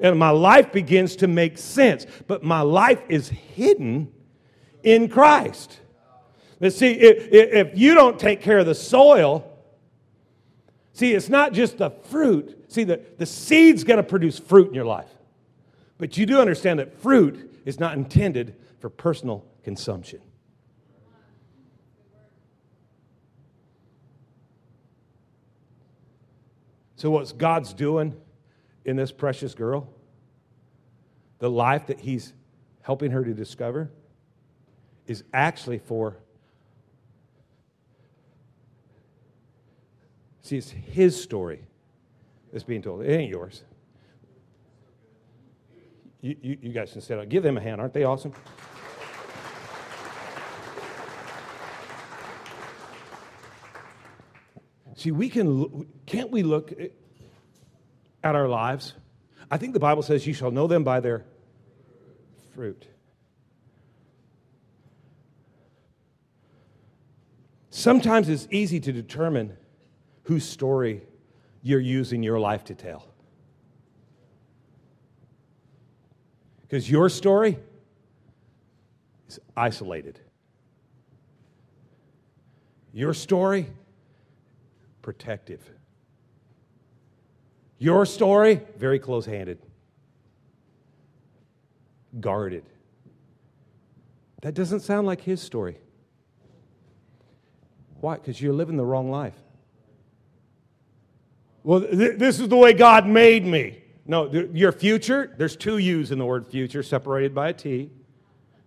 And 0.00 0.18
my 0.18 0.30
life 0.30 0.72
begins 0.72 1.16
to 1.16 1.28
make 1.28 1.56
sense. 1.56 2.06
But 2.26 2.44
my 2.44 2.60
life 2.60 3.00
is 3.08 3.28
hidden 3.28 4.12
in 4.82 5.08
Christ. 5.08 5.80
But 6.60 6.74
see, 6.74 6.92
if, 6.92 7.32
if 7.32 7.78
you 7.78 7.94
don't 7.94 8.18
take 8.18 8.42
care 8.42 8.58
of 8.58 8.66
the 8.66 8.74
soil, 8.74 9.50
see, 10.92 11.14
it's 11.14 11.30
not 11.30 11.54
just 11.54 11.78
the 11.78 11.90
fruit. 11.90 12.66
See, 12.68 12.84
the, 12.84 13.00
the 13.16 13.26
seed's 13.26 13.84
going 13.84 13.98
to 13.98 14.02
produce 14.02 14.38
fruit 14.38 14.68
in 14.68 14.74
your 14.74 14.84
life. 14.84 15.08
But 15.98 16.16
you 16.16 16.26
do 16.26 16.40
understand 16.40 16.78
that 16.78 17.00
fruit 17.00 17.60
is 17.64 17.80
not 17.80 17.94
intended 17.96 18.54
for 18.80 18.90
personal 18.90 19.44
consumption. 19.62 20.20
So, 26.96 27.10
what's 27.10 27.32
God's 27.32 27.74
doing 27.74 28.14
in 28.84 28.96
this 28.96 29.12
precious 29.12 29.54
girl? 29.54 29.88
The 31.38 31.50
life 31.50 31.86
that 31.86 32.00
He's 32.00 32.32
helping 32.82 33.10
her 33.10 33.22
to 33.22 33.34
discover 33.34 33.90
is 35.06 35.22
actually 35.32 35.78
for. 35.78 36.16
See, 40.40 40.56
it's 40.56 40.70
His 40.70 41.20
story 41.20 41.60
that's 42.52 42.64
being 42.64 42.82
told. 42.82 43.02
It 43.02 43.10
ain't 43.10 43.30
yours. 43.30 43.62
You, 46.26 46.36
you, 46.42 46.58
you 46.60 46.72
guys 46.72 46.90
can 46.90 47.00
sit 47.00 47.16
up. 47.20 47.28
Give 47.28 47.44
them 47.44 47.56
a 47.56 47.60
hand. 47.60 47.80
Aren't 47.80 47.94
they 47.94 48.02
awesome? 48.02 48.32
See, 54.96 55.12
we 55.12 55.28
can, 55.28 55.86
can't 56.04 56.32
we 56.32 56.42
look 56.42 56.72
at 58.24 58.34
our 58.34 58.48
lives? 58.48 58.94
I 59.52 59.56
think 59.56 59.72
the 59.72 59.78
Bible 59.78 60.02
says, 60.02 60.26
You 60.26 60.34
shall 60.34 60.50
know 60.50 60.66
them 60.66 60.82
by 60.82 60.98
their 60.98 61.24
fruit. 62.54 62.88
Sometimes 67.70 68.28
it's 68.28 68.48
easy 68.50 68.80
to 68.80 68.90
determine 68.90 69.56
whose 70.24 70.48
story 70.48 71.02
you're 71.62 71.78
using 71.78 72.24
your 72.24 72.40
life 72.40 72.64
to 72.64 72.74
tell. 72.74 73.06
Because 76.68 76.90
your 76.90 77.08
story 77.08 77.58
is 79.28 79.38
isolated. 79.56 80.18
Your 82.92 83.14
story 83.14 83.66
protective. 85.02 85.60
Your 87.78 88.06
story, 88.06 88.62
very 88.76 88.98
close 88.98 89.26
handed, 89.26 89.58
guarded. 92.18 92.64
That 94.42 94.54
doesn't 94.54 94.80
sound 94.80 95.06
like 95.06 95.20
his 95.20 95.40
story. 95.40 95.76
Why? 98.00 98.14
Because 98.14 98.40
you're 98.40 98.52
living 98.54 98.76
the 98.76 98.84
wrong 98.84 99.10
life. 99.10 99.34
Well, 101.62 101.80
th- 101.80 102.18
this 102.18 102.40
is 102.40 102.48
the 102.48 102.56
way 102.56 102.72
God 102.72 103.06
made 103.06 103.44
me. 103.44 103.82
No, 104.08 104.30
your 104.30 104.70
future, 104.70 105.34
there's 105.36 105.56
two 105.56 105.78
U's 105.78 106.12
in 106.12 106.18
the 106.18 106.24
word 106.24 106.46
future, 106.46 106.82
separated 106.82 107.34
by 107.34 107.48
a 107.48 107.52
T. 107.52 107.90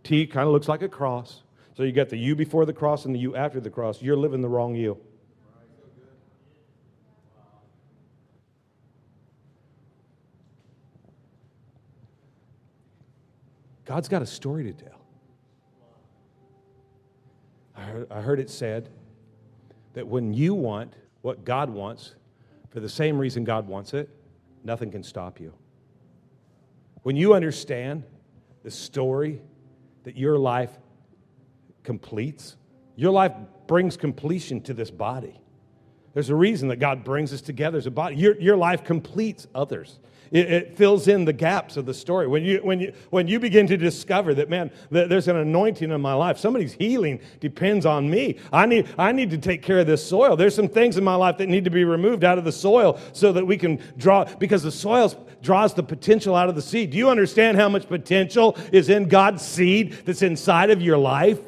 T 0.03 0.27
kind 0.27 0.45
of 0.45 0.51
looks 0.51 0.67
like 0.67 0.81
a 0.81 0.89
cross. 0.89 1.43
So 1.75 1.83
you 1.83 1.93
got 1.93 2.09
the 2.09 2.17
U 2.17 2.35
before 2.35 2.65
the 2.65 2.73
cross 2.73 3.05
and 3.05 3.15
the 3.15 3.19
U 3.19 3.35
after 3.37 3.61
the 3.61 3.69
cross. 3.69 4.01
You're 4.01 4.17
living 4.17 4.41
the 4.41 4.49
wrong 4.49 4.75
U. 4.75 4.97
God's 13.85 14.09
got 14.09 14.21
a 14.21 14.25
story 14.25 14.65
to 14.65 14.73
tell. 14.73 14.99
I 18.11 18.21
heard, 18.21 18.39
it 18.39 18.49
said 18.49 18.89
that 19.93 20.05
when 20.05 20.33
you 20.33 20.53
want 20.53 20.93
what 21.21 21.45
God 21.45 21.69
wants, 21.69 22.15
for 22.69 22.81
the 22.81 22.89
same 22.89 23.17
reason 23.17 23.45
God 23.45 23.67
wants 23.67 23.93
it, 23.93 24.09
nothing 24.64 24.91
can 24.91 25.03
stop 25.03 25.39
you. 25.39 25.53
When 27.03 27.16
you 27.16 27.34
understand 27.34 28.03
the 28.64 28.72
story 28.72 29.41
that 30.03 30.18
your 30.18 30.38
life 30.38 30.72
completes, 31.84 32.57
your 32.95 33.12
life 33.12 33.32
brings 33.68 33.95
completion 33.95 34.62
to 34.62 34.74
this 34.74 34.91
body. 34.91 35.39
There's 36.14 36.30
a 36.30 36.36
reason 36.36 36.70
that 36.70 36.78
God 36.78 37.03
brings 37.03 37.34
us 37.34 37.41
together 37.41 37.78
as 37.78 37.86
a 37.86 37.91
body. 37.91 38.16
Your, 38.16 38.39
your 38.39 38.57
life 38.57 38.84
completes 38.84 39.47
others. 39.53 39.99
It, 40.32 40.51
it, 40.51 40.78
fills 40.78 41.07
in 41.07 41.26
the 41.26 41.34
gaps 41.34 41.76
of 41.76 41.86
the 41.86 41.93
story. 41.93 42.28
When 42.28 42.43
you, 42.43 42.60
when, 42.60 42.80
you, 42.80 42.93
when 43.10 43.28
you 43.28 43.39
begin 43.39 43.66
to 43.68 43.78
discover 43.78 44.34
that, 44.36 44.49
man, 44.49 44.70
there's 44.91 45.28
an 45.28 45.38
anointing 45.38 45.89
in 45.89 46.01
my 46.01 46.14
life, 46.14 46.38
somebody's 46.38 46.74
healing 46.74 47.20
depends 47.39 47.86
on 47.86 48.10
me. 48.10 48.38
I 48.53 48.66
need, 48.66 48.88
I 48.97 49.12
need 49.12 49.32
to 49.32 49.38
take 49.38 49.64
care 49.64 49.80
of 49.80 49.88
this 49.88 50.07
soil. 50.07 50.36
There's 50.36 50.53
some 50.53 50.68
things 50.68 50.97
in 50.97 51.03
my 51.03 51.16
life 51.16 51.38
that 51.38 51.49
need 51.49 51.64
to 51.64 51.72
be 51.72 51.84
removed 51.84 52.24
out 52.24 52.38
of 52.38 52.43
the 52.43 52.51
soil 52.51 52.99
so 53.14 53.34
that 53.34 53.45
we 53.45 53.57
can 53.57 53.82
draw, 53.97 54.26
because 54.26 54.62
the 54.62 54.72
soil 54.72 55.12
draws 55.41 55.74
the 55.74 55.84
potential 55.84 56.36
out 56.36 56.49
of 56.49 56.55
the 56.55 56.62
seed. 56.62 56.91
Do 56.91 56.97
you 56.97 57.10
understand 57.10 57.57
how 57.57 57.70
much 57.70 57.88
potential 57.88 58.55
is 58.72 58.89
in 58.89 59.07
God's 59.07 59.43
seed 59.43 59.93
that's 60.05 60.22
inside 60.22 60.70
of 60.70 60.82
your 60.82 60.97
life? 60.97 61.39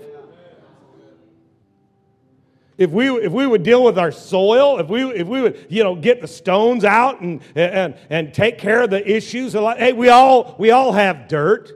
If 2.81 2.89
we, 2.89 3.09
if 3.09 3.31
we 3.31 3.45
would 3.45 3.61
deal 3.61 3.83
with 3.83 3.99
our 3.99 4.11
soil, 4.11 4.79
if 4.79 4.87
we, 4.87 5.03
if 5.11 5.27
we 5.27 5.39
would, 5.39 5.67
you 5.69 5.83
know, 5.83 5.95
get 5.95 6.19
the 6.19 6.27
stones 6.27 6.83
out 6.83 7.21
and, 7.21 7.39
and, 7.53 7.95
and 8.09 8.33
take 8.33 8.57
care 8.57 8.81
of 8.81 8.89
the 8.89 9.07
issues, 9.07 9.53
hey, 9.53 9.93
we 9.93 10.09
all, 10.09 10.55
we 10.57 10.71
all 10.71 10.91
have 10.91 11.27
dirt. 11.27 11.71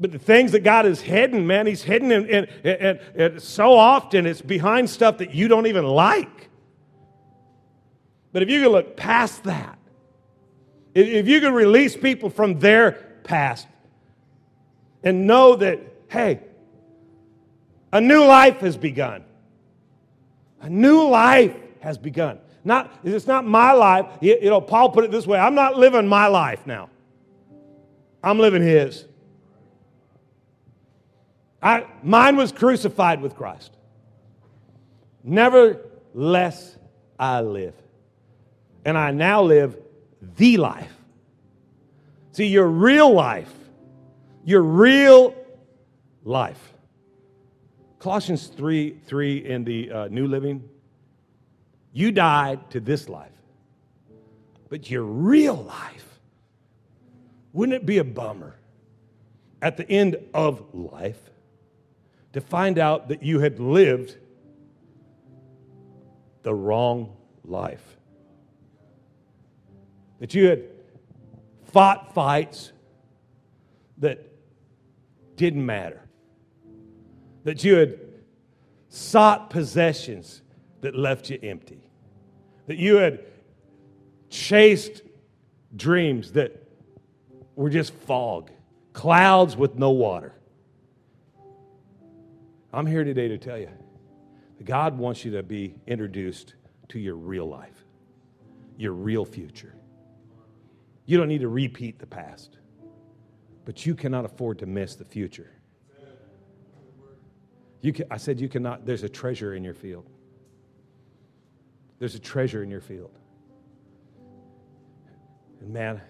But 0.00 0.12
the 0.12 0.18
things 0.18 0.52
that 0.52 0.60
God 0.60 0.86
has 0.86 1.02
hidden, 1.02 1.46
man, 1.46 1.66
He's 1.66 1.82
hidden, 1.82 2.10
and, 2.10 2.26
and, 2.26 2.48
and, 2.64 3.00
and 3.14 3.42
so 3.42 3.74
often 3.74 4.24
it's 4.24 4.40
behind 4.40 4.88
stuff 4.88 5.18
that 5.18 5.34
you 5.34 5.46
don't 5.46 5.66
even 5.66 5.84
like. 5.84 6.48
But 8.32 8.42
if 8.42 8.48
you 8.48 8.62
can 8.62 8.70
look 8.70 8.96
past 8.96 9.44
that, 9.44 9.78
if 10.94 11.28
you 11.28 11.38
can 11.42 11.52
release 11.52 11.94
people 11.98 12.30
from 12.30 12.60
their 12.60 12.92
past 13.24 13.68
and 15.04 15.26
know 15.26 15.56
that, 15.56 15.80
hey, 16.08 16.40
a 17.92 18.00
new 18.00 18.24
life 18.24 18.60
has 18.60 18.76
begun. 18.76 19.24
A 20.60 20.70
new 20.70 21.08
life 21.08 21.54
has 21.80 21.98
begun. 21.98 22.38
Not, 22.64 22.92
it's 23.04 23.26
not 23.26 23.44
my 23.44 23.72
life. 23.72 24.06
You, 24.20 24.38
you 24.40 24.50
know, 24.50 24.60
Paul 24.60 24.90
put 24.90 25.04
it 25.04 25.10
this 25.10 25.26
way 25.26 25.38
I'm 25.38 25.54
not 25.54 25.76
living 25.76 26.06
my 26.06 26.26
life 26.26 26.66
now, 26.66 26.88
I'm 28.22 28.38
living 28.38 28.62
his. 28.62 29.04
I, 31.62 31.86
mine 32.02 32.36
was 32.36 32.50
crucified 32.50 33.20
with 33.20 33.36
Christ. 33.36 33.70
Nevertheless, 35.22 36.76
I 37.16 37.40
live. 37.42 37.74
And 38.84 38.98
I 38.98 39.12
now 39.12 39.42
live 39.42 39.76
the 40.20 40.56
life. 40.56 40.92
See, 42.32 42.46
your 42.46 42.66
real 42.66 43.12
life, 43.12 43.52
your 44.44 44.62
real 44.62 45.36
life 46.24 46.71
Colossians 48.02 48.48
3 48.48 48.96
3 49.06 49.36
in 49.46 49.62
the 49.62 49.92
uh, 49.92 50.08
New 50.08 50.26
Living, 50.26 50.68
you 51.92 52.10
died 52.10 52.68
to 52.72 52.80
this 52.80 53.08
life. 53.08 53.30
But 54.68 54.90
your 54.90 55.04
real 55.04 55.54
life, 55.54 56.18
wouldn't 57.52 57.76
it 57.76 57.86
be 57.86 57.98
a 57.98 58.04
bummer 58.04 58.56
at 59.60 59.76
the 59.76 59.88
end 59.88 60.16
of 60.34 60.64
life 60.74 61.30
to 62.32 62.40
find 62.40 62.76
out 62.76 63.06
that 63.06 63.22
you 63.22 63.38
had 63.38 63.60
lived 63.60 64.16
the 66.42 66.52
wrong 66.52 67.16
life? 67.44 67.96
That 70.18 70.34
you 70.34 70.48
had 70.48 70.64
fought 71.66 72.12
fights 72.14 72.72
that 73.98 74.26
didn't 75.36 75.64
matter 75.64 76.02
that 77.44 77.64
you 77.64 77.74
had 77.76 77.98
sought 78.88 79.50
possessions 79.50 80.42
that 80.80 80.94
left 80.94 81.30
you 81.30 81.38
empty, 81.42 81.80
that 82.66 82.76
you 82.76 82.96
had 82.96 83.24
chased 84.28 85.02
dreams 85.76 86.32
that 86.32 86.68
were 87.56 87.70
just 87.70 87.92
fog, 87.92 88.50
clouds 88.92 89.56
with 89.56 89.76
no 89.76 89.90
water. 89.90 90.34
I'm 92.72 92.86
here 92.86 93.04
today 93.04 93.28
to 93.28 93.38
tell 93.38 93.58
you 93.58 93.68
that 94.58 94.64
God 94.64 94.96
wants 94.96 95.24
you 95.24 95.30
to 95.32 95.42
be 95.42 95.74
introduced 95.86 96.54
to 96.88 96.98
your 96.98 97.16
real 97.16 97.46
life, 97.46 97.84
your 98.76 98.92
real 98.92 99.24
future. 99.24 99.74
You 101.04 101.18
don't 101.18 101.28
need 101.28 101.40
to 101.40 101.48
repeat 101.48 101.98
the 101.98 102.06
past, 102.06 102.58
but 103.64 103.84
you 103.84 103.94
cannot 103.94 104.24
afford 104.24 104.58
to 104.60 104.66
miss 104.66 104.94
the 104.94 105.04
future. 105.04 105.50
You 107.82 107.92
can, 107.92 108.06
I 108.10 108.16
said, 108.16 108.40
you 108.40 108.48
cannot, 108.48 108.86
there's 108.86 109.02
a 109.02 109.08
treasure 109.08 109.54
in 109.54 109.64
your 109.64 109.74
field. 109.74 110.08
There's 111.98 112.14
a 112.14 112.20
treasure 112.20 112.62
in 112.62 112.70
your 112.70 112.80
field. 112.80 113.18
And 115.60 115.72
man, 115.72 116.00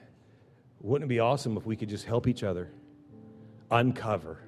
wouldn't 0.80 1.10
it 1.10 1.14
be 1.14 1.20
awesome 1.20 1.56
if 1.56 1.64
we 1.64 1.74
could 1.74 1.88
just 1.88 2.04
help 2.04 2.28
each 2.28 2.42
other 2.42 2.70
uncover 3.70 4.38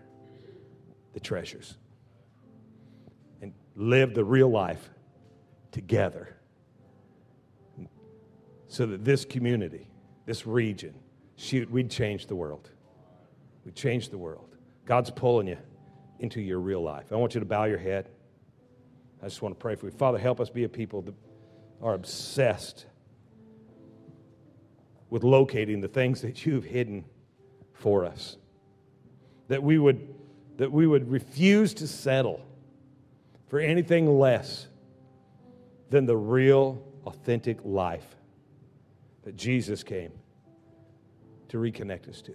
the 1.15 1.21
treasures 1.21 1.77
and 3.41 3.55
live 3.75 4.15
the 4.15 4.25
real 4.25 4.51
life 4.51 4.91
together 5.73 6.37
so 8.69 8.85
that 8.85 9.03
this 9.03 9.25
community, 9.25 9.89
this 10.27 10.47
region, 10.47 10.95
shoot, 11.37 11.71
we'd 11.71 11.91
change 11.91 12.27
the 12.27 12.37
world. 12.37 12.71
We'd 13.65 13.77
change 13.77 14.11
the 14.11 14.19
world. 14.19 14.57
God's 14.85 15.11
pulling 15.11 15.47
you 15.47 15.57
into 16.21 16.41
your 16.41 16.61
real 16.61 16.83
life. 16.83 17.13
I 17.13 17.17
want 17.17 17.35
you 17.35 17.41
to 17.41 17.47
bow 17.47 17.65
your 17.65 17.79
head. 17.79 18.09
I 19.23 19.27
just 19.27 19.43
want 19.43 19.55
to 19.55 19.59
pray 19.59 19.75
for 19.75 19.87
you. 19.87 19.93
Father, 19.93 20.19
help 20.19 20.41
us 20.41 20.51
be 20.51 20.65
a 20.65 20.69
people 20.69 21.03
that 21.03 21.15
are 21.83 21.95
obsessed 21.95 22.87
with 25.11 25.25
locating 25.25 25.81
the 25.81 25.89
things 25.89 26.23
that 26.23 26.45
you've 26.45 26.65
hidden 26.65 27.05
for 27.73 28.05
us. 28.05 28.37
That 29.49 29.63
we 29.63 29.79
would, 29.79 30.15
that 30.57 30.73
we 30.73 30.87
would 30.87 31.11
refuse 31.11 31.75
to 31.75 31.87
settle 31.87 32.45
for 33.49 33.61
anything 33.61 34.19
less 34.19 34.67
than 35.91 36.07
the 36.07 36.17
real, 36.17 36.83
authentic 37.07 37.59
life 37.65 38.17
that 39.23 39.37
Jesus 39.37 39.83
came 39.83 40.13
to 41.49 41.59
reconnect 41.59 42.09
us 42.09 42.21
to. 42.23 42.35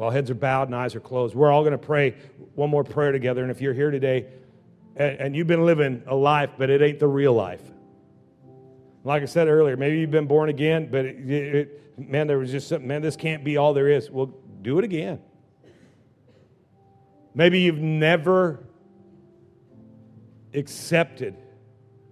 While 0.00 0.12
heads 0.12 0.30
are 0.30 0.34
bowed 0.34 0.68
and 0.68 0.74
eyes 0.74 0.94
are 0.94 1.00
closed, 1.00 1.34
we're 1.34 1.52
all 1.52 1.60
going 1.60 1.72
to 1.72 1.78
pray 1.78 2.14
one 2.54 2.70
more 2.70 2.84
prayer 2.84 3.12
together. 3.12 3.42
And 3.42 3.50
if 3.50 3.60
you're 3.60 3.74
here 3.74 3.90
today 3.90 4.28
and, 4.96 5.20
and 5.20 5.36
you've 5.36 5.46
been 5.46 5.66
living 5.66 6.02
a 6.06 6.14
life, 6.14 6.48
but 6.56 6.70
it 6.70 6.80
ain't 6.80 6.98
the 6.98 7.06
real 7.06 7.34
life, 7.34 7.60
like 9.04 9.20
I 9.20 9.26
said 9.26 9.46
earlier, 9.46 9.76
maybe 9.76 9.98
you've 9.98 10.10
been 10.10 10.26
born 10.26 10.48
again, 10.48 10.88
but 10.90 11.04
it, 11.04 11.28
it, 11.28 11.98
man, 11.98 12.28
there 12.28 12.38
was 12.38 12.50
just 12.50 12.68
something, 12.68 12.88
man, 12.88 13.02
this 13.02 13.14
can't 13.14 13.44
be 13.44 13.58
all 13.58 13.74
there 13.74 13.90
is. 13.90 14.10
Well, 14.10 14.32
do 14.62 14.78
it 14.78 14.86
again. 14.86 15.20
Maybe 17.34 17.60
you've 17.60 17.76
never 17.76 18.64
accepted 20.54 21.36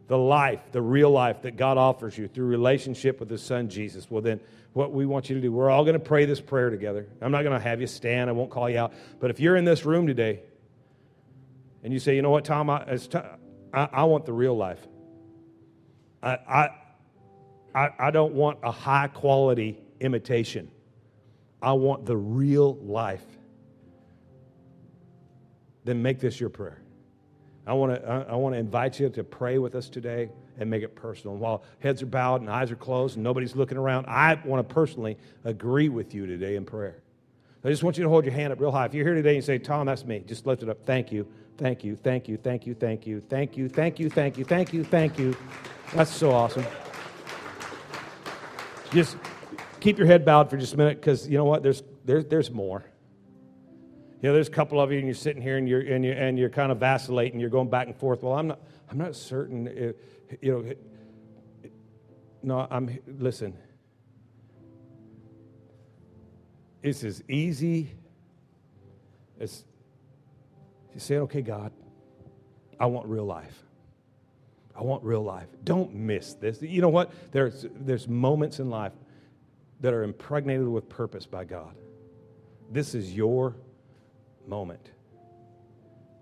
the 0.09 0.19
life, 0.19 0.61
the 0.73 0.83
real 0.83 1.11
life 1.11 1.41
that 1.41 1.57
God 1.57 1.79
offers 1.79 2.19
you 2.19 2.29
through 2.29 2.49
relationship 2.49 3.19
with 3.19 3.31
His 3.31 3.41
Son 3.41 3.71
Jesus. 3.71 4.11
Well, 4.11 4.21
then 4.21 4.41
what 4.73 4.93
we 4.93 5.07
want 5.07 5.29
you 5.29 5.35
to 5.35 5.41
do. 5.41 5.51
We're 5.51 5.71
all 5.71 5.85
going 5.85 5.95
to 5.95 6.01
pray 6.01 6.25
this 6.25 6.41
prayer 6.41 6.71
together. 6.71 7.07
I'm 7.21 7.33
not 7.33 7.43
going 7.43 7.59
to 7.59 7.63
have 7.63 7.81
you 7.81 7.87
stand, 7.87 8.31
I 8.31 8.33
won't 8.33 8.51
call 8.51 8.69
you 8.69 8.79
out. 8.79 8.93
But 9.21 9.31
if 9.31 9.41
you're 9.41 9.57
in 9.57 9.65
this 9.65 9.85
room 9.85 10.07
today 10.07 10.41
and 11.83 11.93
you 11.93 11.99
say, 11.99 12.15
you 12.17 12.23
know 12.23 12.31
what, 12.31 12.45
Tom, 12.45 12.71
I, 12.71 14.05
want 14.05 14.27
the 14.27 14.33
real 14.33 14.57
life. 14.57 14.87
I, 16.23 16.71
I, 17.75 17.91
I 17.99 18.11
don't 18.11 18.35
want 18.35 18.59
a 18.63 18.71
high 18.71 19.09
quality 19.09 19.79
imitation. 20.01 20.71
I 21.63 21.73
want 21.73 22.07
the 22.07 22.17
real 22.17 22.77
life. 22.77 23.25
Then 25.85 26.03
make 26.03 26.21
this 26.21 26.39
your 26.39 26.51
prayer. 26.51 26.81
I 27.67 27.73
want 27.75 27.95
to 27.95 28.09
I, 28.09 28.33
I 28.33 28.35
want 28.37 28.55
to 28.55 28.59
invite 28.59 28.99
you 28.99 29.09
to 29.11 29.25
pray 29.25 29.59
with 29.59 29.75
us 29.75 29.89
today 29.89 30.31
and 30.59 30.69
make 30.69 30.83
it 30.83 30.95
personal. 30.95 31.35
And 31.35 31.41
while 31.41 31.63
heads 31.79 32.03
are 32.03 32.07
bowed 32.07 32.41
and 32.41 32.51
eyes 32.51 32.71
are 32.71 32.77
closed 32.77 33.17
and 33.17 33.25
nobody's 33.25 33.57
looking 33.57 33.79
around, 33.79 34.07
I 34.07 34.41
want 34.45 34.67
to 34.67 34.75
personally 34.75 35.17
agree 35.45 35.89
with 35.89 36.15
you 36.15 36.27
today 36.27 36.57
in 36.57 36.65
prayer. 36.65 37.03
I 37.65 37.71
just 37.71 37.83
want 37.83 37.99
you 37.99 38.05
to 38.05 38.09
hold 38.09 38.25
your 38.25 38.35
hand 38.35 38.53
up 38.53 38.61
real 38.61 38.71
high. 38.71 38.87
If 38.87 38.95
you're 38.95 39.05
here 39.05 39.15
today 39.15 39.31
and 39.31 39.37
you 39.37 39.43
say, 39.43 39.59
Tom, 39.59 39.87
that's 39.87 40.05
me, 40.05 40.23
just 40.27 40.47
lift 40.47 40.63
it 40.63 40.69
up. 40.69 40.85
Thank 40.87 41.11
you, 41.11 41.27
thank 41.57 41.83
you, 41.85 41.97
thank 41.97 42.29
you, 42.29 42.37
thank 42.37 42.67
you, 42.67 42.75
thank 42.75 43.07
you, 43.07 43.21
thank 43.21 43.57
you, 43.57 43.69
thank 43.69 43.99
you, 43.99 44.09
thank 44.09 44.39
you, 44.39 44.45
thank 44.45 44.73
you, 44.73 44.85
thank 44.85 45.19
you. 45.19 45.37
That's 45.93 46.15
so 46.15 46.31
awesome. 46.31 46.65
Just 48.91 49.17
keep 49.81 49.99
your 49.99 50.07
head 50.07 50.25
bowed 50.25 50.49
for 50.49 50.57
just 50.57 50.75
a 50.75 50.77
minute 50.77 51.01
because 51.01 51.29
you 51.29 51.37
know 51.37 51.45
what? 51.45 51.63
There's, 51.63 51.83
there's, 52.05 52.25
there's 52.27 52.51
more. 52.51 52.85
You 54.21 54.29
know, 54.29 54.35
there's 54.35 54.49
a 54.49 54.53
couple 54.53 54.81
of 54.81 54.91
you, 54.91 54.99
and 54.99 55.07
you're 55.07 55.15
sitting 55.15 55.41
here, 55.41 55.59
and 55.59 55.69
you're 55.69 55.81
and 55.81 56.05
you're, 56.05 56.15
and 56.15 56.37
you're 56.37 56.51
kind 56.51 56.73
of 56.73 56.79
vacillating. 56.79 57.39
You're 57.39 57.51
going 57.51 57.71
back 57.71 57.87
and 57.87 57.95
forth. 57.95 58.25
Well, 58.25 58.33
I'm 58.33 58.49
not. 58.49 58.61
I'm 58.91 58.99
not 58.99 59.15
certain. 59.15 59.69
If, 59.69 59.95
you 60.41 60.53
know. 60.53 61.71
No, 62.43 62.67
I'm. 62.71 62.99
Listen. 63.07 63.55
It's 66.83 67.03
as 67.03 67.23
easy 67.29 67.91
as 69.41 69.65
you 70.95 71.01
say, 71.01 71.19
"Okay, 71.19 71.43
God, 71.43 71.73
I 72.79 72.87
want 72.87 73.09
real 73.09 73.25
life. 73.25 73.65
I 74.77 74.83
want 74.83 75.03
real 75.03 75.23
life. 75.23 75.49
Don't 75.65 75.95
miss 75.95 76.35
this." 76.35 76.63
You 76.63 76.81
know 76.81 76.89
what? 76.89 77.13
There's 77.33 77.67
there's 77.81 78.07
moments 78.07 78.61
in 78.61 78.71
life 78.71 78.93
that 79.81 79.93
are 79.93 80.03
impregnated 80.03 80.69
with 80.69 80.89
purpose 80.89 81.27
by 81.27 81.45
God. 81.45 81.75
This 82.71 82.95
is 82.95 83.15
your 83.15 83.57
moment. 84.47 84.91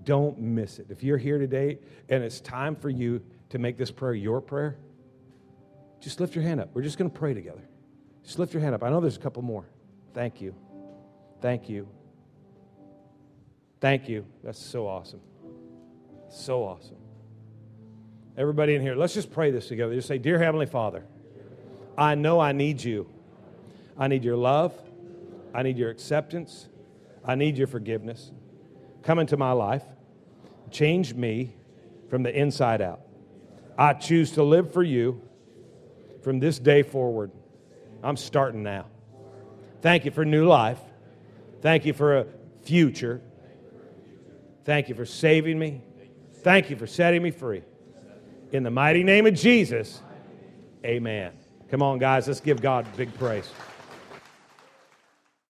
Don't 0.04 0.38
miss 0.38 0.78
it. 0.78 0.86
If 0.90 1.02
you're 1.02 1.18
here 1.18 1.38
today 1.38 1.78
and 2.08 2.22
it's 2.22 2.40
time 2.40 2.76
for 2.76 2.90
you 2.90 3.20
to 3.50 3.58
make 3.58 3.76
this 3.76 3.90
prayer 3.90 4.14
your 4.14 4.40
prayer, 4.40 4.76
just 6.00 6.20
lift 6.20 6.34
your 6.34 6.44
hand 6.44 6.60
up. 6.60 6.70
We're 6.74 6.82
just 6.82 6.98
going 6.98 7.10
to 7.10 7.18
pray 7.18 7.34
together. 7.34 7.62
Just 8.24 8.38
lift 8.38 8.52
your 8.52 8.62
hand 8.62 8.74
up. 8.74 8.82
I 8.82 8.90
know 8.90 9.00
there's 9.00 9.16
a 9.16 9.20
couple 9.20 9.42
more. 9.42 9.64
Thank 10.14 10.40
you. 10.40 10.54
Thank 11.40 11.68
you. 11.68 11.88
Thank 13.80 14.08
you. 14.08 14.26
That's 14.42 14.58
so 14.58 14.86
awesome. 14.86 15.20
So 16.30 16.64
awesome. 16.64 16.96
Everybody 18.36 18.74
in 18.74 18.82
here, 18.82 18.94
let's 18.94 19.14
just 19.14 19.32
pray 19.32 19.50
this 19.50 19.68
together. 19.68 19.94
Just 19.94 20.08
say, 20.08 20.18
Dear 20.18 20.38
Heavenly 20.38 20.66
Father, 20.66 21.04
I 21.96 22.14
know 22.14 22.40
I 22.40 22.52
need 22.52 22.82
you. 22.82 23.08
I 23.96 24.08
need 24.08 24.24
your 24.24 24.36
love. 24.36 24.74
I 25.54 25.62
need 25.62 25.78
your 25.78 25.90
acceptance. 25.90 26.68
I 27.24 27.34
need 27.34 27.56
your 27.56 27.66
forgiveness. 27.66 28.30
Come 29.02 29.18
into 29.18 29.36
my 29.36 29.52
life. 29.52 29.84
Change 30.70 31.14
me 31.14 31.54
from 32.10 32.22
the 32.22 32.36
inside 32.36 32.82
out. 32.82 33.00
I 33.78 33.92
choose 33.92 34.32
to 34.32 34.42
live 34.42 34.72
for 34.72 34.82
you 34.82 35.20
from 36.22 36.40
this 36.40 36.58
day 36.58 36.82
forward. 36.82 37.30
I'm 38.02 38.16
starting 38.16 38.62
now. 38.62 38.86
Thank 39.82 40.04
you 40.04 40.10
for 40.10 40.24
new 40.24 40.46
life. 40.46 40.78
Thank 41.60 41.84
you 41.84 41.92
for 41.92 42.18
a 42.18 42.26
future. 42.62 43.20
Thank 44.64 44.88
you 44.88 44.94
for 44.94 45.06
saving 45.06 45.58
me. 45.58 45.82
Thank 46.42 46.70
you 46.70 46.76
for 46.76 46.86
setting 46.86 47.22
me 47.22 47.30
free. 47.30 47.62
In 48.52 48.62
the 48.62 48.70
mighty 48.70 49.02
name 49.02 49.26
of 49.26 49.34
Jesus, 49.34 50.00
amen. 50.84 51.32
Come 51.70 51.82
on, 51.82 51.98
guys, 51.98 52.28
let's 52.28 52.40
give 52.40 52.62
God 52.62 52.86
big 52.96 53.12
praise. 53.18 53.50